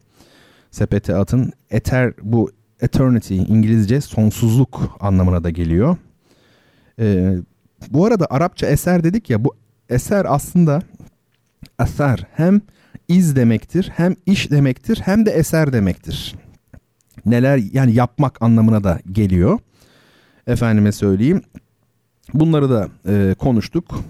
[0.70, 1.52] Sepete atın.
[1.70, 5.96] Eter bu eternity İngilizce sonsuzluk anlamına da geliyor.
[6.98, 7.36] Ee,
[7.90, 9.54] bu arada Arapça eser dedik ya bu
[9.88, 10.82] eser aslında
[11.78, 12.60] eser hem
[13.10, 16.34] iz demektir hem iş demektir hem de eser demektir.
[17.26, 19.58] Neler yani yapmak anlamına da geliyor.
[20.46, 21.42] Efendime söyleyeyim.
[22.34, 24.00] Bunları da e, konuştuk.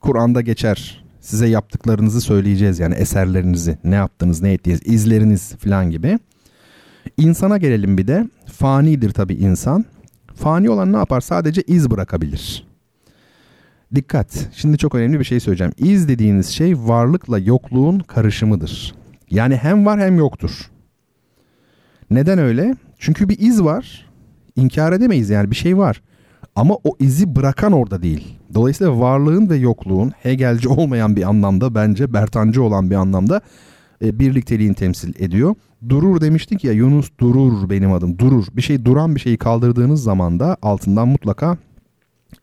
[0.00, 1.04] Kur'an'da geçer.
[1.20, 6.18] Size yaptıklarınızı söyleyeceğiz yani eserlerinizi, ne yaptınız, ne ettiniz, izleriniz falan gibi.
[7.16, 8.28] İnsana gelelim bir de.
[8.46, 9.84] Fanidir tabii insan.
[10.34, 11.20] Fani olan ne yapar?
[11.20, 12.69] Sadece iz bırakabilir.
[13.94, 14.48] Dikkat.
[14.52, 15.72] Şimdi çok önemli bir şey söyleyeceğim.
[15.78, 18.94] İz dediğiniz şey varlıkla yokluğun karışımıdır.
[19.30, 20.70] Yani hem var hem yoktur.
[22.10, 22.76] Neden öyle?
[22.98, 24.06] Çünkü bir iz var.
[24.56, 26.02] İnkar edemeyiz yani bir şey var.
[26.56, 28.38] Ama o izi bırakan orada değil.
[28.54, 33.40] Dolayısıyla varlığın ve yokluğun Hegelci olmayan bir anlamda bence Bertancı olan bir anlamda
[34.04, 35.54] e, birlikteliğini temsil ediyor.
[35.88, 38.46] Durur demiştik ya Yunus durur benim adım durur.
[38.52, 41.58] Bir şey duran bir şeyi kaldırdığınız zaman da altından mutlaka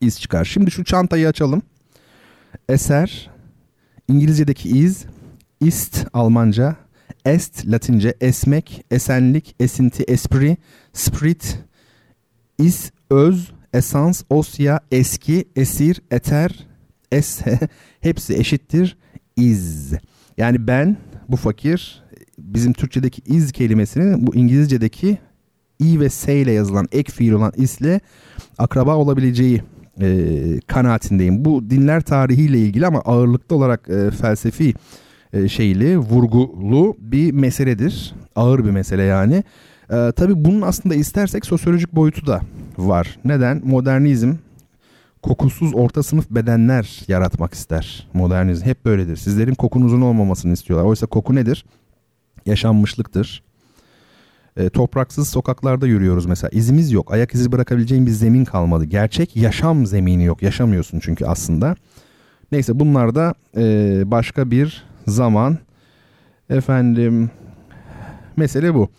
[0.02, 0.46] iz çıkar.
[0.46, 1.62] Şimdi şu çantayı açalım.
[2.70, 3.30] Eser
[4.08, 5.06] İngilizce'deki iz
[5.62, 6.76] ist Almanca
[7.26, 10.60] est Latince esmek, esenlik, esinti, esprit,
[10.94, 11.60] spirit,
[12.60, 16.68] is, öz, esans, osya, eski, esir, eter,
[17.12, 17.42] es
[18.02, 18.98] hepsi eşittir
[19.36, 19.94] iz.
[20.38, 20.98] Yani ben
[21.30, 22.04] bu fakir
[22.40, 25.18] bizim Türkçedeki iz kelimesinin bu İngilizce'deki
[25.80, 28.00] i ve s ile yazılan ek fiil olan isle
[28.58, 29.62] akraba olabileceği
[30.02, 31.46] e, kanaatindeyim.
[31.46, 34.74] Bu dinler tarihiyle ilgili ama ağırlıklı olarak e, felsefi
[35.34, 38.16] e, şeyli, vurgulu bir meseledir.
[38.36, 39.44] Ağır bir mesele yani.
[39.92, 42.42] E, tabii bunun aslında istersek sosyolojik boyutu da
[42.78, 43.20] var.
[43.26, 43.62] Neden?
[43.66, 44.34] Modernizm
[45.22, 48.08] kokusuz orta sınıf bedenler yaratmak ister.
[48.14, 49.16] Modernizm hep böyledir.
[49.16, 50.88] Sizlerin kokunuzun olmamasını istiyorlar.
[50.88, 51.66] Oysa koku nedir?
[52.46, 53.44] Yaşanmışlıktır.
[54.58, 56.50] E, topraksız sokaklarda yürüyoruz mesela.
[56.54, 57.14] İzimiz yok.
[57.14, 58.86] Ayak izi bırakabileceğin bir zemin kalmadı.
[58.86, 60.42] Gerçek yaşam zemini yok.
[60.42, 61.76] Yaşamıyorsun çünkü aslında.
[62.52, 63.64] Neyse bunlar da e,
[64.12, 65.58] başka bir zaman.
[66.50, 67.30] Efendim
[68.38, 68.90] mesele bu.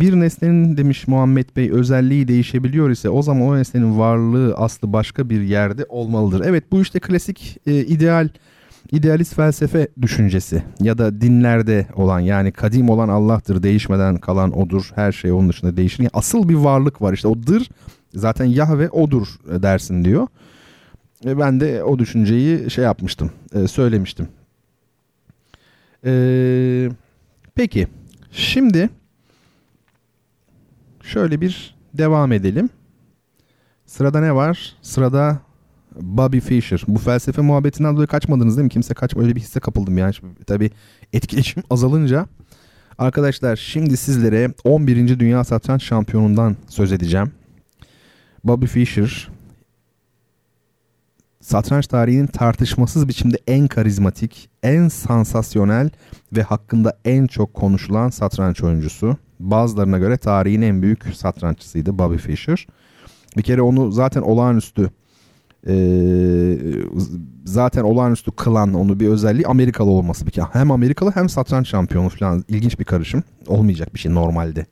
[0.00, 5.30] Bir nesnenin demiş Muhammed Bey özelliği değişebiliyor ise o zaman o nesnenin varlığı aslı başka
[5.30, 6.42] bir yerde olmalıdır.
[6.46, 8.28] Evet bu işte klasik e, ideal
[8.92, 15.12] idealist felsefe düşüncesi ya da dinlerde olan yani kadim olan Allah'tır değişmeden kalan odur her
[15.12, 15.98] şey onun dışında değişir.
[16.02, 17.62] Yani asıl bir varlık var işte odur
[18.14, 19.26] zaten Yahve odur
[19.62, 20.26] dersin diyor.
[21.24, 24.28] Ve ben de o düşünceyi şey yapmıştım e, söylemiştim.
[26.04, 26.88] Ee,
[27.54, 27.88] peki
[28.30, 28.90] şimdi
[31.02, 32.70] şöyle bir devam edelim.
[33.86, 34.76] Sırada ne var?
[34.82, 35.38] Sırada
[36.00, 36.82] Bobby Fischer.
[36.88, 38.70] Bu felsefe muhabbetinden dolayı kaçmadınız değil mi?
[38.70, 40.14] Kimse kaçma öyle bir hisse kapıldım yani.
[40.46, 40.70] Tabii
[41.12, 42.26] etkileşim azalınca.
[42.98, 45.18] Arkadaşlar şimdi sizlere 11.
[45.18, 47.32] Dünya Satranç Şampiyonu'ndan söz edeceğim.
[48.44, 49.28] Bobby Fischer
[51.46, 55.90] satranç tarihinin tartışmasız biçimde en karizmatik, en sansasyonel
[56.32, 59.16] ve hakkında en çok konuşulan satranç oyuncusu.
[59.40, 62.66] Bazılarına göre tarihin en büyük satranççısıydı Bobby Fischer.
[63.36, 64.90] Bir kere onu zaten olağanüstü
[65.68, 66.58] ee,
[67.44, 70.46] zaten olağanüstü kılan onu bir özelliği Amerikalı olması bir kere.
[70.52, 73.22] Hem Amerikalı hem satranç şampiyonu falan ilginç bir karışım.
[73.46, 74.66] Olmayacak bir şey normalde.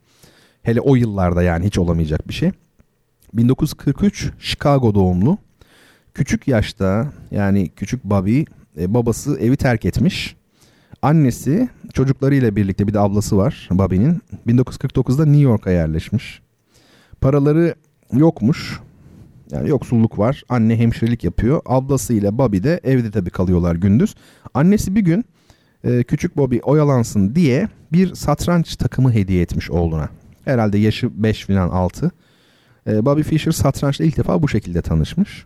[0.61, 2.51] Hele o yıllarda yani hiç olamayacak bir şey.
[3.33, 5.37] 1943 Chicago doğumlu.
[6.13, 8.41] Küçük yaşta yani küçük Bobby
[8.77, 10.35] e, babası evi terk etmiş.
[11.01, 14.21] Annesi çocuklarıyla birlikte bir de ablası var Bobby'nin.
[14.47, 16.41] 1949'da New York'a yerleşmiş.
[17.21, 17.75] Paraları
[18.13, 18.79] yokmuş.
[19.51, 20.43] Yani yoksulluk var.
[20.49, 21.61] Anne hemşirelik yapıyor.
[21.65, 24.15] Ablası ile Bobby de evde tabii kalıyorlar gündüz.
[24.53, 25.25] Annesi bir gün
[25.83, 30.09] e, küçük Bobby oyalansın diye bir satranç takımı hediye etmiş oğluna.
[30.45, 32.11] Herhalde yaşı 5 falan 6.
[32.87, 35.45] E, Bobby Fischer satrançla ilk defa bu şekilde tanışmış.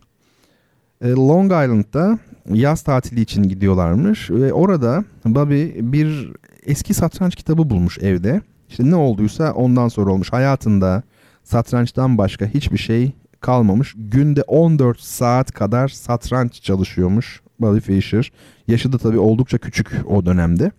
[1.01, 2.19] E, Long Island'da
[2.53, 6.31] yaz tatili için gidiyorlarmış ve orada Bobby bir
[6.65, 8.41] eski satranç kitabı bulmuş evde.
[8.69, 10.33] İşte ne olduysa ondan sonra olmuş.
[10.33, 11.03] Hayatında
[11.43, 13.11] satrançtan başka hiçbir şey
[13.41, 13.95] kalmamış.
[13.97, 18.31] Günde 14 saat kadar satranç çalışıyormuş Bobby Fischer.
[18.67, 20.71] Yaşı da tabii oldukça küçük o dönemde.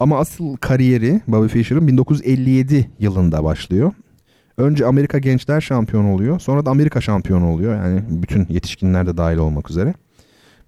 [0.00, 3.92] Ama asıl kariyeri Bobby Fischer'ın 1957 yılında başlıyor.
[4.58, 6.40] Önce Amerika Gençler Şampiyonu oluyor.
[6.40, 7.76] Sonra da Amerika şampiyonu oluyor.
[7.76, 9.94] Yani bütün yetişkinler de dahil olmak üzere.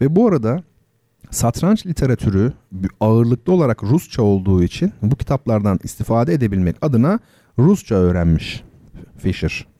[0.01, 0.63] Ve bu arada
[1.31, 2.53] satranç literatürü
[3.01, 7.19] ağırlıklı olarak Rusça olduğu için bu kitaplardan istifade edebilmek adına
[7.59, 8.65] Rusça öğrenmiş
[9.19, 9.74] Fischer.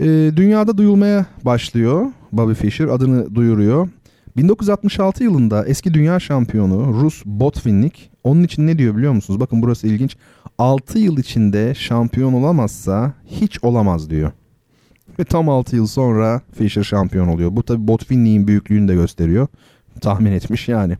[0.00, 0.06] E,
[0.36, 2.06] dünyada duyulmaya başlıyor.
[2.32, 3.88] Bobby Fischer adını duyuruyor.
[4.36, 9.40] 1966 yılında eski dünya şampiyonu Rus Botvinnik onun için ne diyor biliyor musunuz?
[9.40, 10.16] Bakın burası ilginç.
[10.58, 14.32] 6 yıl içinde şampiyon olamazsa hiç olamaz diyor.
[15.18, 17.56] Ve tam 6 yıl sonra Fischer şampiyon oluyor.
[17.56, 19.46] Bu tabi Botvinnik'in büyüklüğünü de gösteriyor.
[20.00, 20.96] Tahmin etmiş yani.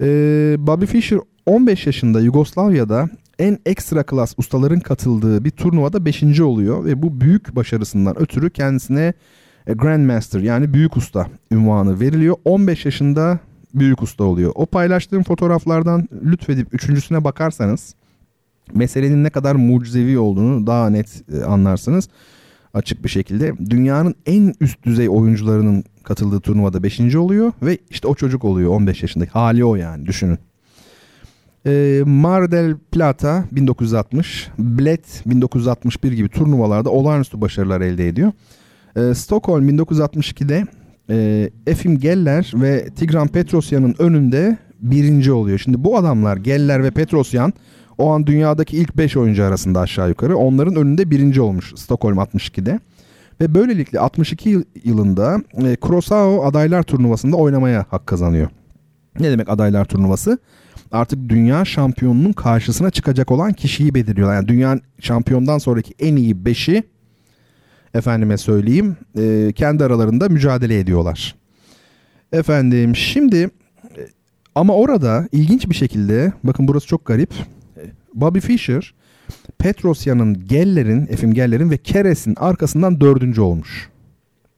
[0.00, 3.08] Ee, Bobby Fischer 15 yaşında Yugoslavya'da
[3.38, 6.40] en ekstra klas ustaların katıldığı bir turnuvada 5.
[6.40, 9.12] oluyor ve bu büyük başarısından ötürü kendisine
[9.66, 12.36] e, Grandmaster yani büyük usta ünvanı veriliyor.
[12.44, 13.38] 15 yaşında
[13.74, 14.52] büyük usta oluyor.
[14.54, 17.94] O paylaştığım fotoğraflardan lütfedip üçüncüsüne bakarsanız
[18.74, 22.08] meselenin ne kadar mucizevi olduğunu daha net e, anlarsınız
[22.74, 23.70] açık bir şekilde.
[23.70, 27.14] Dünyanın en üst düzey oyuncularının katıldığı turnuvada 5.
[27.14, 30.38] oluyor ve işte o çocuk oluyor 15 yaşındaki hali o yani düşünün.
[31.68, 38.32] E, Mar del Plata 1960, Bled 1961 gibi turnuvalarda olağanüstü başarılar elde ediyor.
[38.96, 40.64] E, Stockholm 1962'de
[41.10, 45.58] e, Efim Geller ve Tigran Petrosyan'ın önünde birinci oluyor.
[45.58, 47.52] Şimdi bu adamlar Geller ve Petrosyan
[47.98, 50.36] o an dünyadaki ilk 5 oyuncu arasında aşağı yukarı.
[50.36, 52.80] Onların önünde birinci olmuş Stockholm 62'de.
[53.40, 58.48] Ve böylelikle 62 yılında e, Curaçao adaylar turnuvasında oynamaya hak kazanıyor.
[59.20, 60.38] Ne demek adaylar turnuvası?
[60.92, 64.34] Artık dünya şampiyonunun karşısına çıkacak olan kişiyi belirliyorlar.
[64.34, 66.82] Yani dünya şampiyondan sonraki en iyi 5'i
[67.94, 71.34] efendime söyleyeyim e, kendi aralarında mücadele ediyorlar.
[72.32, 73.50] Efendim şimdi e,
[74.54, 77.32] ama orada ilginç bir şekilde bakın burası çok garip.
[77.76, 77.82] E,
[78.14, 78.94] Bobby Fischer
[79.58, 83.88] Petrosyan'ın Geller'in, Efim Geller'in ve Keres'in arkasından dördüncü olmuş.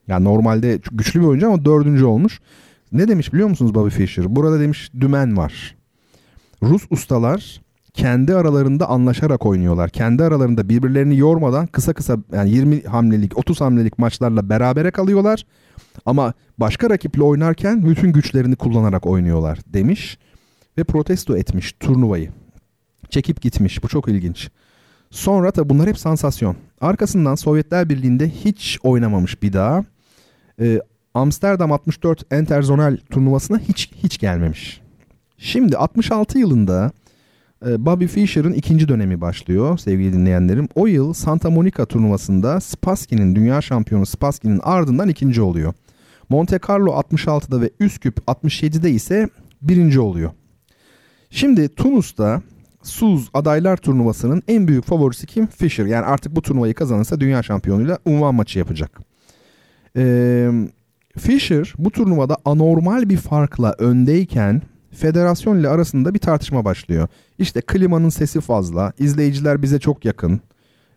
[0.07, 2.41] Yani normalde güçlü bir oyuncu ama dördüncü olmuş.
[2.91, 4.35] Ne demiş biliyor musunuz Bobby Fischer?
[4.35, 5.75] Burada demiş dümen var.
[6.63, 7.61] Rus ustalar
[7.93, 9.89] kendi aralarında anlaşarak oynuyorlar.
[9.89, 15.45] Kendi aralarında birbirlerini yormadan kısa kısa yani 20 hamlelik 30 hamlelik maçlarla berabere kalıyorlar.
[16.05, 20.17] Ama başka rakiple oynarken bütün güçlerini kullanarak oynuyorlar demiş
[20.77, 22.31] ve protesto etmiş turnuvayı.
[23.09, 23.83] Çekip gitmiş.
[23.83, 24.49] Bu çok ilginç.
[25.09, 26.55] Sonra tabi bunlar hep sansasyon.
[26.81, 29.85] Arkasından Sovyetler Birliği'nde hiç oynamamış bir daha.
[30.59, 30.81] Ee,
[31.13, 34.81] Amsterdam 64 Interzonal turnuvasına hiç hiç gelmemiş.
[35.43, 36.91] Şimdi 66 yılında
[37.65, 40.67] e, Bobby Fischer'ın ikinci dönemi başlıyor sevgili dinleyenlerim.
[40.75, 45.73] O yıl Santa Monica turnuvasında Spassky'nin dünya şampiyonu Spassky'nin ardından ikinci oluyor.
[46.29, 49.29] Monte Carlo 66'da ve Üsküp 67'de ise
[49.61, 50.31] birinci oluyor.
[51.29, 52.41] Şimdi Tunus'ta
[52.83, 55.47] Suz adaylar turnuvasının en büyük favorisi kim?
[55.47, 55.85] Fischer.
[55.85, 58.99] Yani artık bu turnuvayı kazanırsa dünya şampiyonuyla unvan maçı yapacak.
[59.97, 60.49] Ee,
[61.17, 64.61] Fischer bu turnuvada anormal bir farkla öndeyken
[64.91, 67.07] federasyon ile arasında bir tartışma başlıyor.
[67.37, 70.41] İşte klimanın sesi fazla, izleyiciler bize çok yakın.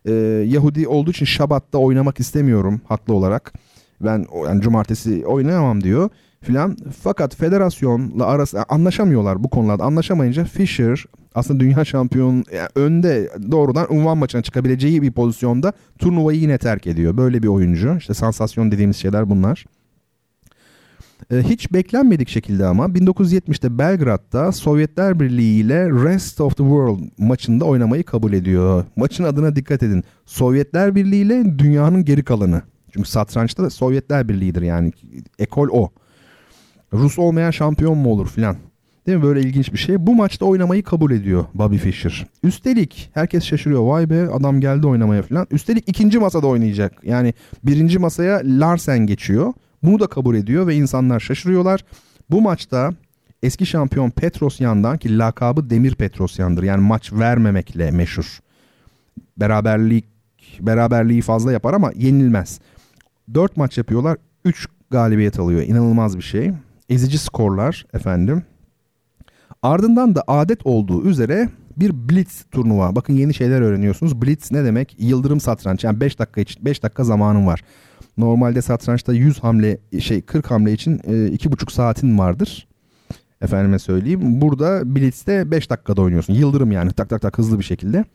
[0.05, 0.11] Ee,
[0.47, 3.53] Yahudi olduğu için Şabat'ta oynamak istemiyorum haklı olarak.
[4.01, 6.09] Ben yani cumartesi oynayamam diyor
[6.41, 6.77] filan.
[7.03, 9.83] Fakat federasyonla arası anlaşamıyorlar bu konularda.
[9.83, 11.05] Anlaşamayınca Fischer
[11.35, 17.17] aslında dünya şampiyonu yani önde doğrudan unvan maçına çıkabileceği bir pozisyonda turnuvayı yine terk ediyor.
[17.17, 17.95] Böyle bir oyuncu.
[17.97, 19.65] İşte sansasyon dediğimiz şeyler bunlar.
[21.31, 27.65] Ee, hiç beklenmedik şekilde ama 1970'te Belgrad'da Sovyetler Birliği ile Rest of the World maçında
[27.65, 28.83] oynamayı kabul ediyor.
[28.95, 30.03] Maçın adına dikkat edin.
[30.25, 32.61] Sovyetler Birliği ile dünyanın geri kalanı.
[32.93, 34.91] Çünkü satrançta da Sovyetler Birliği'dir yani.
[35.39, 35.89] Ekol o.
[36.93, 38.55] Rus olmayan şampiyon mu olur filan.
[39.07, 39.23] Değil mi?
[39.23, 40.07] Böyle ilginç bir şey.
[40.07, 42.27] Bu maçta oynamayı kabul ediyor Bobby Fischer.
[42.43, 43.81] Üstelik herkes şaşırıyor.
[43.81, 45.47] Vay be adam geldi oynamaya falan.
[45.51, 46.93] Üstelik ikinci masada oynayacak.
[47.03, 47.33] Yani
[47.63, 49.53] birinci masaya Larsen geçiyor.
[49.85, 51.85] Bunu da kabul ediyor ve insanlar şaşırıyorlar.
[52.31, 52.93] Bu maçta
[53.43, 56.63] eski şampiyon Petrosyan'dan ki lakabı Demir Petrosyan'dır.
[56.63, 58.39] Yani maç vermemekle meşhur.
[59.37, 60.05] Beraberlik
[60.59, 62.59] beraberliği fazla yapar ama yenilmez.
[63.33, 64.17] Dört maç yapıyorlar.
[64.45, 65.61] Üç galibiyet alıyor.
[65.61, 66.51] İnanılmaz bir şey.
[66.89, 68.43] Ezici skorlar efendim.
[69.63, 72.95] Ardından da adet olduğu üzere bir blitz turnuva.
[72.95, 74.21] Bakın yeni şeyler öğreniyorsunuz.
[74.21, 74.95] Blitz ne demek?
[74.99, 75.83] Yıldırım satranç.
[75.83, 77.63] Yani 5 dakika için 5 dakika zamanın var.
[78.17, 82.67] Normalde satrançta 100 hamle şey 40 hamle için 2,5 e, saatin vardır.
[83.41, 84.41] Efendime söyleyeyim.
[84.41, 86.33] Burada Blitz'te 5 dakikada oynuyorsun.
[86.33, 88.05] Yıldırım yani tak tak tak hızlı bir şekilde.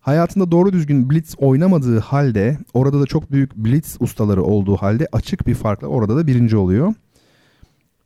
[0.00, 5.46] Hayatında doğru düzgün Blitz oynamadığı halde orada da çok büyük Blitz ustaları olduğu halde açık
[5.46, 6.94] bir farkla orada da birinci oluyor.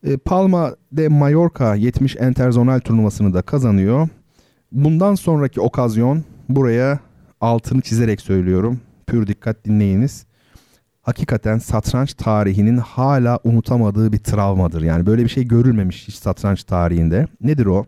[0.07, 4.09] E, Palma de Mallorca 70 Interzonal turnuvasını da kazanıyor.
[4.73, 6.99] Bundan sonraki okazyon buraya
[7.41, 8.81] altını çizerek söylüyorum.
[9.07, 10.27] Pür dikkat dinleyiniz.
[11.09, 14.83] Hakikaten satranç tarihinin hala unutamadığı bir travmadır.
[14.83, 17.27] Yani böyle bir şey görülmemiş hiç satranç tarihinde.
[17.41, 17.87] Nedir o?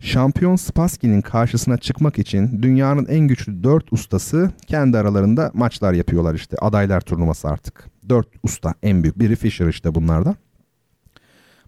[0.00, 6.56] Şampiyon Spassky'nin karşısına çıkmak için dünyanın en güçlü 4 ustası kendi aralarında maçlar yapıyorlar işte.
[6.60, 7.84] Adaylar turnuvası artık.
[8.08, 9.18] 4 usta en büyük.
[9.18, 10.36] Biri Fischer işte bunlardan.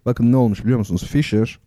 [0.05, 1.07] Bakın ne olmuş biliyor musunuz?
[1.07, 1.59] Fischer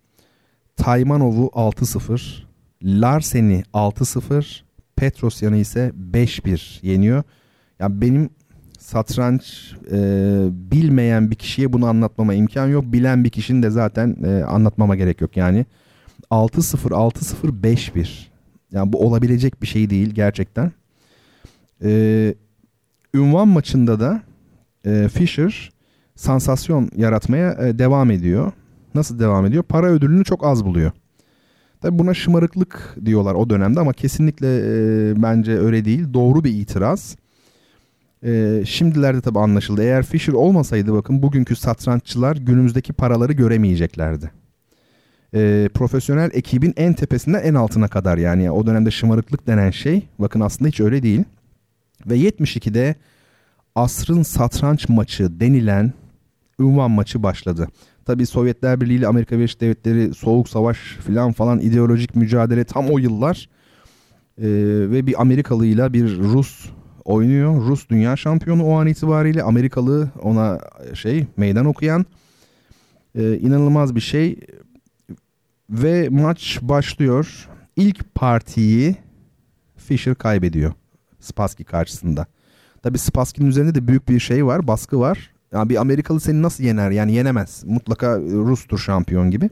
[0.76, 2.42] Taymanov'u 6-0,
[2.82, 4.60] Larsen'i 6-0,
[4.96, 7.22] Petrosyan'ı ise 5-1 yeniyor.
[7.78, 8.30] Yani benim
[8.88, 9.98] satranç e,
[10.50, 12.84] bilmeyen bir kişiye bunu anlatmama imkan yok.
[12.86, 15.36] Bilen bir kişinin de zaten e, anlatmama gerek yok.
[15.36, 15.66] Yani
[16.30, 18.08] 6-0, 6-0, 5-1.
[18.72, 20.72] Yani bu olabilecek bir şey değil gerçekten.
[21.84, 22.34] E,
[23.14, 24.22] ünvan maçında da
[24.86, 25.72] e, Fischer
[26.16, 28.52] sansasyon yaratmaya e, devam ediyor.
[28.94, 29.62] Nasıl devam ediyor?
[29.62, 30.90] Para ödülünü çok az buluyor.
[31.80, 36.14] Tabi buna şımarıklık diyorlar o dönemde ama kesinlikle e, bence öyle değil.
[36.14, 37.16] Doğru bir itiraz.
[38.24, 39.82] E, şimdilerde tabi anlaşıldı.
[39.82, 44.30] Eğer Fisher olmasaydı bakın bugünkü satranççılar günümüzdeki paraları göremeyeceklerdi.
[45.34, 50.40] E, profesyonel ekibin en tepesinden en altına kadar yani o dönemde şımarıklık denen şey bakın
[50.40, 51.24] aslında hiç öyle değil.
[52.06, 52.94] Ve 72'de
[53.74, 55.92] asrın satranç maçı denilen
[56.60, 57.68] ünvan maçı başladı.
[58.04, 62.98] Tabi Sovyetler Birliği ile Amerika Birleşik Devletleri soğuk savaş filan falan ideolojik mücadele tam o
[62.98, 63.48] yıllar.
[64.38, 64.46] Ee,
[64.90, 66.70] ve bir Amerikalı ile bir Rus
[67.08, 67.66] oynuyor.
[67.66, 70.60] Rus dünya şampiyonu o an itibariyle Amerikalı ona
[70.94, 72.06] şey meydan okuyan.
[73.14, 74.40] Ee, inanılmaz bir şey.
[75.70, 77.48] Ve maç başlıyor.
[77.76, 78.96] İlk partiyi
[79.76, 80.72] Fischer kaybediyor.
[81.20, 82.26] Spassky karşısında.
[82.82, 85.30] Tabi Spassky'nin üzerinde de büyük bir şey var, baskı var.
[85.52, 86.90] Yani bir Amerikalı seni nasıl yener?
[86.90, 87.64] Yani yenemez.
[87.64, 89.50] Mutlaka Rus'tur şampiyon gibi.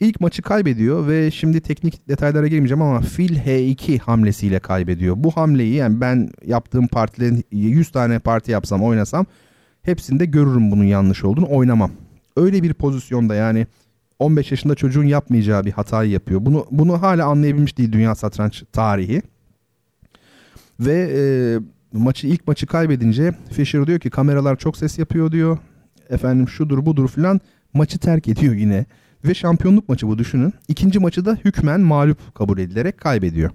[0.00, 5.14] İlk maçı kaybediyor ve şimdi teknik detaylara girmeyeceğim ama Phil H2 hamlesiyle kaybediyor.
[5.18, 9.26] Bu hamleyi yani ben yaptığım partilerin 100 tane parti yapsam oynasam
[9.82, 11.90] hepsinde görürüm bunun yanlış olduğunu oynamam.
[12.36, 13.66] Öyle bir pozisyonda yani
[14.18, 16.46] 15 yaşında çocuğun yapmayacağı bir hatayı yapıyor.
[16.46, 19.22] Bunu bunu hala anlayabilmiş değil dünya satranç tarihi.
[20.80, 21.20] Ve e,
[21.98, 25.58] maçı ilk maçı kaybedince Fischer diyor ki kameralar çok ses yapıyor diyor.
[26.10, 27.40] Efendim şudur budur filan
[27.74, 28.86] maçı terk ediyor yine.
[29.24, 30.54] Ve şampiyonluk maçı bu düşünün.
[30.68, 33.50] İkinci maçı da hükmen mağlup kabul edilerek kaybediyor.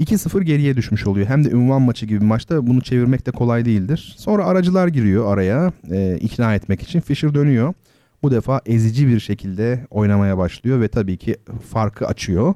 [0.00, 1.26] 2-0 geriye düşmüş oluyor.
[1.26, 4.14] Hem de ünvan maçı gibi bir maçta bunu çevirmek de kolay değildir.
[4.18, 7.00] Sonra aracılar giriyor araya e, ikna etmek için.
[7.00, 7.74] Fischer dönüyor.
[8.22, 11.36] Bu defa ezici bir şekilde oynamaya başlıyor ve tabii ki
[11.70, 12.54] farkı açıyor.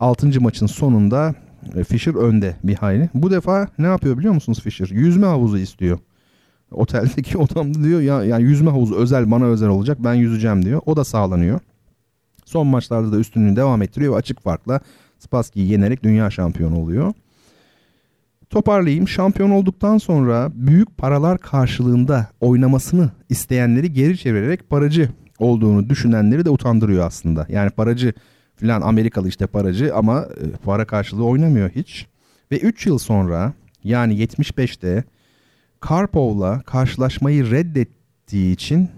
[0.00, 0.40] 6.
[0.40, 1.34] maçın sonunda
[1.76, 3.08] e, Fischer önde bir hayli.
[3.14, 4.88] Bu defa ne yapıyor biliyor musunuz Fischer?
[4.88, 5.98] Yüzme havuzu istiyor.
[6.70, 10.80] Oteldeki odamda diyor ya yani yüzme havuzu özel bana özel olacak ben yüzeceğim diyor.
[10.86, 11.60] O da sağlanıyor.
[12.44, 14.80] Son maçlarda da üstünlüğünü devam ettiriyor ve açık farkla
[15.18, 17.12] Spassky'yi yenerek dünya şampiyonu oluyor.
[18.50, 19.08] Toparlayayım.
[19.08, 25.08] Şampiyon olduktan sonra büyük paralar karşılığında oynamasını isteyenleri geri çevirerek paracı
[25.38, 27.46] olduğunu düşünenleri de utandırıyor aslında.
[27.48, 28.12] Yani paracı
[28.56, 32.06] filan Amerikalı işte paracı ama e, para karşılığı oynamıyor hiç.
[32.52, 33.52] Ve 3 yıl sonra
[33.84, 35.04] yani 75'te
[35.80, 38.88] Karpov'la karşılaşmayı reddettiği için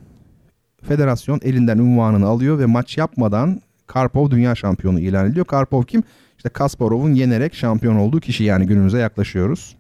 [0.83, 5.47] federasyon elinden unvanını alıyor ve maç yapmadan Karpov dünya şampiyonu ilan ediliyor.
[5.47, 6.03] Karpov kim?
[6.37, 9.77] İşte Kasparov'un yenerek şampiyon olduğu kişi yani günümüze yaklaşıyoruz.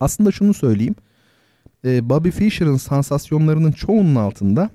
[0.00, 0.94] Aslında şunu söyleyeyim.
[1.84, 4.70] E, Bobby Fischer'ın sansasyonlarının çoğunun altında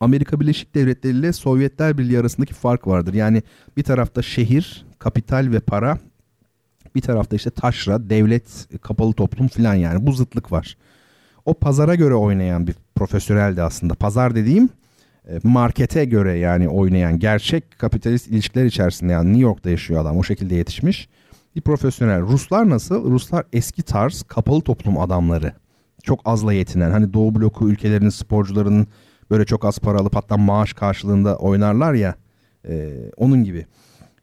[0.00, 3.14] Amerika Birleşik Devletleri ile Sovyetler Birliği arasındaki fark vardır.
[3.14, 3.42] Yani
[3.76, 5.98] bir tarafta şehir, kapital ve para,
[6.94, 10.76] bir tarafta işte taşra, devlet, kapalı toplum filan yani bu zıtlık var.
[11.44, 13.94] O pazara göre oynayan bir profesyoneldi aslında.
[13.94, 14.68] Pazar dediğim
[15.28, 20.22] e, markete göre yani oynayan gerçek kapitalist ilişkiler içerisinde yani New York'ta yaşıyor adam o
[20.22, 21.08] şekilde yetişmiş
[21.56, 22.20] bir profesyonel.
[22.20, 23.10] Ruslar nasıl?
[23.10, 25.52] Ruslar eski tarz kapalı toplum adamları.
[26.02, 28.86] Çok azla yetinen hani Doğu bloku ülkelerinin sporcularının
[29.30, 32.14] böyle çok az para alıp hatta maaş karşılığında oynarlar ya
[32.68, 33.66] e, onun gibi.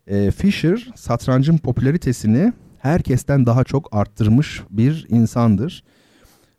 [0.07, 5.83] E, Fischer satrancın popülaritesini herkesten daha çok arttırmış bir insandır.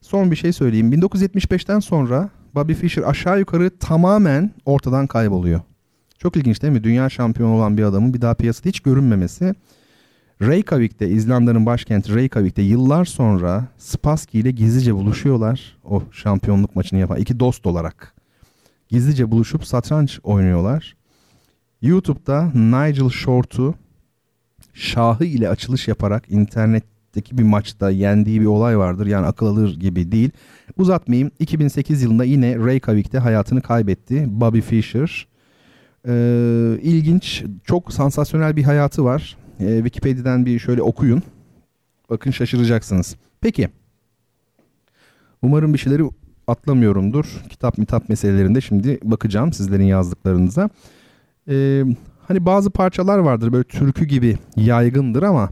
[0.01, 0.93] Son bir şey söyleyeyim.
[0.93, 5.61] 1975'ten sonra Bobby Fischer aşağı yukarı tamamen ortadan kayboluyor.
[6.19, 6.85] Çok ilginç değil mi?
[6.85, 9.55] Dünya şampiyonu olan bir adamın bir daha piyasada hiç görünmemesi.
[10.43, 15.79] Reykjavik'te, İzlanda'nın başkenti Reykjavik'te yıllar sonra Spassky ile gizlice buluşuyorlar.
[15.85, 18.15] O şampiyonluk maçını yapan iki dost olarak.
[18.89, 20.97] Gizlice buluşup satranç oynuyorlar.
[21.83, 23.75] YouTube'da Nigel Short'u
[24.75, 29.07] şahı ile açılış yaparak internetteki bir maçta yendiği bir olay vardır.
[29.07, 30.31] Yani akıl alır gibi değil.
[30.77, 31.31] Uzatmayayım.
[31.39, 35.27] 2008 yılında yine Reykjavik'te hayatını kaybetti Bobby Fischer.
[36.09, 39.37] Ee, ilginç, çok sansasyonel bir hayatı var.
[39.61, 41.23] Ee, Wikipedia'dan bir şöyle okuyun.
[42.11, 43.17] Bakın şaşıracaksınız.
[43.41, 43.69] Peki.
[45.43, 46.03] Umarım bir şeyleri
[46.47, 47.27] atlamıyorumdur.
[47.49, 50.71] Kitap mitap meselelerinde şimdi bakacağım sizlerin yazdıklarınıza.
[51.49, 51.85] Ee,
[52.29, 55.51] hani bazı parçalar vardır böyle türkü gibi yaygındır ama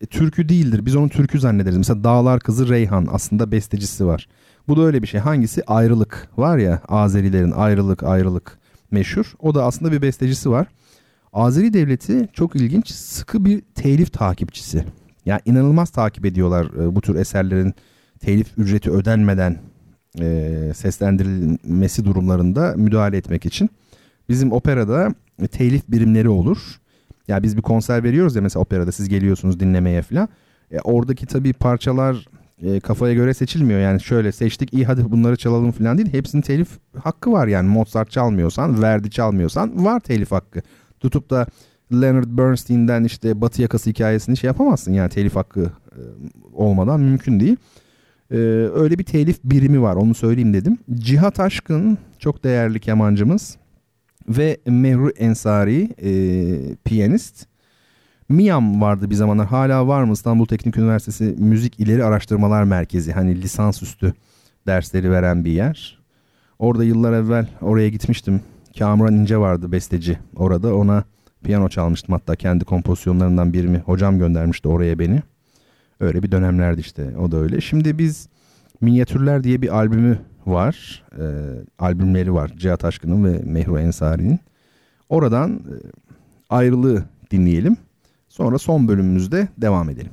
[0.00, 0.86] e, türkü değildir.
[0.86, 1.76] Biz onu türkü zannederiz.
[1.76, 4.28] Mesela Dağlar Kızı Reyhan aslında bestecisi var.
[4.68, 5.20] Bu da öyle bir şey.
[5.20, 5.62] Hangisi?
[5.66, 8.58] Ayrılık var ya Azerilerin ayrılık ayrılık
[8.90, 9.34] meşhur.
[9.40, 10.66] O da aslında bir bestecisi var.
[11.32, 14.84] Azeri devleti çok ilginç sıkı bir telif takipçisi.
[15.26, 17.74] Yani inanılmaz takip ediyorlar e, bu tür eserlerin
[18.20, 19.58] telif ücreti ödenmeden
[20.20, 23.70] e, seslendirilmesi durumlarında müdahale etmek için.
[24.28, 25.08] Bizim operada
[25.50, 26.80] telif birimleri olur.
[27.28, 30.28] Ya biz bir konser veriyoruz ya mesela operada siz geliyorsunuz dinlemeye falan.
[30.70, 32.26] E, oradaki tabii parçalar
[32.62, 33.80] e, kafaya göre seçilmiyor.
[33.80, 36.12] Yani şöyle seçtik iyi hadi bunları çalalım falan değil.
[36.12, 36.68] Hepsinin telif
[36.98, 37.68] hakkı var yani.
[37.68, 40.62] Mozart çalmıyorsan, Verdi çalmıyorsan var telif hakkı.
[41.00, 41.46] Tutup da
[41.92, 45.60] Leonard Bernstein'den işte Batı Yakası hikayesini şey yapamazsın yani telif hakkı
[45.92, 46.00] e,
[46.52, 47.56] olmadan mümkün değil.
[48.30, 48.36] E,
[48.74, 50.78] öyle bir telif birimi var onu söyleyeyim dedim.
[50.94, 53.56] Cihat Aşkın çok değerli kemancımız
[54.28, 56.10] ve Mehru Ensari e,
[56.84, 57.46] piyanist.
[58.28, 63.42] MİAM vardı bir zamanlar hala var mı İstanbul Teknik Üniversitesi Müzik İleri Araştırmalar Merkezi hani
[63.42, 64.14] lisansüstü
[64.66, 65.98] dersleri veren bir yer.
[66.58, 68.40] Orada yıllar evvel oraya gitmiştim.
[68.78, 71.04] Kamuran İnce vardı besteci orada ona
[71.44, 75.22] piyano çalmıştım hatta kendi kompozisyonlarından birimi hocam göndermişti oraya beni.
[76.00, 77.60] Öyle bir dönemlerdi işte o da öyle.
[77.60, 78.28] Şimdi biz
[78.80, 81.04] Minyatürler diye bir albümü var.
[81.18, 81.24] E,
[81.78, 84.40] albümleri var Cihat Aşkın'ın ve Mehru Ensari'nin.
[85.08, 85.74] Oradan e,
[86.50, 87.76] ayrılığı dinleyelim.
[88.28, 90.12] Sonra son bölümümüzde devam edelim.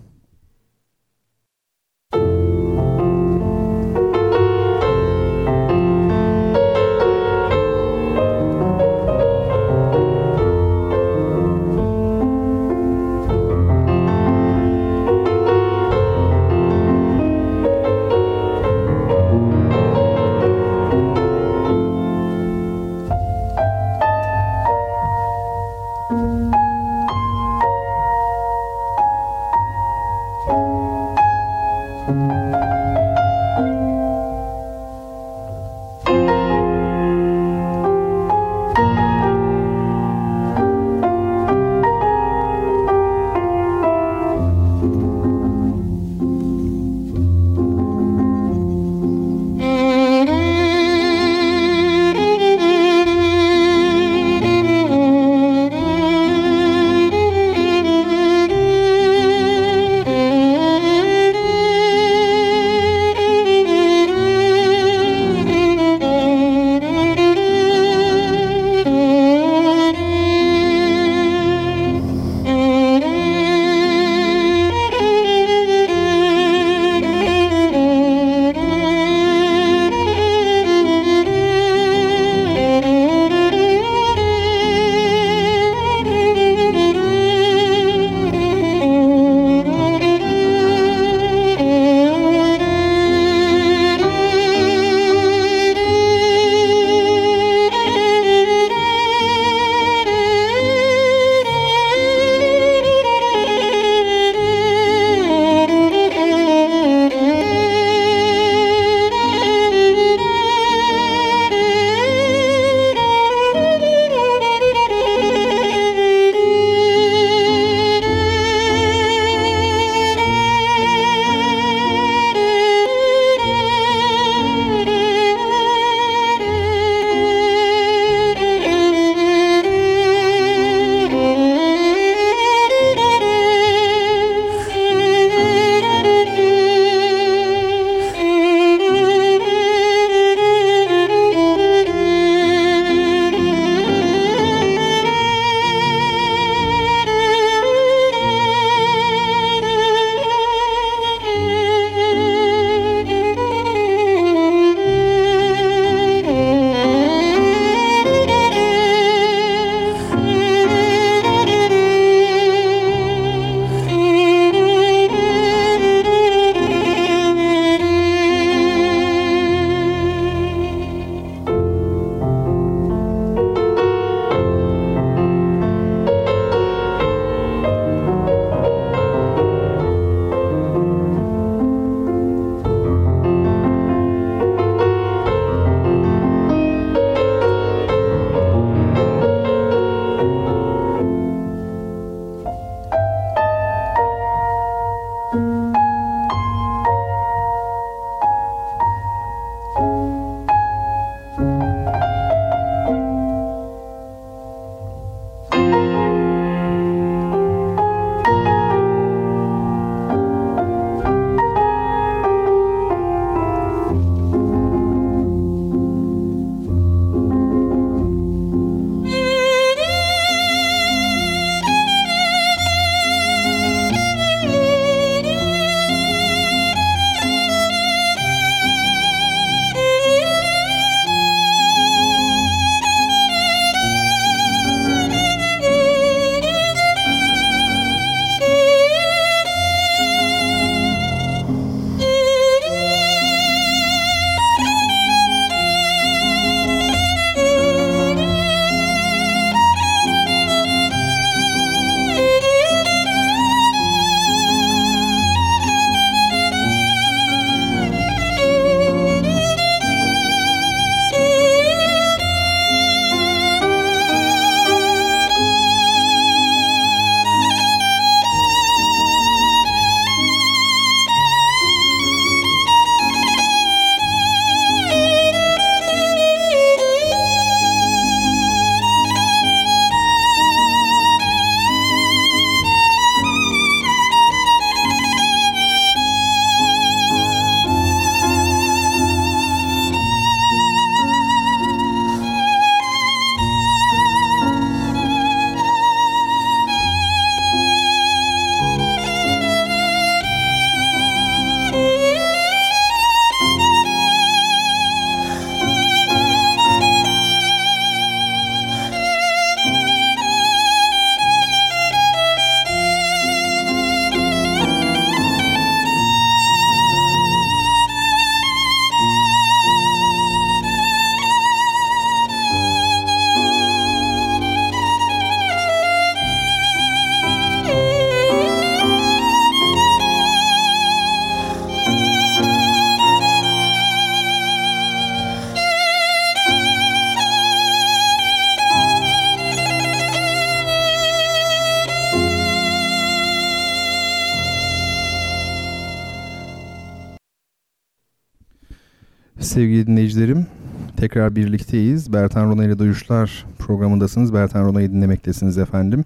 [351.12, 352.14] Tekrar birlikteyiz.
[352.14, 354.34] Bertan Rona ile Duyuşlar programındasınız.
[354.34, 356.04] Bertan Rona'yı dinlemektesiniz efendim.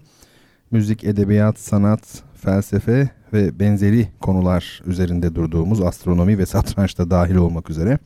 [0.72, 8.00] Müzik, edebiyat, sanat, felsefe ve benzeri konular üzerinde durduğumuz astronomi ve satrançta dahil olmak üzere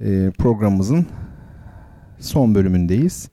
[0.00, 1.06] e, programımızın
[2.18, 3.28] son bölümündeyiz.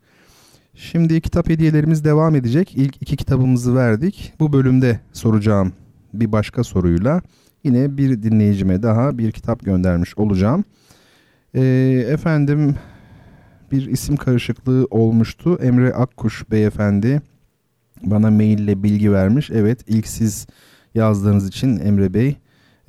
[0.75, 2.77] Şimdi kitap hediyelerimiz devam edecek.
[2.77, 4.33] İlk iki kitabımızı verdik.
[4.39, 5.73] Bu bölümde soracağım
[6.13, 7.21] bir başka soruyla
[7.63, 10.63] yine bir dinleyicime daha bir kitap göndermiş olacağım.
[11.57, 11.63] E,
[12.09, 12.75] efendim
[13.71, 15.59] bir isim karışıklığı olmuştu.
[15.61, 17.21] Emre Akkuş beyefendi
[18.03, 19.49] bana maille bilgi vermiş.
[19.51, 20.47] Evet ilk siz
[20.95, 22.35] yazdığınız için Emre Bey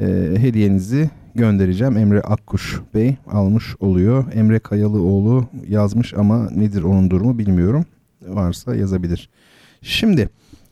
[0.01, 1.97] e, hediyenizi göndereceğim.
[1.97, 4.25] Emre Akkuş Bey almış oluyor.
[4.33, 7.85] Emre Kayalıoğlu yazmış ama nedir onun durumu bilmiyorum.
[8.27, 9.31] Varsa yazabilir.
[9.83, 10.29] Şimdi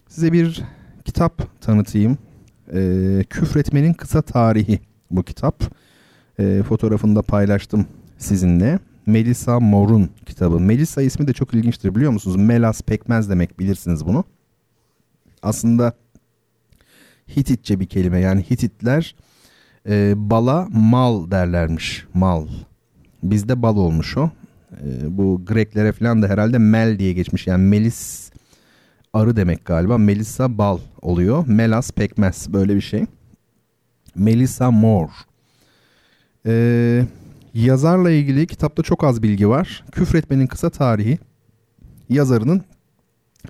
[0.09, 0.63] size bir
[1.05, 2.19] kitap tanıtayım.
[2.75, 5.63] E, Küfretmenin Kısa Tarihi bu kitap.
[6.39, 7.87] E, fotoğrafını da paylaştım
[8.19, 8.79] sizinle.
[9.07, 10.61] Melisa Mor'un kitabı.
[10.61, 12.37] Melisa ismi de çok ilginçtir biliyor musunuz?
[12.37, 14.25] Melas pekmez demek bilirsiniz bunu.
[15.43, 15.93] Aslında
[17.37, 19.15] Hititçe bir kelime yani Hititler
[19.89, 22.07] e, bala mal derlermiş.
[22.15, 22.47] Mal.
[23.23, 24.31] Bizde bal olmuş o.
[24.73, 27.47] E, bu Greklere falan da herhalde mel diye geçmiş.
[27.47, 28.31] Yani melis
[29.13, 29.99] arı demek galiba.
[29.99, 31.45] Melissa bal oluyor.
[31.47, 33.07] Melas pekmez böyle bir şey.
[34.15, 35.13] Melissa Moore.
[36.47, 37.05] Ee,
[37.55, 39.85] yazarla ilgili kitapta çok az bilgi var.
[39.93, 41.19] Küfretmenin kısa tarihi
[42.09, 42.63] yazarının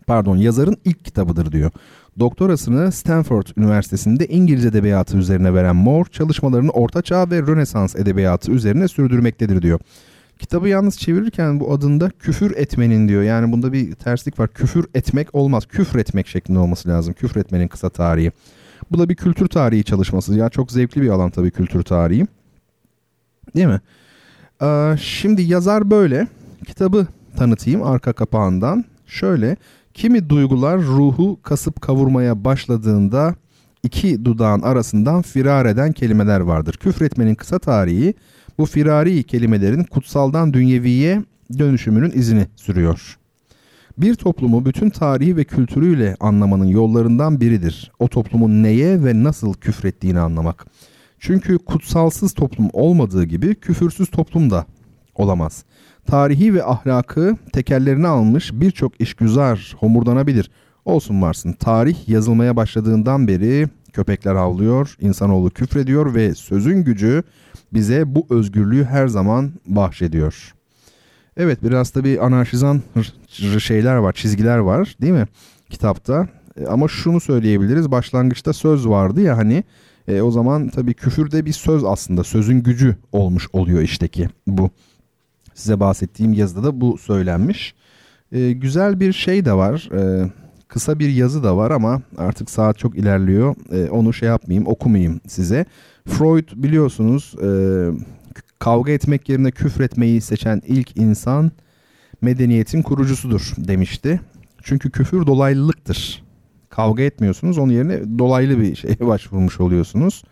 [0.07, 1.71] pardon yazarın ilk kitabıdır diyor.
[2.19, 8.89] Doktorasını Stanford Üniversitesi'nde İngiliz edebiyatı üzerine veren Moore çalışmalarını Orta Çağ ve Rönesans edebiyatı üzerine
[8.89, 9.81] sürdürmektedir diyor.
[10.39, 13.23] Kitabı yalnız çevirirken bu adında küfür etmenin diyor.
[13.23, 14.49] Yani bunda bir terslik var.
[14.49, 15.67] Küfür etmek olmaz.
[15.67, 17.15] Küfür etmek şeklinde olması lazım.
[17.15, 18.33] Küfür etmenin kısa tarihi.
[18.91, 20.35] Bu da bir kültür tarihi çalışması.
[20.35, 22.27] Ya çok zevkli bir alan tabii kültür tarihi.
[23.55, 23.81] Değil mi?
[24.63, 26.29] Ee, şimdi yazar böyle.
[26.67, 27.07] Kitabı
[27.37, 28.85] tanıtayım arka kapağından.
[29.07, 29.57] Şöyle
[29.95, 33.35] kimi duygular ruhu kasıp kavurmaya başladığında
[33.83, 36.77] iki dudağın arasından firar eden kelimeler vardır.
[36.77, 38.15] Küfretmenin kısa tarihi
[38.59, 41.23] bu firari kelimelerin kutsaldan dünyeviye
[41.59, 43.19] dönüşümünün izini sürüyor.
[43.99, 47.93] Bir toplumu bütün tarihi ve kültürüyle anlamanın yollarından biridir.
[47.99, 50.67] O toplumun neye ve nasıl küfrettiğini anlamak.
[51.27, 54.67] Çünkü kutsalsız toplum olmadığı gibi küfürsüz toplum da
[55.15, 55.65] olamaz.
[56.07, 60.51] Tarihi ve ahlakı tekerlerine almış birçok işgüzar homurdanabilir.
[60.85, 67.23] Olsun varsın tarih yazılmaya başladığından beri köpekler havlıyor, insanoğlu küfrediyor ve sözün gücü
[67.73, 70.55] bize bu özgürlüğü her zaman bahşediyor.
[71.37, 72.83] Evet biraz da bir anarşizan
[73.59, 75.27] şeyler var, çizgiler var değil mi
[75.71, 76.29] kitapta?
[76.61, 79.65] E, ama şunu söyleyebiliriz başlangıçta söz vardı ya hani
[80.09, 84.71] e, o zaman tabii küfür de bir söz aslında sözün gücü olmuş oluyor işteki bu.
[85.55, 87.75] Size bahsettiğim yazıda da bu söylenmiş.
[88.33, 89.89] E, güzel bir şey de var.
[89.93, 90.31] E,
[90.69, 93.55] kısa bir yazı da var ama artık saat çok ilerliyor.
[93.73, 95.65] E, onu şey yapmayayım, okumayayım size.
[96.09, 97.49] Freud biliyorsunuz e,
[98.59, 101.51] kavga etmek yerine küfretmeyi seçen ilk insan
[102.21, 104.21] medeniyetin kurucusudur demişti.
[104.63, 106.26] Çünkü küfür dolaylılıktır.
[106.77, 110.25] Kavga etmiyorsunuz onun yerine dolaylı bir şeye başvurmuş oluyorsunuz.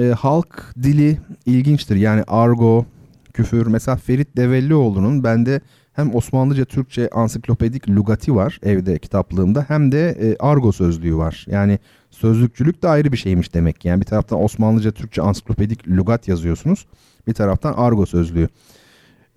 [0.00, 1.96] E, halk dili ilginçtir.
[1.96, 2.86] Yani argo,
[3.32, 3.66] küfür.
[3.66, 5.60] Mesela Ferit Devellioğlu'nun bende
[5.92, 11.46] hem Osmanlıca Türkçe ansiklopedik lugati var evde kitaplığımda hem de e, argo sözlüğü var.
[11.48, 11.78] Yani
[12.10, 13.84] sözlükçülük de ayrı bir şeymiş demek.
[13.84, 16.86] Yani bir taraftan Osmanlıca Türkçe ansiklopedik lugat yazıyorsunuz.
[17.26, 18.48] Bir taraftan argo sözlüğü.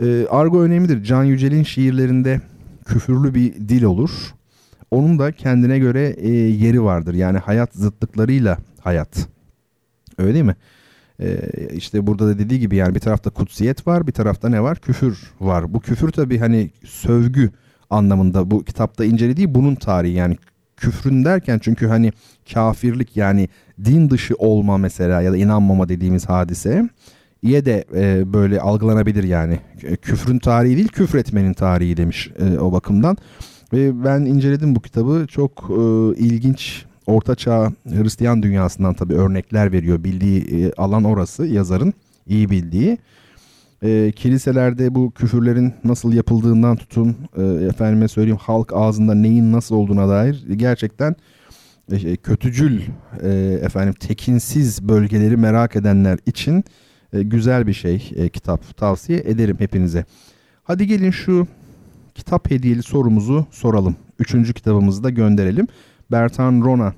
[0.04, 1.04] E, argo önemlidir.
[1.04, 2.42] Can Yücel'in şiirlerinde
[2.86, 4.34] küfürlü bir dil olur.
[4.92, 7.14] Onun da kendine göre e, yeri vardır.
[7.14, 9.28] Yani hayat zıtlıklarıyla hayat.
[10.18, 10.56] Öyle değil mi?
[11.22, 11.38] Ee,
[11.74, 15.20] işte burada da dediği gibi yani bir tarafta kutsiyet var bir tarafta ne var küfür
[15.40, 15.74] var.
[15.74, 17.52] Bu küfür tabi hani sövgü
[17.90, 20.38] anlamında bu kitapta incelediği bunun tarihi yani
[20.78, 22.12] küfrün derken çünkü hani
[22.54, 23.50] kafirlik yani
[23.86, 26.90] din dışı olma mesela ya da inanmama dediğimiz hadise
[27.42, 29.60] iye de e, böyle algılanabilir yani.
[30.02, 33.18] Küfrün tarihi değil küfretmenin tarihi demiş e, o bakımdan.
[33.74, 35.84] Ve ben inceledim bu kitabı çok e,
[36.20, 40.04] ilginç Orta Çağ Hristiyan dünyasından tabii örnekler veriyor.
[40.04, 41.94] Bildiği e, alan orası yazarın
[42.28, 42.98] iyi bildiği.
[43.84, 50.10] E, kiliselerde bu küfürlerin nasıl yapıldığından tutun e, efendime söyleyeyim halk ağzında neyin nasıl olduğuna
[50.10, 51.16] dair gerçekten
[51.92, 52.82] e, e, kötücül
[53.24, 53.30] e,
[53.62, 56.64] efendim tekinsiz bölgeleri merak edenler için
[57.14, 60.06] e, güzel bir şey e, kitap tavsiye ederim hepinize.
[60.64, 61.48] Hadi gelin şu
[62.22, 63.96] kitap hediyeli sorumuzu soralım.
[64.20, 65.68] Üçüncü kitabımızı da gönderelim.
[66.12, 66.94] Bertan Rona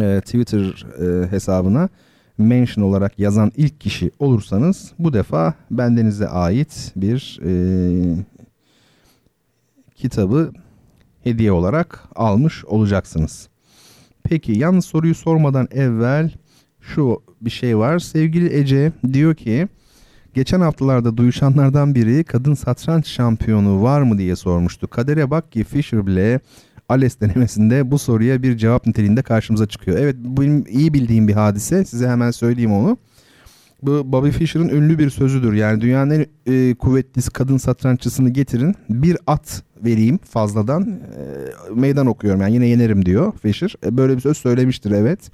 [0.00, 1.88] e, Twitter e, hesabına
[2.38, 7.52] mention olarak yazan ilk kişi olursanız bu defa bendenize ait bir e,
[9.94, 10.52] kitabı
[11.24, 13.48] hediye olarak almış olacaksınız.
[14.22, 16.30] Peki yalnız soruyu sormadan evvel
[16.80, 17.98] şu bir şey var.
[17.98, 19.68] Sevgili Ece diyor ki
[20.34, 24.88] geçen haftalarda duyuşanlardan biri kadın satranç şampiyonu var mı diye sormuştu.
[24.88, 26.40] Kadere bak ki Fischer bile
[26.88, 29.98] ALES denemesinde bu soruya bir cevap niteliğinde karşımıza çıkıyor.
[29.98, 31.84] Evet bu benim iyi bildiğim bir hadise.
[31.84, 32.98] Size hemen söyleyeyim onu.
[33.82, 35.52] Bu Bobby Fischer'ın ünlü bir sözüdür.
[35.52, 38.74] Yani dünyanın en e, kuvvetli kadın satranççısını getirin.
[38.88, 40.82] Bir at vereyim fazladan.
[40.90, 43.74] E, meydan okuyorum yani yine yenerim diyor Fischer.
[43.86, 45.30] E, böyle bir söz söylemiştir evet.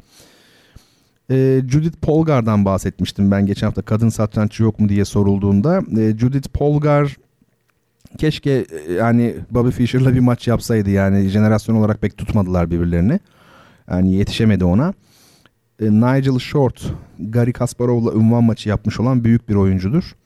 [1.31, 5.83] E, Judith Polgar'dan bahsetmiştim ben geçen hafta kadın satranççı yok mu diye sorulduğunda.
[6.01, 7.17] E, Judith Polgar
[8.19, 13.21] keşke e, yani Bobby Fischer'la bir maç yapsaydı yani jenerasyon olarak pek tutmadılar birbirlerini.
[13.91, 14.95] Yani yetişemedi ona.
[15.81, 20.17] E, Nigel Short, Gary Kasparov'la ünvan maçı yapmış olan büyük bir oyuncudur.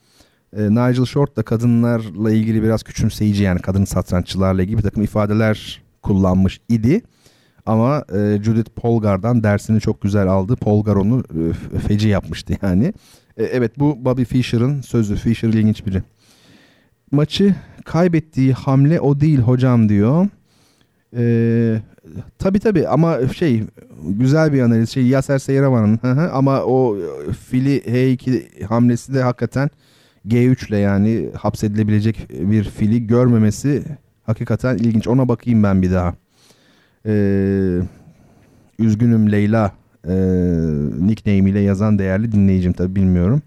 [0.57, 5.81] E, Nigel Short da kadınlarla ilgili biraz küçümseyici yani kadın satranççılarla ilgili bir takım ifadeler
[6.01, 7.01] kullanmış idi.
[7.65, 10.55] Ama e, Judith Polgar'dan dersini çok güzel aldı.
[10.55, 12.93] Polgar onu e, feci yapmıştı yani.
[13.37, 15.15] E, evet bu Bobby Fischer'ın sözü.
[15.15, 16.03] Fischer ilginç biri.
[17.11, 17.55] Maçı
[17.85, 20.27] kaybettiği hamle o değil hocam diyor.
[21.17, 21.81] Ee,
[22.39, 23.63] tabi tabi ama şey
[24.03, 25.99] güzel bir analiz şey Yaser Seyraman'ın
[26.33, 26.97] ama o
[27.49, 29.69] fili H2 hamlesi de hakikaten
[30.27, 33.83] G3 ile yani hapsedilebilecek bir fili görmemesi
[34.23, 35.07] hakikaten ilginç.
[35.07, 36.13] Ona bakayım ben bir daha.
[37.05, 37.79] Ee,
[38.79, 39.71] üzgünüm Leyla
[40.07, 40.13] e,
[40.99, 43.41] nickname ile yazan değerli dinleyicim tabi bilmiyorum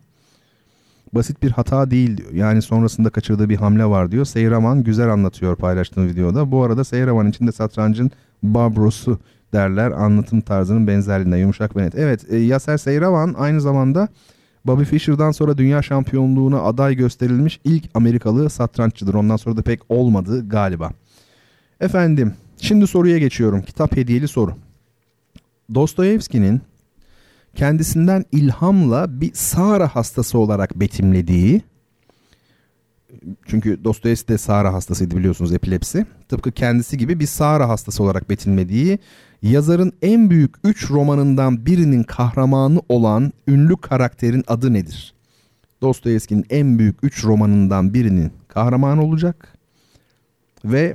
[1.14, 2.32] basit bir hata değil diyor.
[2.32, 4.24] Yani sonrasında kaçırdığı bir hamle var diyor.
[4.24, 6.51] Seyraman güzel anlatıyor paylaştığım videoda.
[6.51, 8.10] Bu arada Seyraman içinde satrancın
[8.43, 9.18] Barbrosu
[9.52, 9.90] derler.
[9.90, 11.94] Anlatım tarzının benzerliğinde yumuşak ve net.
[11.94, 14.09] Evet e, Yaser Seyraman aynı zamanda
[14.66, 19.14] Bobby Fischer'dan sonra dünya şampiyonluğuna aday gösterilmiş ilk Amerikalı satranççıdır.
[19.14, 20.90] Ondan sonra da pek olmadı galiba.
[21.81, 22.35] Efendim
[22.65, 23.62] şimdi soruya geçiyorum.
[23.62, 24.55] Kitap hediyeli soru.
[25.74, 26.61] Dostoyevski'nin
[27.55, 31.62] kendisinden ilhamla bir Sara hastası olarak betimlediği
[33.47, 36.07] çünkü Dostoyevski de Sara hastasıydı biliyorsunuz epilepsi.
[36.28, 38.99] Tıpkı kendisi gibi bir Sara hastası olarak betimlediği
[39.43, 45.15] yazarın en büyük 3 romanından birinin kahramanı olan ünlü karakterin adı nedir?
[45.82, 49.59] Dostoyevski'nin en büyük 3 romanından birinin kahramanı olacak
[50.65, 50.95] ve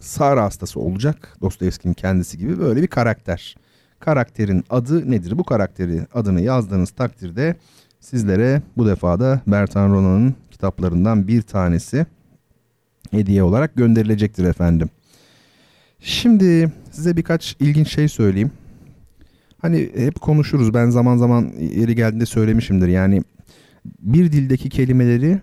[0.00, 1.36] Sara hastası olacak.
[1.40, 3.56] Dostoyevski'nin kendisi gibi böyle bir karakter
[4.00, 5.38] karakterin adı nedir?
[5.38, 7.56] Bu karakteri adını yazdığınız takdirde
[8.00, 12.06] sizlere bu defa da Bertan Rona'nın kitaplarından bir tanesi
[13.10, 14.88] hediye olarak gönderilecektir efendim.
[16.00, 18.50] Şimdi size birkaç ilginç şey söyleyeyim.
[19.58, 22.88] Hani hep konuşuruz ben zaman zaman yeri geldiğinde söylemişimdir.
[22.88, 23.22] Yani
[24.00, 25.40] bir dildeki kelimeleri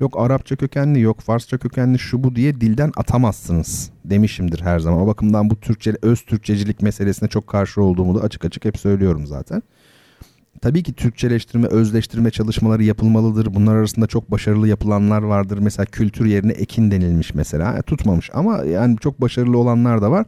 [0.00, 5.00] Yok Arapça kökenli, yok Farsça kökenli şu bu diye dilden atamazsınız demişimdir her zaman.
[5.00, 9.26] O bakımdan bu Türkçe, öz Türkçecilik meselesine çok karşı olduğumu da açık açık hep söylüyorum
[9.26, 9.62] zaten.
[10.60, 13.54] Tabii ki Türkçeleştirme, özleştirme çalışmaları yapılmalıdır.
[13.54, 15.58] Bunlar arasında çok başarılı yapılanlar vardır.
[15.58, 17.82] Mesela kültür yerine ekin denilmiş mesela.
[17.82, 20.26] tutmamış ama yani çok başarılı olanlar da var.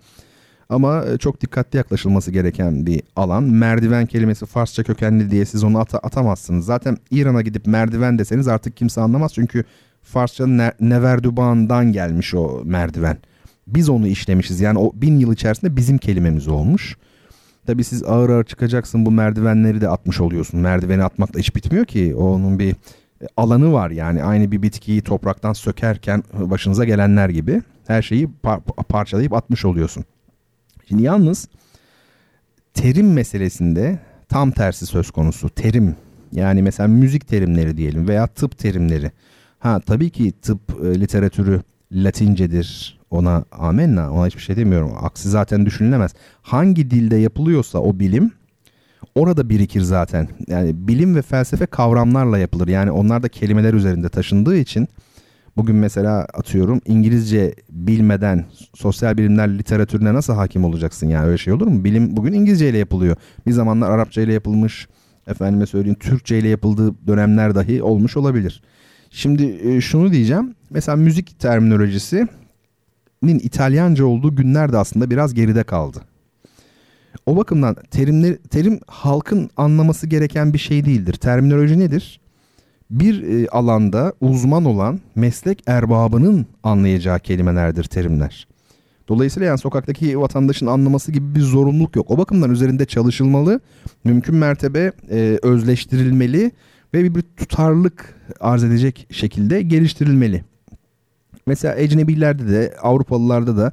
[0.70, 3.42] Ama e, çok dikkatli yaklaşılması gereken bir alan.
[3.42, 6.64] Merdiven kelimesi Farsça kökenli diye siz onu at atamazsınız.
[6.64, 9.32] Zaten İran'a gidip merdiven deseniz artık kimse anlamaz.
[9.34, 9.64] Çünkü
[10.02, 13.18] Farsça ne Neverduban'dan gelmiş o merdiven.
[13.66, 14.60] Biz onu işlemişiz.
[14.60, 16.96] Yani o bin yıl içerisinde bizim kelimemiz olmuş.
[17.66, 20.60] Tabii siz ağır ağır çıkacaksın bu merdivenleri de atmış oluyorsun.
[20.60, 22.14] Merdiveni atmakla hiç bitmiyor ki.
[22.16, 28.02] Onun bir e, alanı var yani aynı bir bitkiyi topraktan sökerken başınıza gelenler gibi her
[28.02, 30.04] şeyi par parçalayıp atmış oluyorsun.
[30.90, 31.48] Şimdi yalnız
[32.74, 33.98] terim meselesinde
[34.28, 35.48] tam tersi söz konusu.
[35.48, 35.96] Terim
[36.32, 39.12] yani mesela müzik terimleri diyelim veya tıp terimleri.
[39.58, 41.62] Ha tabii ki tıp e, literatürü
[41.92, 43.00] Latincedir.
[43.10, 44.92] Ona amenna ona hiçbir şey demiyorum.
[45.00, 46.14] Aksi zaten düşünülemez.
[46.42, 48.32] Hangi dilde yapılıyorsa o bilim
[49.14, 50.28] orada birikir zaten.
[50.48, 52.68] Yani bilim ve felsefe kavramlarla yapılır.
[52.68, 54.88] Yani onlar da kelimeler üzerinde taşındığı için
[55.60, 61.66] Bugün mesela atıyorum İngilizce bilmeden sosyal bilimler literatürüne nasıl hakim olacaksın yani öyle şey olur
[61.66, 61.84] mu?
[61.84, 63.16] Bilim bugün İngilizce ile yapılıyor.
[63.46, 64.88] Bir zamanlar Arapça ile yapılmış,
[65.26, 68.62] efendime söyleyeyim Türkçe ile yapıldığı dönemler dahi olmuş olabilir.
[69.10, 70.54] Şimdi e, şunu diyeceğim.
[70.70, 72.28] Mesela müzik terminolojisinin
[73.22, 75.98] İtalyanca olduğu günler de aslında biraz geride kaldı.
[77.26, 81.14] O bakımdan terimler, terim halkın anlaması gereken bir şey değildir.
[81.14, 82.19] Terminoloji nedir?
[82.90, 88.46] Bir e, alanda uzman olan meslek erbabının anlayacağı kelimelerdir terimler.
[89.08, 92.10] Dolayısıyla yani sokaktaki vatandaşın anlaması gibi bir zorunluluk yok.
[92.10, 93.60] O bakımdan üzerinde çalışılmalı,
[94.04, 96.50] mümkün mertebe e, özleştirilmeli
[96.94, 100.44] ve bir, bir tutarlılık arz edecek şekilde geliştirilmeli.
[101.46, 103.72] Mesela ecnebilerde de Avrupalılarda da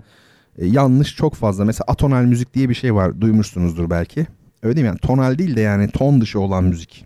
[0.58, 1.66] e, yanlış çok fazla.
[1.66, 4.28] Mesela atonal müzik diye bir şey var duymuşsunuzdur belki.
[4.64, 4.88] Öyle değil mi?
[4.88, 7.06] Yani tonal değil de yani ton dışı olan müzik.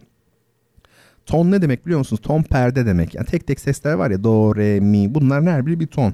[1.26, 2.22] Ton ne demek biliyor musunuz?
[2.22, 3.16] Ton perde demek.
[3.16, 6.14] Yani tek tek sesler var ya do, re, mi bunlar her biri bir ton.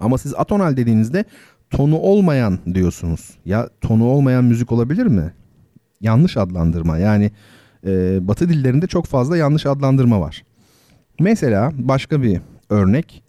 [0.00, 1.24] Ama siz atonal dediğinizde
[1.70, 3.30] tonu olmayan diyorsunuz.
[3.44, 5.32] Ya tonu olmayan müzik olabilir mi?
[6.00, 6.98] Yanlış adlandırma.
[6.98, 7.30] Yani
[7.86, 10.44] e, batı dillerinde çok fazla yanlış adlandırma var.
[11.20, 13.22] Mesela başka bir örnek.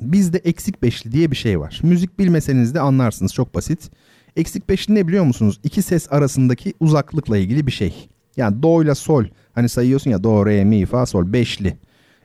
[0.00, 1.80] Bizde eksik beşli diye bir şey var.
[1.82, 3.90] Müzik bilmeseniz de anlarsınız çok basit.
[4.36, 5.60] Eksik beşli ne biliyor musunuz?
[5.64, 8.08] İki ses arasındaki uzaklıkla ilgili bir şey.
[8.36, 9.24] Yani do ile sol
[9.54, 11.76] hani sayıyorsun ya do, re, mi, fa, sol beşli.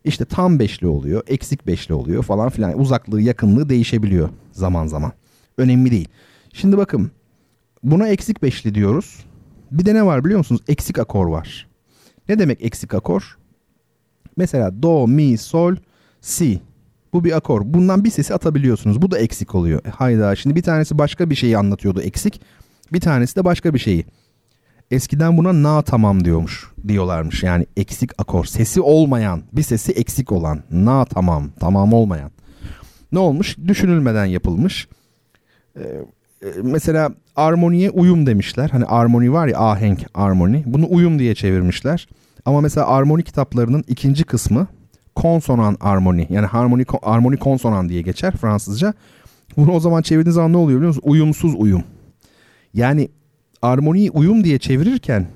[0.04, 2.80] İşte tam beşli oluyor, eksik beşli oluyor falan filan.
[2.80, 5.12] Uzaklığı, yakınlığı değişebiliyor zaman zaman.
[5.58, 6.08] Önemli değil.
[6.54, 7.12] Şimdi bakın
[7.84, 9.26] buna eksik beşli diyoruz.
[9.72, 10.62] Bir de ne var biliyor musunuz?
[10.68, 11.68] Eksik akor var.
[12.30, 13.38] Ne demek eksik akor?
[14.38, 15.76] Mesela do, mi, sol,
[16.22, 16.62] si.
[17.14, 17.62] Bu bir akor.
[17.66, 19.02] Bundan bir sesi atabiliyorsunuz.
[19.02, 19.82] Bu da eksik oluyor.
[19.86, 22.42] Hayda şimdi bir tanesi başka bir şeyi anlatıyordu eksik.
[22.94, 24.06] Bir tanesi de başka bir şeyi.
[24.92, 27.44] Eskiden buna na tamam diyormuş diyorlarmış.
[27.44, 28.46] Yani eksik akor.
[28.46, 30.64] Sesi olmayan bir sesi eksik olan.
[30.72, 31.50] Na tamam.
[31.60, 32.32] Tamam olmayan.
[33.12, 33.58] Ne olmuş?
[33.68, 34.88] Düşünülmeden yapılmış.
[35.76, 38.70] Ee, e, mesela armoniye uyum demişler.
[38.70, 40.64] Hani armoni var ya ahenk armoni.
[40.66, 42.08] Bunu uyum diye çevirmişler.
[42.46, 44.68] Ama mesela armoni kitaplarının ikinci kısmı
[45.16, 46.28] konsonan armoni.
[46.30, 48.94] Yani harmoni armoni konsonan diye geçer Fransızca.
[49.58, 51.12] Bunu o zaman çevirdiğiniz zaman ne oluyor biliyor musunuz?
[51.12, 51.84] Uyumsuz uyum.
[52.74, 53.10] Yani
[53.62, 55.28] armoniyi uyum diye çevirirken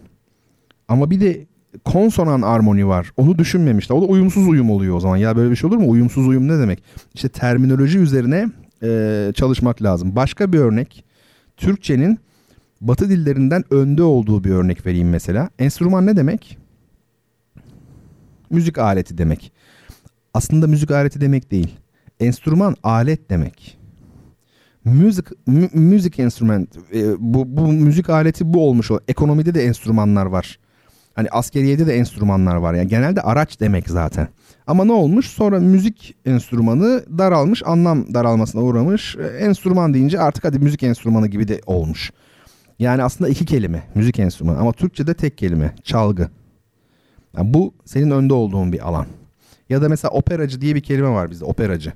[0.88, 1.46] ama bir de
[1.86, 3.12] konsonan armoni var.
[3.18, 3.96] Onu düşünmemişler.
[3.96, 5.18] O da uyumsuz uyum oluyor o zaman.
[5.18, 5.90] Ya böyle bir şey olur mu?
[5.90, 6.84] Uyumsuz uyum ne demek?
[7.14, 8.50] İşte terminoloji üzerine
[8.84, 10.16] e, çalışmak lazım.
[10.16, 11.04] Başka bir örnek.
[11.58, 12.20] Türkçenin
[12.82, 15.50] batı dillerinden önde olduğu bir örnek vereyim mesela.
[15.60, 16.58] Enstrüman ne demek?
[18.50, 19.52] Müzik aleti demek.
[20.34, 21.76] Aslında müzik aleti demek değil.
[22.20, 23.79] Enstrüman alet demek.
[24.86, 25.26] Müzik
[25.74, 29.00] müzik instrument e, bu bu müzik aleti bu olmuş o.
[29.08, 30.60] Ekonomide de enstrümanlar var.
[31.14, 32.74] Hani askeriyede de enstrümanlar var.
[32.74, 34.28] Yani genelde araç demek zaten.
[34.68, 35.28] Ama ne olmuş?
[35.28, 39.16] Sonra müzik enstrümanı daralmış, anlam daralmasına uğramış.
[39.16, 42.12] E, enstrüman deyince artık hadi müzik enstrümanı gibi de olmuş.
[42.80, 46.30] Yani aslında iki kelime müzik enstrümanı ama Türkçe'de tek kelime çalgı.
[47.38, 49.06] Yani bu senin önde olduğun bir alan.
[49.70, 51.94] Ya da mesela operacı diye bir kelime var bizde operacı.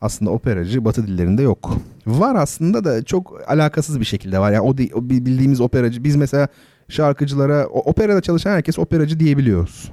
[0.00, 1.76] Aslında operacı batı dillerinde yok.
[2.06, 4.52] Var aslında da çok alakasız bir şekilde var.
[4.52, 6.48] Yani o, o bildiğimiz operacı biz mesela
[6.88, 9.92] şarkıcılara operada çalışan herkes operacı diyebiliyoruz.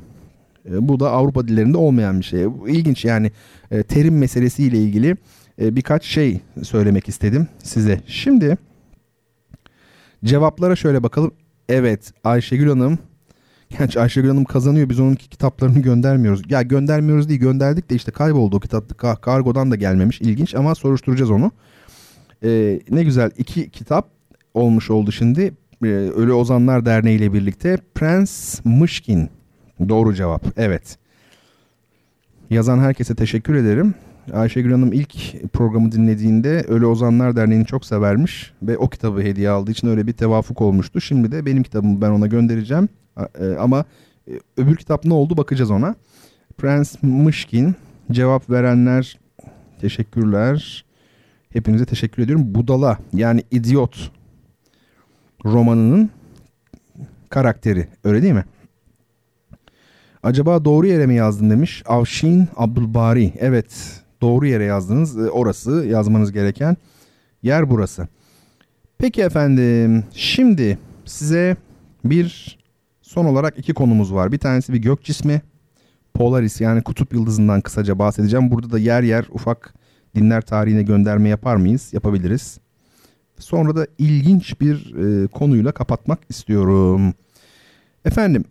[0.70, 2.48] E, bu da Avrupa dillerinde olmayan bir şey.
[2.68, 3.32] İlginç yani
[3.72, 5.16] e, terim meselesiyle ilgili
[5.62, 8.02] e, birkaç şey söylemek istedim size.
[8.08, 8.58] Şimdi
[10.26, 11.32] cevaplara şöyle bakalım.
[11.70, 13.00] Evet Ayşegül Hanım
[13.70, 16.42] Gerçi Ayşegül Hanım kazanıyor biz onun kitaplarını göndermiyoruz.
[16.50, 18.98] Ya göndermiyoruz değil gönderdik de işte kayboldu o kitap.
[19.22, 21.52] Kargodan da gelmemiş ilginç ama soruşturacağız onu.
[22.44, 24.10] Ee, ne güzel iki kitap
[24.54, 25.54] olmuş oldu şimdi.
[25.84, 29.30] Ee, Ölü Ozanlar Derneği ile birlikte Prens Mışkin.
[29.90, 30.98] Doğru cevap evet.
[32.50, 33.94] Yazan herkese teşekkür ederim.
[34.34, 39.72] Ayşegül Hanım ilk programı dinlediğinde Ölü Ozanlar Derneği'ni çok severmiş ve o kitabı hediye aldığı
[39.72, 41.02] için öyle bir tevafuk olmuştu.
[41.02, 42.90] Şimdi de benim kitabımı ben ona göndereceğim.
[43.40, 43.86] E, ama
[44.28, 45.96] e, öbür kitap ne oldu bakacağız ona.
[46.58, 47.76] Prens Mışkin
[48.12, 49.20] cevap verenler
[49.82, 50.86] teşekkürler.
[51.50, 52.56] Hepinize teşekkür ediyorum.
[52.56, 54.12] Budala yani idiot
[55.46, 56.10] romanının
[57.30, 58.46] karakteri öyle değil mi?
[60.24, 61.84] Acaba doğru yere mi yazdın demiş.
[61.86, 63.34] Avşin Abdülbari.
[63.40, 65.18] Evet doğru yere yazdınız.
[65.18, 66.78] E, orası yazmanız gereken
[67.44, 68.08] yer burası.
[68.98, 71.58] Peki efendim şimdi size
[72.06, 72.57] bir
[73.08, 74.32] Son olarak iki konumuz var.
[74.32, 75.42] Bir tanesi bir gök cismi.
[76.14, 78.52] Polaris yani kutup yıldızından kısaca bahsedeceğim.
[78.52, 79.74] Burada da yer yer ufak
[80.16, 81.94] dinler tarihine gönderme yapar mıyız?
[81.94, 82.60] Yapabiliriz.
[83.40, 87.14] Sonra da ilginç bir e, konuyla kapatmak istiyorum.
[88.06, 88.44] Efendim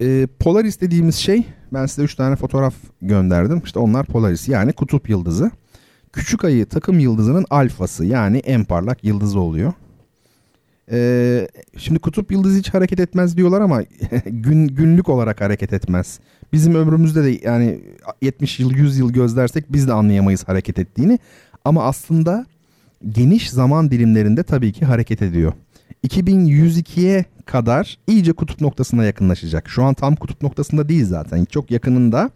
[0.00, 3.62] e, Polaris dediğimiz şey ben size 3 tane fotoğraf gönderdim.
[3.64, 5.50] İşte onlar Polaris yani kutup yıldızı.
[6.12, 9.72] Küçük ayı takım yıldızının alfası yani en parlak yıldızı oluyor.
[10.92, 13.82] Ee, şimdi kutup yıldızı hiç hareket etmez diyorlar ama
[14.26, 16.20] gün günlük olarak hareket etmez.
[16.52, 17.80] Bizim ömrümüzde de yani
[18.22, 21.18] 70 yıl 100 yıl gözlersek biz de anlayamayız hareket ettiğini.
[21.64, 22.46] Ama aslında
[23.08, 25.52] geniş zaman dilimlerinde tabii ki hareket ediyor.
[26.06, 29.68] 2102'ye kadar iyice kutup noktasına yakınlaşacak.
[29.68, 31.44] Şu an tam kutup noktasında değil zaten.
[31.44, 32.30] Çok yakınında.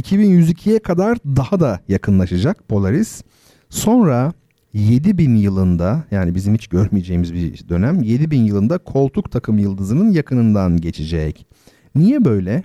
[0.00, 3.22] 2102'ye kadar daha da yakınlaşacak Polaris.
[3.70, 4.32] Sonra
[4.74, 11.46] 7000 yılında yani bizim hiç görmeyeceğimiz bir dönem 7000 yılında koltuk takım yıldızının yakınından geçecek.
[11.94, 12.62] Niye böyle?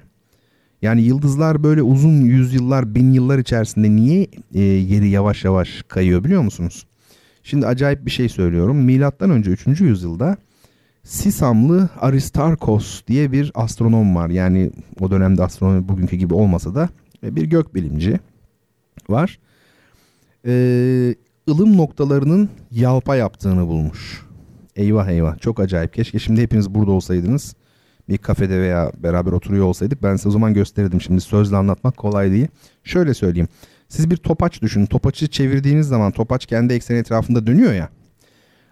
[0.81, 6.41] Yani yıldızlar böyle uzun yüzyıllar, bin yıllar içerisinde niye e, yeri yavaş yavaş kayıyor biliyor
[6.41, 6.87] musunuz?
[7.43, 8.77] Şimdi acayip bir şey söylüyorum.
[8.77, 9.81] Milattan önce 3.
[9.81, 10.37] yüzyılda
[11.03, 14.29] Sisamlı Aristarkos diye bir astronom var.
[14.29, 16.89] Yani o dönemde astronomi bugünkü gibi olmasa da
[17.23, 18.19] bir gökbilimci
[19.09, 19.39] var.
[20.45, 21.15] Ee,
[21.49, 24.25] ılım noktalarının yalpa yaptığını bulmuş.
[24.75, 25.93] Eyvah eyvah çok acayip.
[25.93, 27.55] Keşke şimdi hepiniz burada olsaydınız.
[28.09, 31.01] Bir kafede veya beraber oturuyor olsaydık ben size o zaman gösterirdim.
[31.01, 32.47] Şimdi sözle anlatmak kolay değil.
[32.83, 33.47] Şöyle söyleyeyim.
[33.89, 34.85] Siz bir topaç düşünün.
[34.85, 37.89] Topaçı çevirdiğiniz zaman topaç kendi ekseni etrafında dönüyor ya.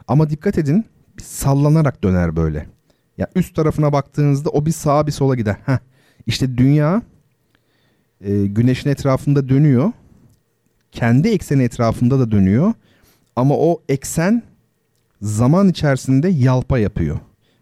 [0.07, 0.85] Ama dikkat edin
[1.22, 2.68] sallanarak döner böyle.
[3.18, 5.56] Ya üst tarafına baktığınızda o bir sağa bir sola gider.
[5.65, 5.77] Heh.
[6.26, 7.02] İşte dünya
[8.22, 9.91] e, güneşin etrafında dönüyor.
[10.96, 12.74] Kendi ekseni etrafında da dönüyor.
[13.36, 14.44] Ama o eksen
[15.22, 17.20] zaman içerisinde yalpa yapıyor.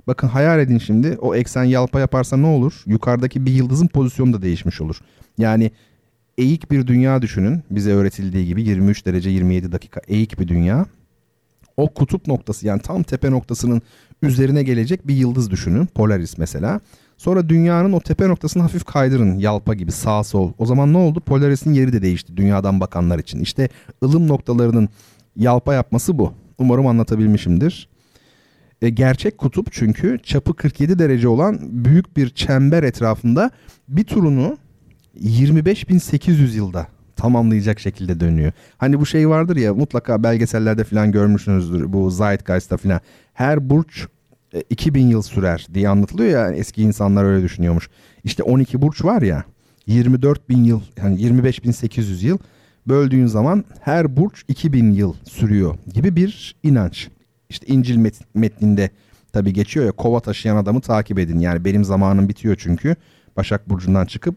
[0.07, 2.83] Bakın hayal edin şimdi o eksen yalpa yaparsa ne olur?
[2.85, 4.99] Yukarıdaki bir yıldızın pozisyonu da değişmiş olur.
[5.37, 5.71] Yani
[6.37, 7.63] eğik bir dünya düşünün.
[7.71, 10.85] Bize öğretildiği gibi 23 derece 27 dakika eğik bir dünya.
[11.77, 13.81] O kutup noktası yani tam tepe noktasının
[14.21, 15.85] üzerine gelecek bir yıldız düşünün.
[15.85, 16.79] Polaris mesela.
[17.17, 20.51] Sonra dünyanın o tepe noktasını hafif kaydırın yalpa gibi sağ sol.
[20.57, 21.19] O zaman ne oldu?
[21.19, 23.39] Polaris'in yeri de değişti dünyadan bakanlar için.
[23.39, 23.69] İşte
[24.03, 24.89] ılım noktalarının
[25.35, 26.33] yalpa yapması bu.
[26.57, 27.89] Umarım anlatabilmişimdir.
[28.81, 33.51] E, gerçek kutup çünkü çapı 47 derece olan büyük bir çember etrafında
[33.87, 34.57] bir turunu
[35.21, 38.51] 25.800 yılda tamamlayacak şekilde dönüyor.
[38.77, 43.01] Hani bu şey vardır ya mutlaka belgesellerde falan görmüşsünüzdür bu Zeitgeist'ta falan.
[43.33, 44.07] Her burç
[44.69, 47.89] 2000 e, yıl sürer diye anlatılıyor ya eski insanlar öyle düşünüyormuş.
[48.23, 49.43] İşte 12 burç var ya
[49.87, 52.37] 24 bin yıl yani 25.800 yıl
[52.87, 57.09] böldüğün zaman her burç 2000 yıl sürüyor gibi bir inanç.
[57.49, 58.89] İşte İncil met metninde
[59.33, 61.39] tabi geçiyor ya kova taşıyan adamı takip edin.
[61.39, 62.95] Yani benim zamanım bitiyor çünkü.
[63.37, 64.35] Başak Burcu'ndan çıkıp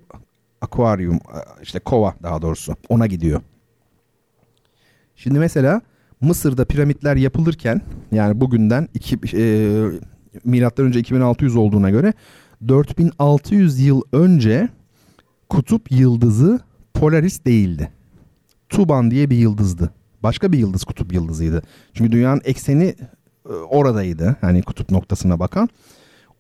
[0.61, 1.21] akvaryum
[1.63, 3.41] işte kova daha doğrusu ona gidiyor.
[5.17, 5.81] Şimdi mesela
[6.21, 7.81] Mısır'da piramitler yapılırken
[8.13, 9.45] yani bugünden iki, e,
[10.45, 12.13] milattan önce 2600 olduğuna göre
[12.69, 14.69] 4600 yıl önce
[15.49, 16.61] kutup yıldızı
[16.95, 17.91] Polaris değildi.
[18.69, 19.91] Tuban diye bir yıldızdı.
[20.23, 21.63] Başka bir yıldız kutup yıldızıydı.
[21.95, 22.95] Çünkü dünyanın ekseni
[23.49, 24.37] e, oradaydı.
[24.41, 25.69] Hani kutup noktasına bakan.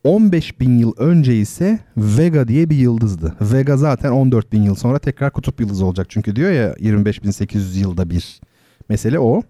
[0.04, 3.36] 15 bin yıl önce ise Vega diye bir yıldızdı.
[3.40, 6.06] Vega zaten 14 bin yıl sonra tekrar kutup yıldızı olacak.
[6.10, 8.40] Çünkü diyor ya 25.800 yılda bir.
[8.88, 9.42] Mesele o.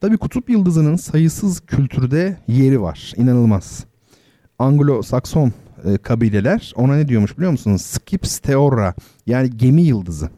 [0.00, 3.12] Tabi kutup yıldızının sayısız kültürde yeri var.
[3.16, 3.84] İnanılmaz.
[4.58, 5.52] Anglo-Sakson
[5.84, 7.82] e, kabileler ona ne diyormuş biliyor musunuz?
[7.82, 8.94] Skips Theora
[9.26, 10.30] yani gemi yıldızı.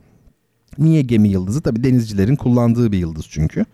[0.78, 1.62] Niye gemi yıldızı?
[1.62, 3.64] Tabi denizcilerin kullandığı bir yıldız çünkü.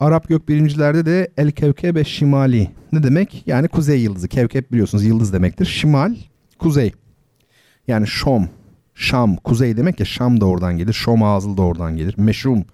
[0.00, 2.70] Arap gökbilimcilerde de El Kevkebe Şimali.
[2.92, 3.42] Ne demek?
[3.46, 4.28] Yani kuzey yıldızı.
[4.28, 5.66] Kevkeb biliyorsunuz yıldız demektir.
[5.66, 6.16] Şimal,
[6.58, 6.92] kuzey.
[7.88, 8.48] Yani Şom,
[8.94, 10.92] Şam, kuzey demek ya Şam da oradan gelir.
[10.92, 12.14] Şom ağzıl da oradan gelir.
[12.18, 12.64] Meşrum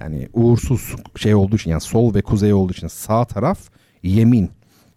[0.00, 3.58] yani uğursuz şey olduğu için yani sol ve kuzey olduğu için sağ taraf
[4.02, 4.50] yemin.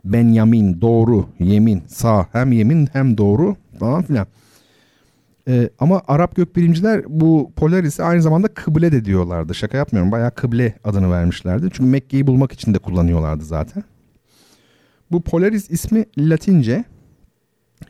[0.05, 4.27] Benyamin doğru, yemin, sağ hem yemin hem doğru falan filan.
[5.47, 9.55] Ee, ama Arap gökbilimciler bu Polaris'i aynı zamanda kıble de diyorlardı.
[9.55, 10.11] Şaka yapmıyorum.
[10.11, 11.69] Bayağı kıble adını vermişlerdi.
[11.73, 13.83] Çünkü Mekke'yi bulmak için de kullanıyorlardı zaten.
[15.11, 16.83] Bu Polaris ismi Latince.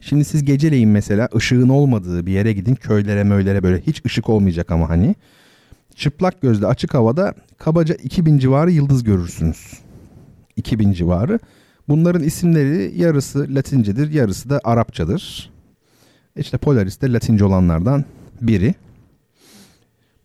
[0.02, 2.76] Şimdi siz geceleyin mesela ışığın olmadığı bir yere gidin.
[2.76, 5.16] Köylere möylere böyle hiç ışık olmayacak ama hani.
[5.98, 9.74] Çıplak gözle açık havada kabaca 2000 civarı yıldız görürsünüz.
[10.56, 11.40] 2000 civarı.
[11.90, 15.52] Bunların isimleri yarısı Latincedir, yarısı da Arapçadır.
[16.36, 18.06] İşte Polaris de Latince olanlardan
[18.42, 18.76] biri.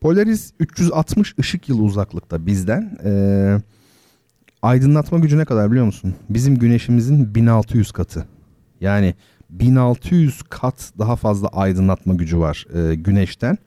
[0.01, 2.99] Polaris 360 ışık yılı uzaklıkta bizden.
[3.05, 3.61] Ee,
[4.63, 6.15] aydınlatma gücü ne kadar biliyor musun?
[6.31, 8.27] Bizim güneşimizin 1600 katı.
[8.81, 9.15] Yani
[9.51, 13.59] 1600 kat daha fazla aydınlatma gücü var e, güneşten.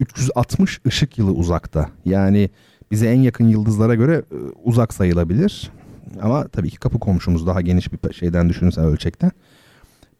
[0.00, 1.90] 360 ışık yılı uzakta.
[2.04, 2.50] Yani
[2.90, 5.70] bize en yakın yıldızlara göre e, uzak sayılabilir.
[6.22, 9.30] Ama tabii ki kapı komşumuz daha geniş bir şeyden düşünürsen ölçekten.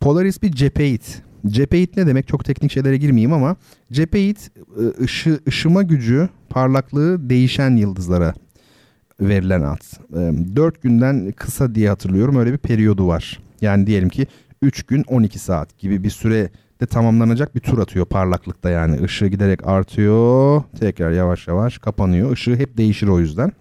[0.00, 1.02] Polaris bir cepheid.
[1.46, 2.28] Cepheid ne demek?
[2.28, 3.56] Çok teknik şeylere girmeyeyim ama
[3.92, 8.34] cepheid e, ışı, ışıma gücü, parlaklığı değişen yıldızlara
[9.20, 9.80] verilen ad.
[10.56, 13.40] 4 e, günden kısa diye hatırlıyorum öyle bir periyodu var.
[13.60, 14.26] Yani diyelim ki
[14.62, 16.50] 3 gün 12 saat gibi bir süre
[16.80, 19.02] de tamamlanacak bir tur atıyor parlaklıkta yani.
[19.02, 20.62] ışığı giderek artıyor.
[20.80, 22.32] Tekrar yavaş yavaş kapanıyor.
[22.32, 23.52] Işığı hep değişir o yüzden.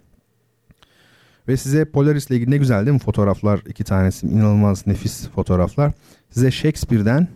[1.48, 3.60] Ve size Polaris ile ilgili ne güzel değil mi fotoğraflar?
[3.68, 5.91] iki tanesi inanılmaz nefis fotoğraflar.
[6.30, 7.27] Size Shakespeare'den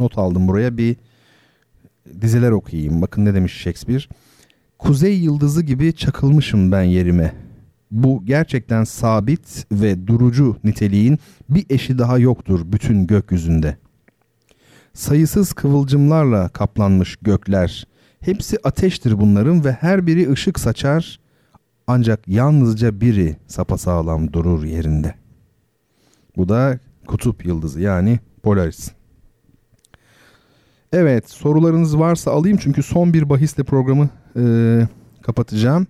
[0.00, 0.96] not aldım buraya bir
[2.20, 3.02] dizeler okuyayım.
[3.02, 4.02] Bakın ne demiş Shakespeare.
[4.78, 7.34] Kuzey yıldızı gibi çakılmışım ben yerime.
[7.90, 11.18] Bu gerçekten sabit ve durucu niteliğin
[11.48, 13.76] bir eşi daha yoktur bütün gökyüzünde.
[14.94, 17.86] Sayısız kıvılcımlarla kaplanmış gökler.
[18.20, 21.20] Hepsi ateştir bunların ve her biri ışık saçar
[21.86, 25.14] ancak yalnızca biri sapasağlam durur yerinde.
[26.36, 28.90] Bu da kutup yıldızı yani Polaris.
[30.92, 34.42] Evet sorularınız varsa alayım çünkü son bir bahisle programı e,
[35.22, 35.86] kapatacağım.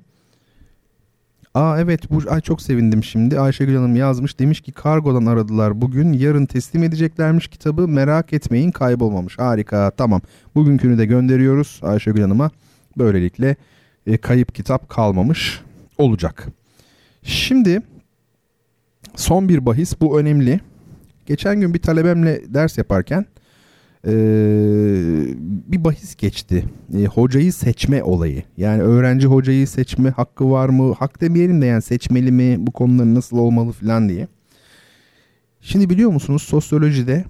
[1.54, 3.40] Aa evet bu ay çok sevindim şimdi.
[3.40, 4.38] Ayşegül Hanım yazmış.
[4.38, 6.12] Demiş ki kargodan aradılar bugün.
[6.12, 7.88] Yarın teslim edeceklermiş kitabı.
[7.88, 9.38] Merak etmeyin kaybolmamış.
[9.38, 10.20] Harika tamam.
[10.54, 12.50] Bugünkünü de gönderiyoruz Ayşegül Hanım'a.
[12.98, 13.56] Böylelikle
[14.06, 15.60] e, kayıp kitap kalmamış
[15.98, 16.46] olacak.
[17.22, 17.82] Şimdi
[19.16, 20.60] son bir bahis bu önemli.
[21.26, 23.26] Geçen gün bir talebemle ders yaparken
[24.06, 24.12] e,
[25.72, 26.64] bir bahis geçti.
[26.98, 28.42] E, hocayı seçme olayı.
[28.56, 30.94] Yani öğrenci hocayı seçme hakkı var mı?
[30.98, 32.56] Hak demeyelim de yani seçmeli mi?
[32.58, 34.28] Bu konuların nasıl olmalı falan diye.
[35.60, 37.24] Şimdi biliyor musunuz sosyolojide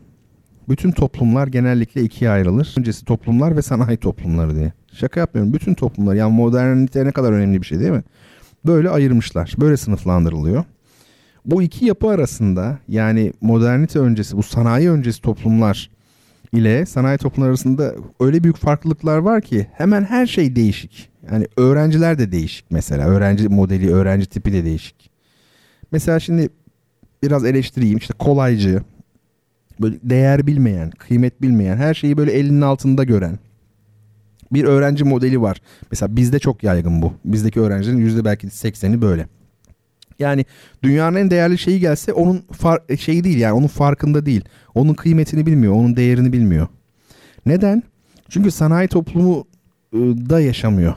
[0.68, 2.74] bütün toplumlar genellikle ikiye ayrılır.
[2.78, 4.72] Öncesi toplumlar ve sanayi toplumları diye.
[4.92, 5.52] Şaka yapmıyorum.
[5.52, 8.02] Bütün toplumlar yani modernite ne kadar önemli bir şey değil mi?
[8.66, 9.54] Böyle ayırmışlar.
[9.60, 10.64] Böyle sınıflandırılıyor.
[11.44, 15.90] Bu iki yapı arasında yani modernite öncesi bu sanayi öncesi toplumlar
[16.52, 21.08] ile sanayi toplumları arasında öyle büyük farklılıklar var ki hemen her şey değişik.
[21.32, 23.08] Yani öğrenciler de değişik mesela.
[23.08, 25.10] Öğrenci modeli, öğrenci tipi de değişik.
[25.92, 26.48] Mesela şimdi
[27.22, 27.98] biraz eleştireyim.
[27.98, 28.82] işte kolaycı,
[29.80, 33.38] böyle değer bilmeyen, kıymet bilmeyen, her şeyi böyle elinin altında gören
[34.52, 35.62] bir öğrenci modeli var.
[35.90, 37.12] Mesela bizde çok yaygın bu.
[37.24, 39.26] Bizdeki öğrencilerin yüzde belki 80'i böyle.
[40.22, 40.44] Yani
[40.82, 44.44] dünyanın en değerli şeyi gelse onun far e, şeyi değil yani onun farkında değil.
[44.74, 46.66] Onun kıymetini bilmiyor, onun değerini bilmiyor.
[47.46, 47.82] Neden?
[48.28, 49.46] Çünkü sanayi toplumu
[49.94, 50.94] ıı, da yaşamıyor.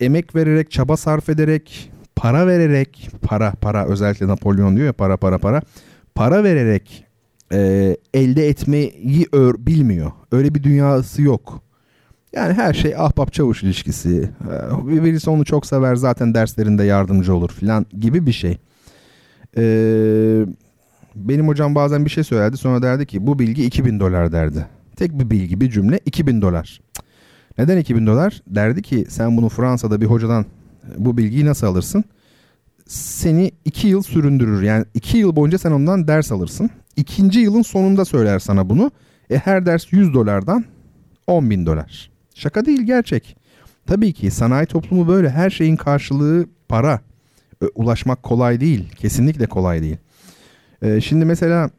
[0.00, 5.38] Emek vererek, çaba sarf ederek, para vererek, para para özellikle Napolyon diyor ya para para
[5.38, 5.62] para.
[6.14, 7.04] Para vererek
[7.52, 10.12] e, elde etmeyi ör, bilmiyor.
[10.32, 11.65] Öyle bir dünyası yok.
[12.32, 14.30] Yani her şey ahbap çavuş ilişkisi.
[14.50, 18.58] Ee, birisi onu çok sever zaten derslerinde yardımcı olur falan gibi bir şey.
[19.56, 20.46] Ee,
[21.14, 24.66] benim hocam bazen bir şey söylerdi sonra derdi ki bu bilgi 2000 dolar derdi.
[24.96, 26.80] Tek bir bilgi bir cümle 2000 dolar.
[27.58, 28.42] Neden 2000 dolar?
[28.46, 30.46] Derdi ki sen bunu Fransa'da bir hocadan
[30.98, 32.04] bu bilgiyi nasıl alırsın?
[32.86, 34.62] Seni 2 yıl süründürür.
[34.62, 36.70] Yani 2 yıl boyunca sen ondan ders alırsın.
[36.96, 38.90] İkinci yılın sonunda söyler sana bunu.
[39.30, 40.64] E her ders 100 dolardan
[41.26, 42.15] 10 bin dolar.
[42.36, 43.36] Şaka değil gerçek.
[43.86, 47.00] Tabii ki sanayi toplumu böyle her şeyin karşılığı para.
[47.74, 48.90] Ulaşmak kolay değil.
[48.96, 49.96] Kesinlikle kolay değil.
[50.82, 51.70] Ee, şimdi mesela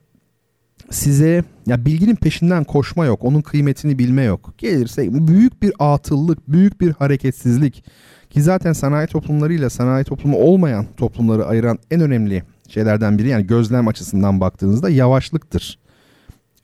[0.89, 3.23] size ya bilginin peşinden koşma yok.
[3.23, 4.53] Onun kıymetini bilme yok.
[4.57, 7.83] Gelirse büyük bir atıllık, büyük bir hareketsizlik
[8.29, 13.87] ki zaten sanayi toplumlarıyla sanayi toplumu olmayan toplumları ayıran en önemli şeylerden biri yani gözlem
[13.87, 15.79] açısından baktığınızda yavaşlıktır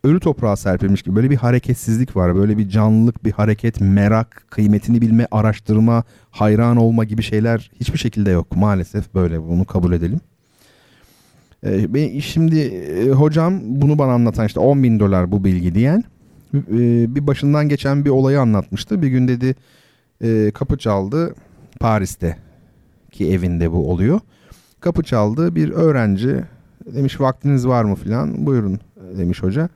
[0.03, 2.35] ölü toprağa serpilmiş gibi böyle bir hareketsizlik var.
[2.35, 8.31] Böyle bir canlılık, bir hareket, merak, kıymetini bilme, araştırma, hayran olma gibi şeyler hiçbir şekilde
[8.31, 8.55] yok.
[8.55, 10.19] Maalesef böyle bunu kabul edelim.
[11.65, 16.03] Ee, şimdi e, hocam bunu bana anlatan işte 10 bin dolar bu bilgi diyen
[16.53, 19.01] e, bir başından geçen bir olayı anlatmıştı.
[19.01, 19.55] Bir gün dedi
[20.21, 21.35] e, kapı çaldı
[21.80, 22.38] Paris'te
[23.11, 24.19] ki evinde bu oluyor.
[24.80, 26.43] Kapı çaldı bir öğrenci
[26.85, 28.80] demiş vaktiniz var mı filan buyurun
[29.17, 29.69] demiş hoca.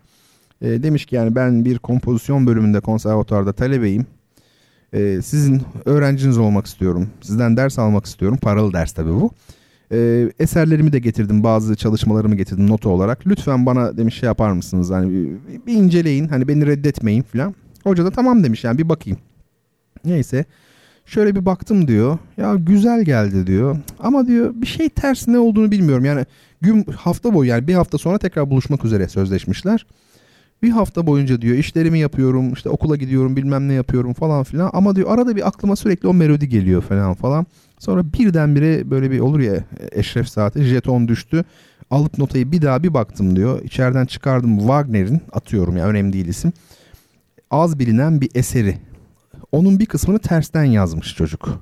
[0.62, 4.06] E, demiş ki yani ben bir kompozisyon bölümünde konservatuarda talebeyim.
[4.94, 7.10] E, sizin öğrenciniz olmak istiyorum.
[7.22, 8.38] Sizden ders almak istiyorum.
[8.42, 9.32] Paralı ders tabii bu.
[9.92, 11.44] E, eserlerimi de getirdim.
[11.44, 13.28] Bazı çalışmalarımı getirdim nota olarak.
[13.28, 14.92] Lütfen bana demiş şey yapar mısınız?
[14.92, 16.28] Hani bir, bir inceleyin.
[16.28, 17.56] Hani beni reddetmeyin falan.
[17.84, 19.20] Hoca da tamam demiş yani bir bakayım.
[20.06, 20.46] Neyse.
[21.06, 22.18] Şöyle bir baktım diyor.
[22.38, 23.78] Ya güzel geldi diyor.
[24.00, 26.06] Ama diyor bir şey ters ne olduğunu bilmiyorum.
[26.06, 26.26] Yani
[26.62, 29.86] gün hafta boyu yani bir hafta sonra tekrar buluşmak üzere sözleşmişler.
[30.64, 34.96] Bir hafta boyunca diyor işlerimi yapıyorum işte okula gidiyorum bilmem ne yapıyorum falan filan ama
[34.96, 37.46] diyor arada bir aklıma sürekli o melodi geliyor falan falan.
[37.80, 41.44] Sonra birdenbire böyle bir olur ya eşref saati jeton düştü.
[41.92, 43.62] Alıp notayı bir daha bir baktım diyor.
[43.64, 46.54] İçeriden çıkardım Wagner'in atıyorum ya önemli değil isim.
[47.52, 48.78] Az bilinen bir eseri.
[49.52, 51.62] Onun bir kısmını tersten yazmış çocuk.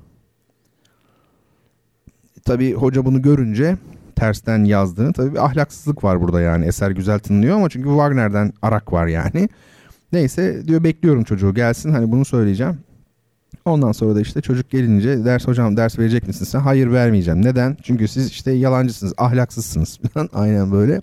[2.44, 3.76] Tabii hoca bunu görünce
[4.16, 6.64] tersten yazdığını tabii bir ahlaksızlık var burada yani.
[6.66, 9.48] Eser güzel tınlıyor ama çünkü Wagner'den arak var yani.
[10.12, 12.78] Neyse diyor bekliyorum çocuğu gelsin hani bunu söyleyeceğim.
[13.64, 16.60] Ondan sonra da işte çocuk gelince ders hocam ders verecek misin sen?
[16.60, 17.44] Hayır vermeyeceğim.
[17.44, 17.76] Neden?
[17.82, 20.28] Çünkü siz işte yalancısınız, ahlaksızsınız falan.
[20.32, 21.00] Aynen böyle.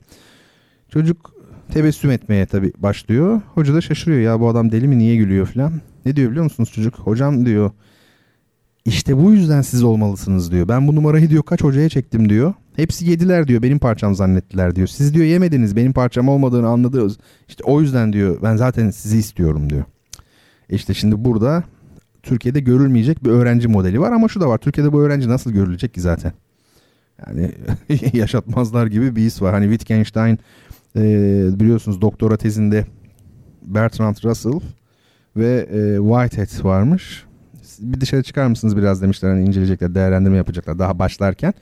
[0.89, 1.33] Çocuk
[1.71, 3.41] tebessüm etmeye tabii başlıyor.
[3.53, 5.73] Hoca da şaşırıyor ya bu adam deli mi niye gülüyor falan.
[6.05, 6.95] Ne diyor biliyor musunuz çocuk?
[6.95, 7.71] Hocam diyor
[8.85, 10.67] İşte bu yüzden siz olmalısınız diyor.
[10.67, 12.53] Ben bu numarayı diyor kaç hocaya çektim diyor.
[12.75, 14.87] Hepsi yediler diyor benim parçam zannettiler diyor.
[14.87, 17.17] Siz diyor yemediniz benim parçam olmadığını anladınız.
[17.47, 19.83] İşte o yüzden diyor ben zaten sizi istiyorum diyor.
[20.69, 21.63] İşte şimdi burada
[22.23, 24.57] Türkiye'de görülmeyecek bir öğrenci modeli var ama şu da var.
[24.57, 26.33] Türkiye'de bu öğrenci nasıl görülecek ki zaten?
[27.27, 27.51] Yani
[28.13, 29.53] yaşatmazlar gibi bir his var.
[29.53, 30.39] Hani Wittgenstein
[30.95, 31.01] e,
[31.59, 32.85] biliyorsunuz doktora tezinde
[33.61, 34.59] Bertrand Russell
[35.35, 37.25] ve e, Whitehead varmış.
[37.79, 39.29] Bir dışarı çıkar mısınız biraz demişler.
[39.29, 41.53] Hani inceleyecekler, değerlendirme yapacaklar daha başlarken.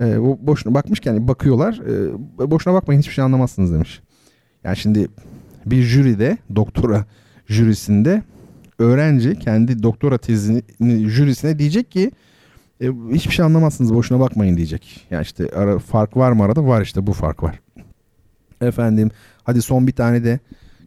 [0.00, 1.80] E, o boşuna bakmışken bakıyorlar.
[2.40, 4.00] E, boşuna bakmayın hiçbir şey anlamazsınız demiş.
[4.64, 5.08] Yani şimdi
[5.66, 7.04] bir jüride, doktora
[7.48, 8.22] jürisinde
[8.78, 10.62] öğrenci kendi doktora tezini
[11.08, 12.10] jürisine diyecek ki
[12.80, 15.06] e, hiçbir şey anlamazsınız boşuna bakmayın diyecek.
[15.10, 16.66] Yani işte ara, fark var mı arada?
[16.66, 17.60] Var işte bu fark var.
[18.60, 19.10] Efendim
[19.44, 20.38] hadi son bir tane de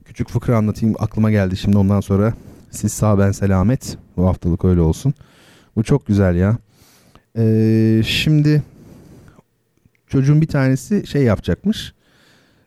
[0.05, 2.33] küçük fıkra anlatayım aklıma geldi şimdi ondan sonra
[2.71, 5.13] siz sağ ben selamet bu haftalık öyle olsun.
[5.75, 6.57] Bu çok güzel ya.
[7.37, 8.63] Ee, şimdi
[10.07, 11.93] çocuğun bir tanesi şey yapacakmış.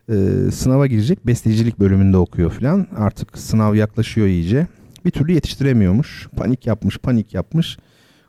[0.09, 0.13] Ee,
[0.53, 2.87] sınava girecek bestecilik bölümünde okuyor falan.
[2.97, 4.67] Artık sınav yaklaşıyor iyice.
[5.05, 6.27] Bir türlü yetiştiremiyormuş.
[6.37, 7.77] Panik yapmış panik yapmış.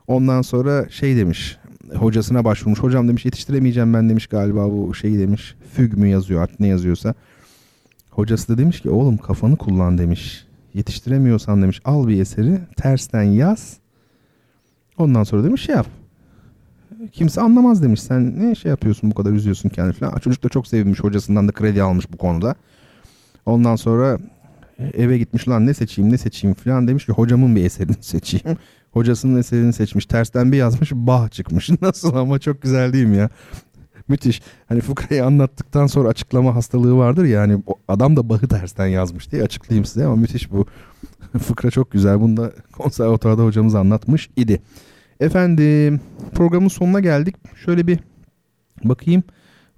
[0.07, 1.57] Ondan sonra şey demiş
[1.95, 2.79] hocasına başvurmuş.
[2.79, 5.55] Hocam demiş yetiştiremeyeceğim ben demiş galiba bu şeyi demiş.
[5.73, 7.13] Füg mü yazıyor artık ne yazıyorsa.
[8.09, 10.46] Hocası da demiş ki oğlum kafanı kullan demiş.
[10.77, 13.77] Yetiştiremiyorsan demiş al bir eseri tersten yaz.
[14.97, 15.87] Ondan sonra demiş şey yap.
[17.11, 18.01] Kimse anlamaz demiş.
[18.01, 20.17] Sen ne şey yapıyorsun bu kadar üzüyorsun kendini falan.
[20.17, 22.55] Çocuk da çok sevinmiş hocasından da kredi almış bu konuda.
[23.45, 24.19] Ondan sonra
[24.93, 28.57] eve gitmiş lan ne seçeyim ne seçeyim falan demiş ki hocamın bir eserini seçeyim.
[28.91, 30.05] Hocasının eserini seçmiş.
[30.05, 31.69] Tersten bir yazmış bah çıkmış.
[31.81, 33.29] Nasıl ama çok güzel değil mi ya?
[34.07, 34.41] Müthiş.
[34.69, 39.43] Hani fıkrayı anlattıktan sonra açıklama hastalığı vardır ya hani adam da bahı tersten yazmış diye
[39.43, 40.65] açıklayayım size ama müthiş bu.
[41.39, 42.21] Fıkra çok güzel.
[42.21, 44.61] Bunu da konservatuarda hocamız anlatmış idi.
[45.19, 46.01] Efendim
[46.33, 47.35] programın sonuna geldik.
[47.65, 47.99] Şöyle bir
[48.83, 49.23] bakayım.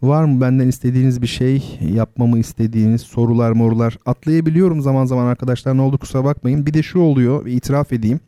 [0.02, 5.82] Var mı benden istediğiniz bir şey, yapmamı istediğiniz sorular morular atlayabiliyorum zaman zaman arkadaşlar ne
[5.82, 6.66] oldu kusura bakmayın.
[6.66, 8.20] Bir de şu oluyor itiraf edeyim.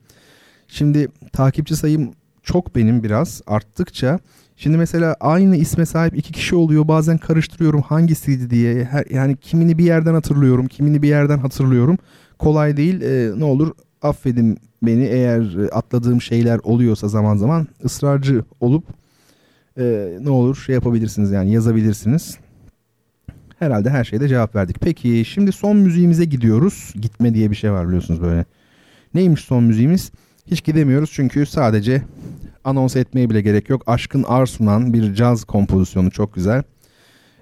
[0.67, 2.11] Şimdi takipçi sayım
[2.43, 4.19] çok benim biraz arttıkça
[4.63, 6.87] Şimdi mesela aynı isme sahip iki kişi oluyor.
[6.87, 8.83] Bazen karıştırıyorum hangisiydi diye.
[8.83, 11.97] Her, yani kimini bir yerden hatırlıyorum, kimini bir yerden hatırlıyorum.
[12.39, 13.01] Kolay değil.
[13.01, 13.71] E, ne olur
[14.01, 18.83] affedin beni eğer atladığım şeyler oluyorsa zaman zaman ısrarcı olup
[19.77, 22.37] e, ne olur şey yapabilirsiniz yani yazabilirsiniz.
[23.59, 24.77] Herhalde her şeyde cevap verdik.
[24.81, 26.93] Peki şimdi son müziğimize gidiyoruz.
[27.01, 28.45] Gitme diye bir şey var biliyorsunuz böyle.
[29.13, 30.11] Neymiş son müziğimiz?
[30.47, 32.01] Hiç gidemiyoruz çünkü sadece
[32.63, 33.83] anons etmeye bile gerek yok.
[33.87, 36.63] Aşkın Arsunan bir caz kompozisyonu çok güzel.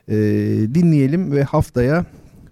[0.09, 0.15] Ee,
[0.73, 2.05] dinleyelim ve haftaya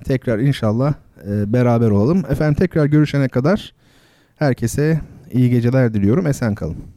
[0.05, 0.93] tekrar inşallah
[1.29, 2.23] e, beraber olalım.
[2.29, 3.73] Efendim tekrar görüşene kadar
[4.35, 6.27] herkese iyi geceler diliyorum.
[6.27, 6.96] Esen kalın.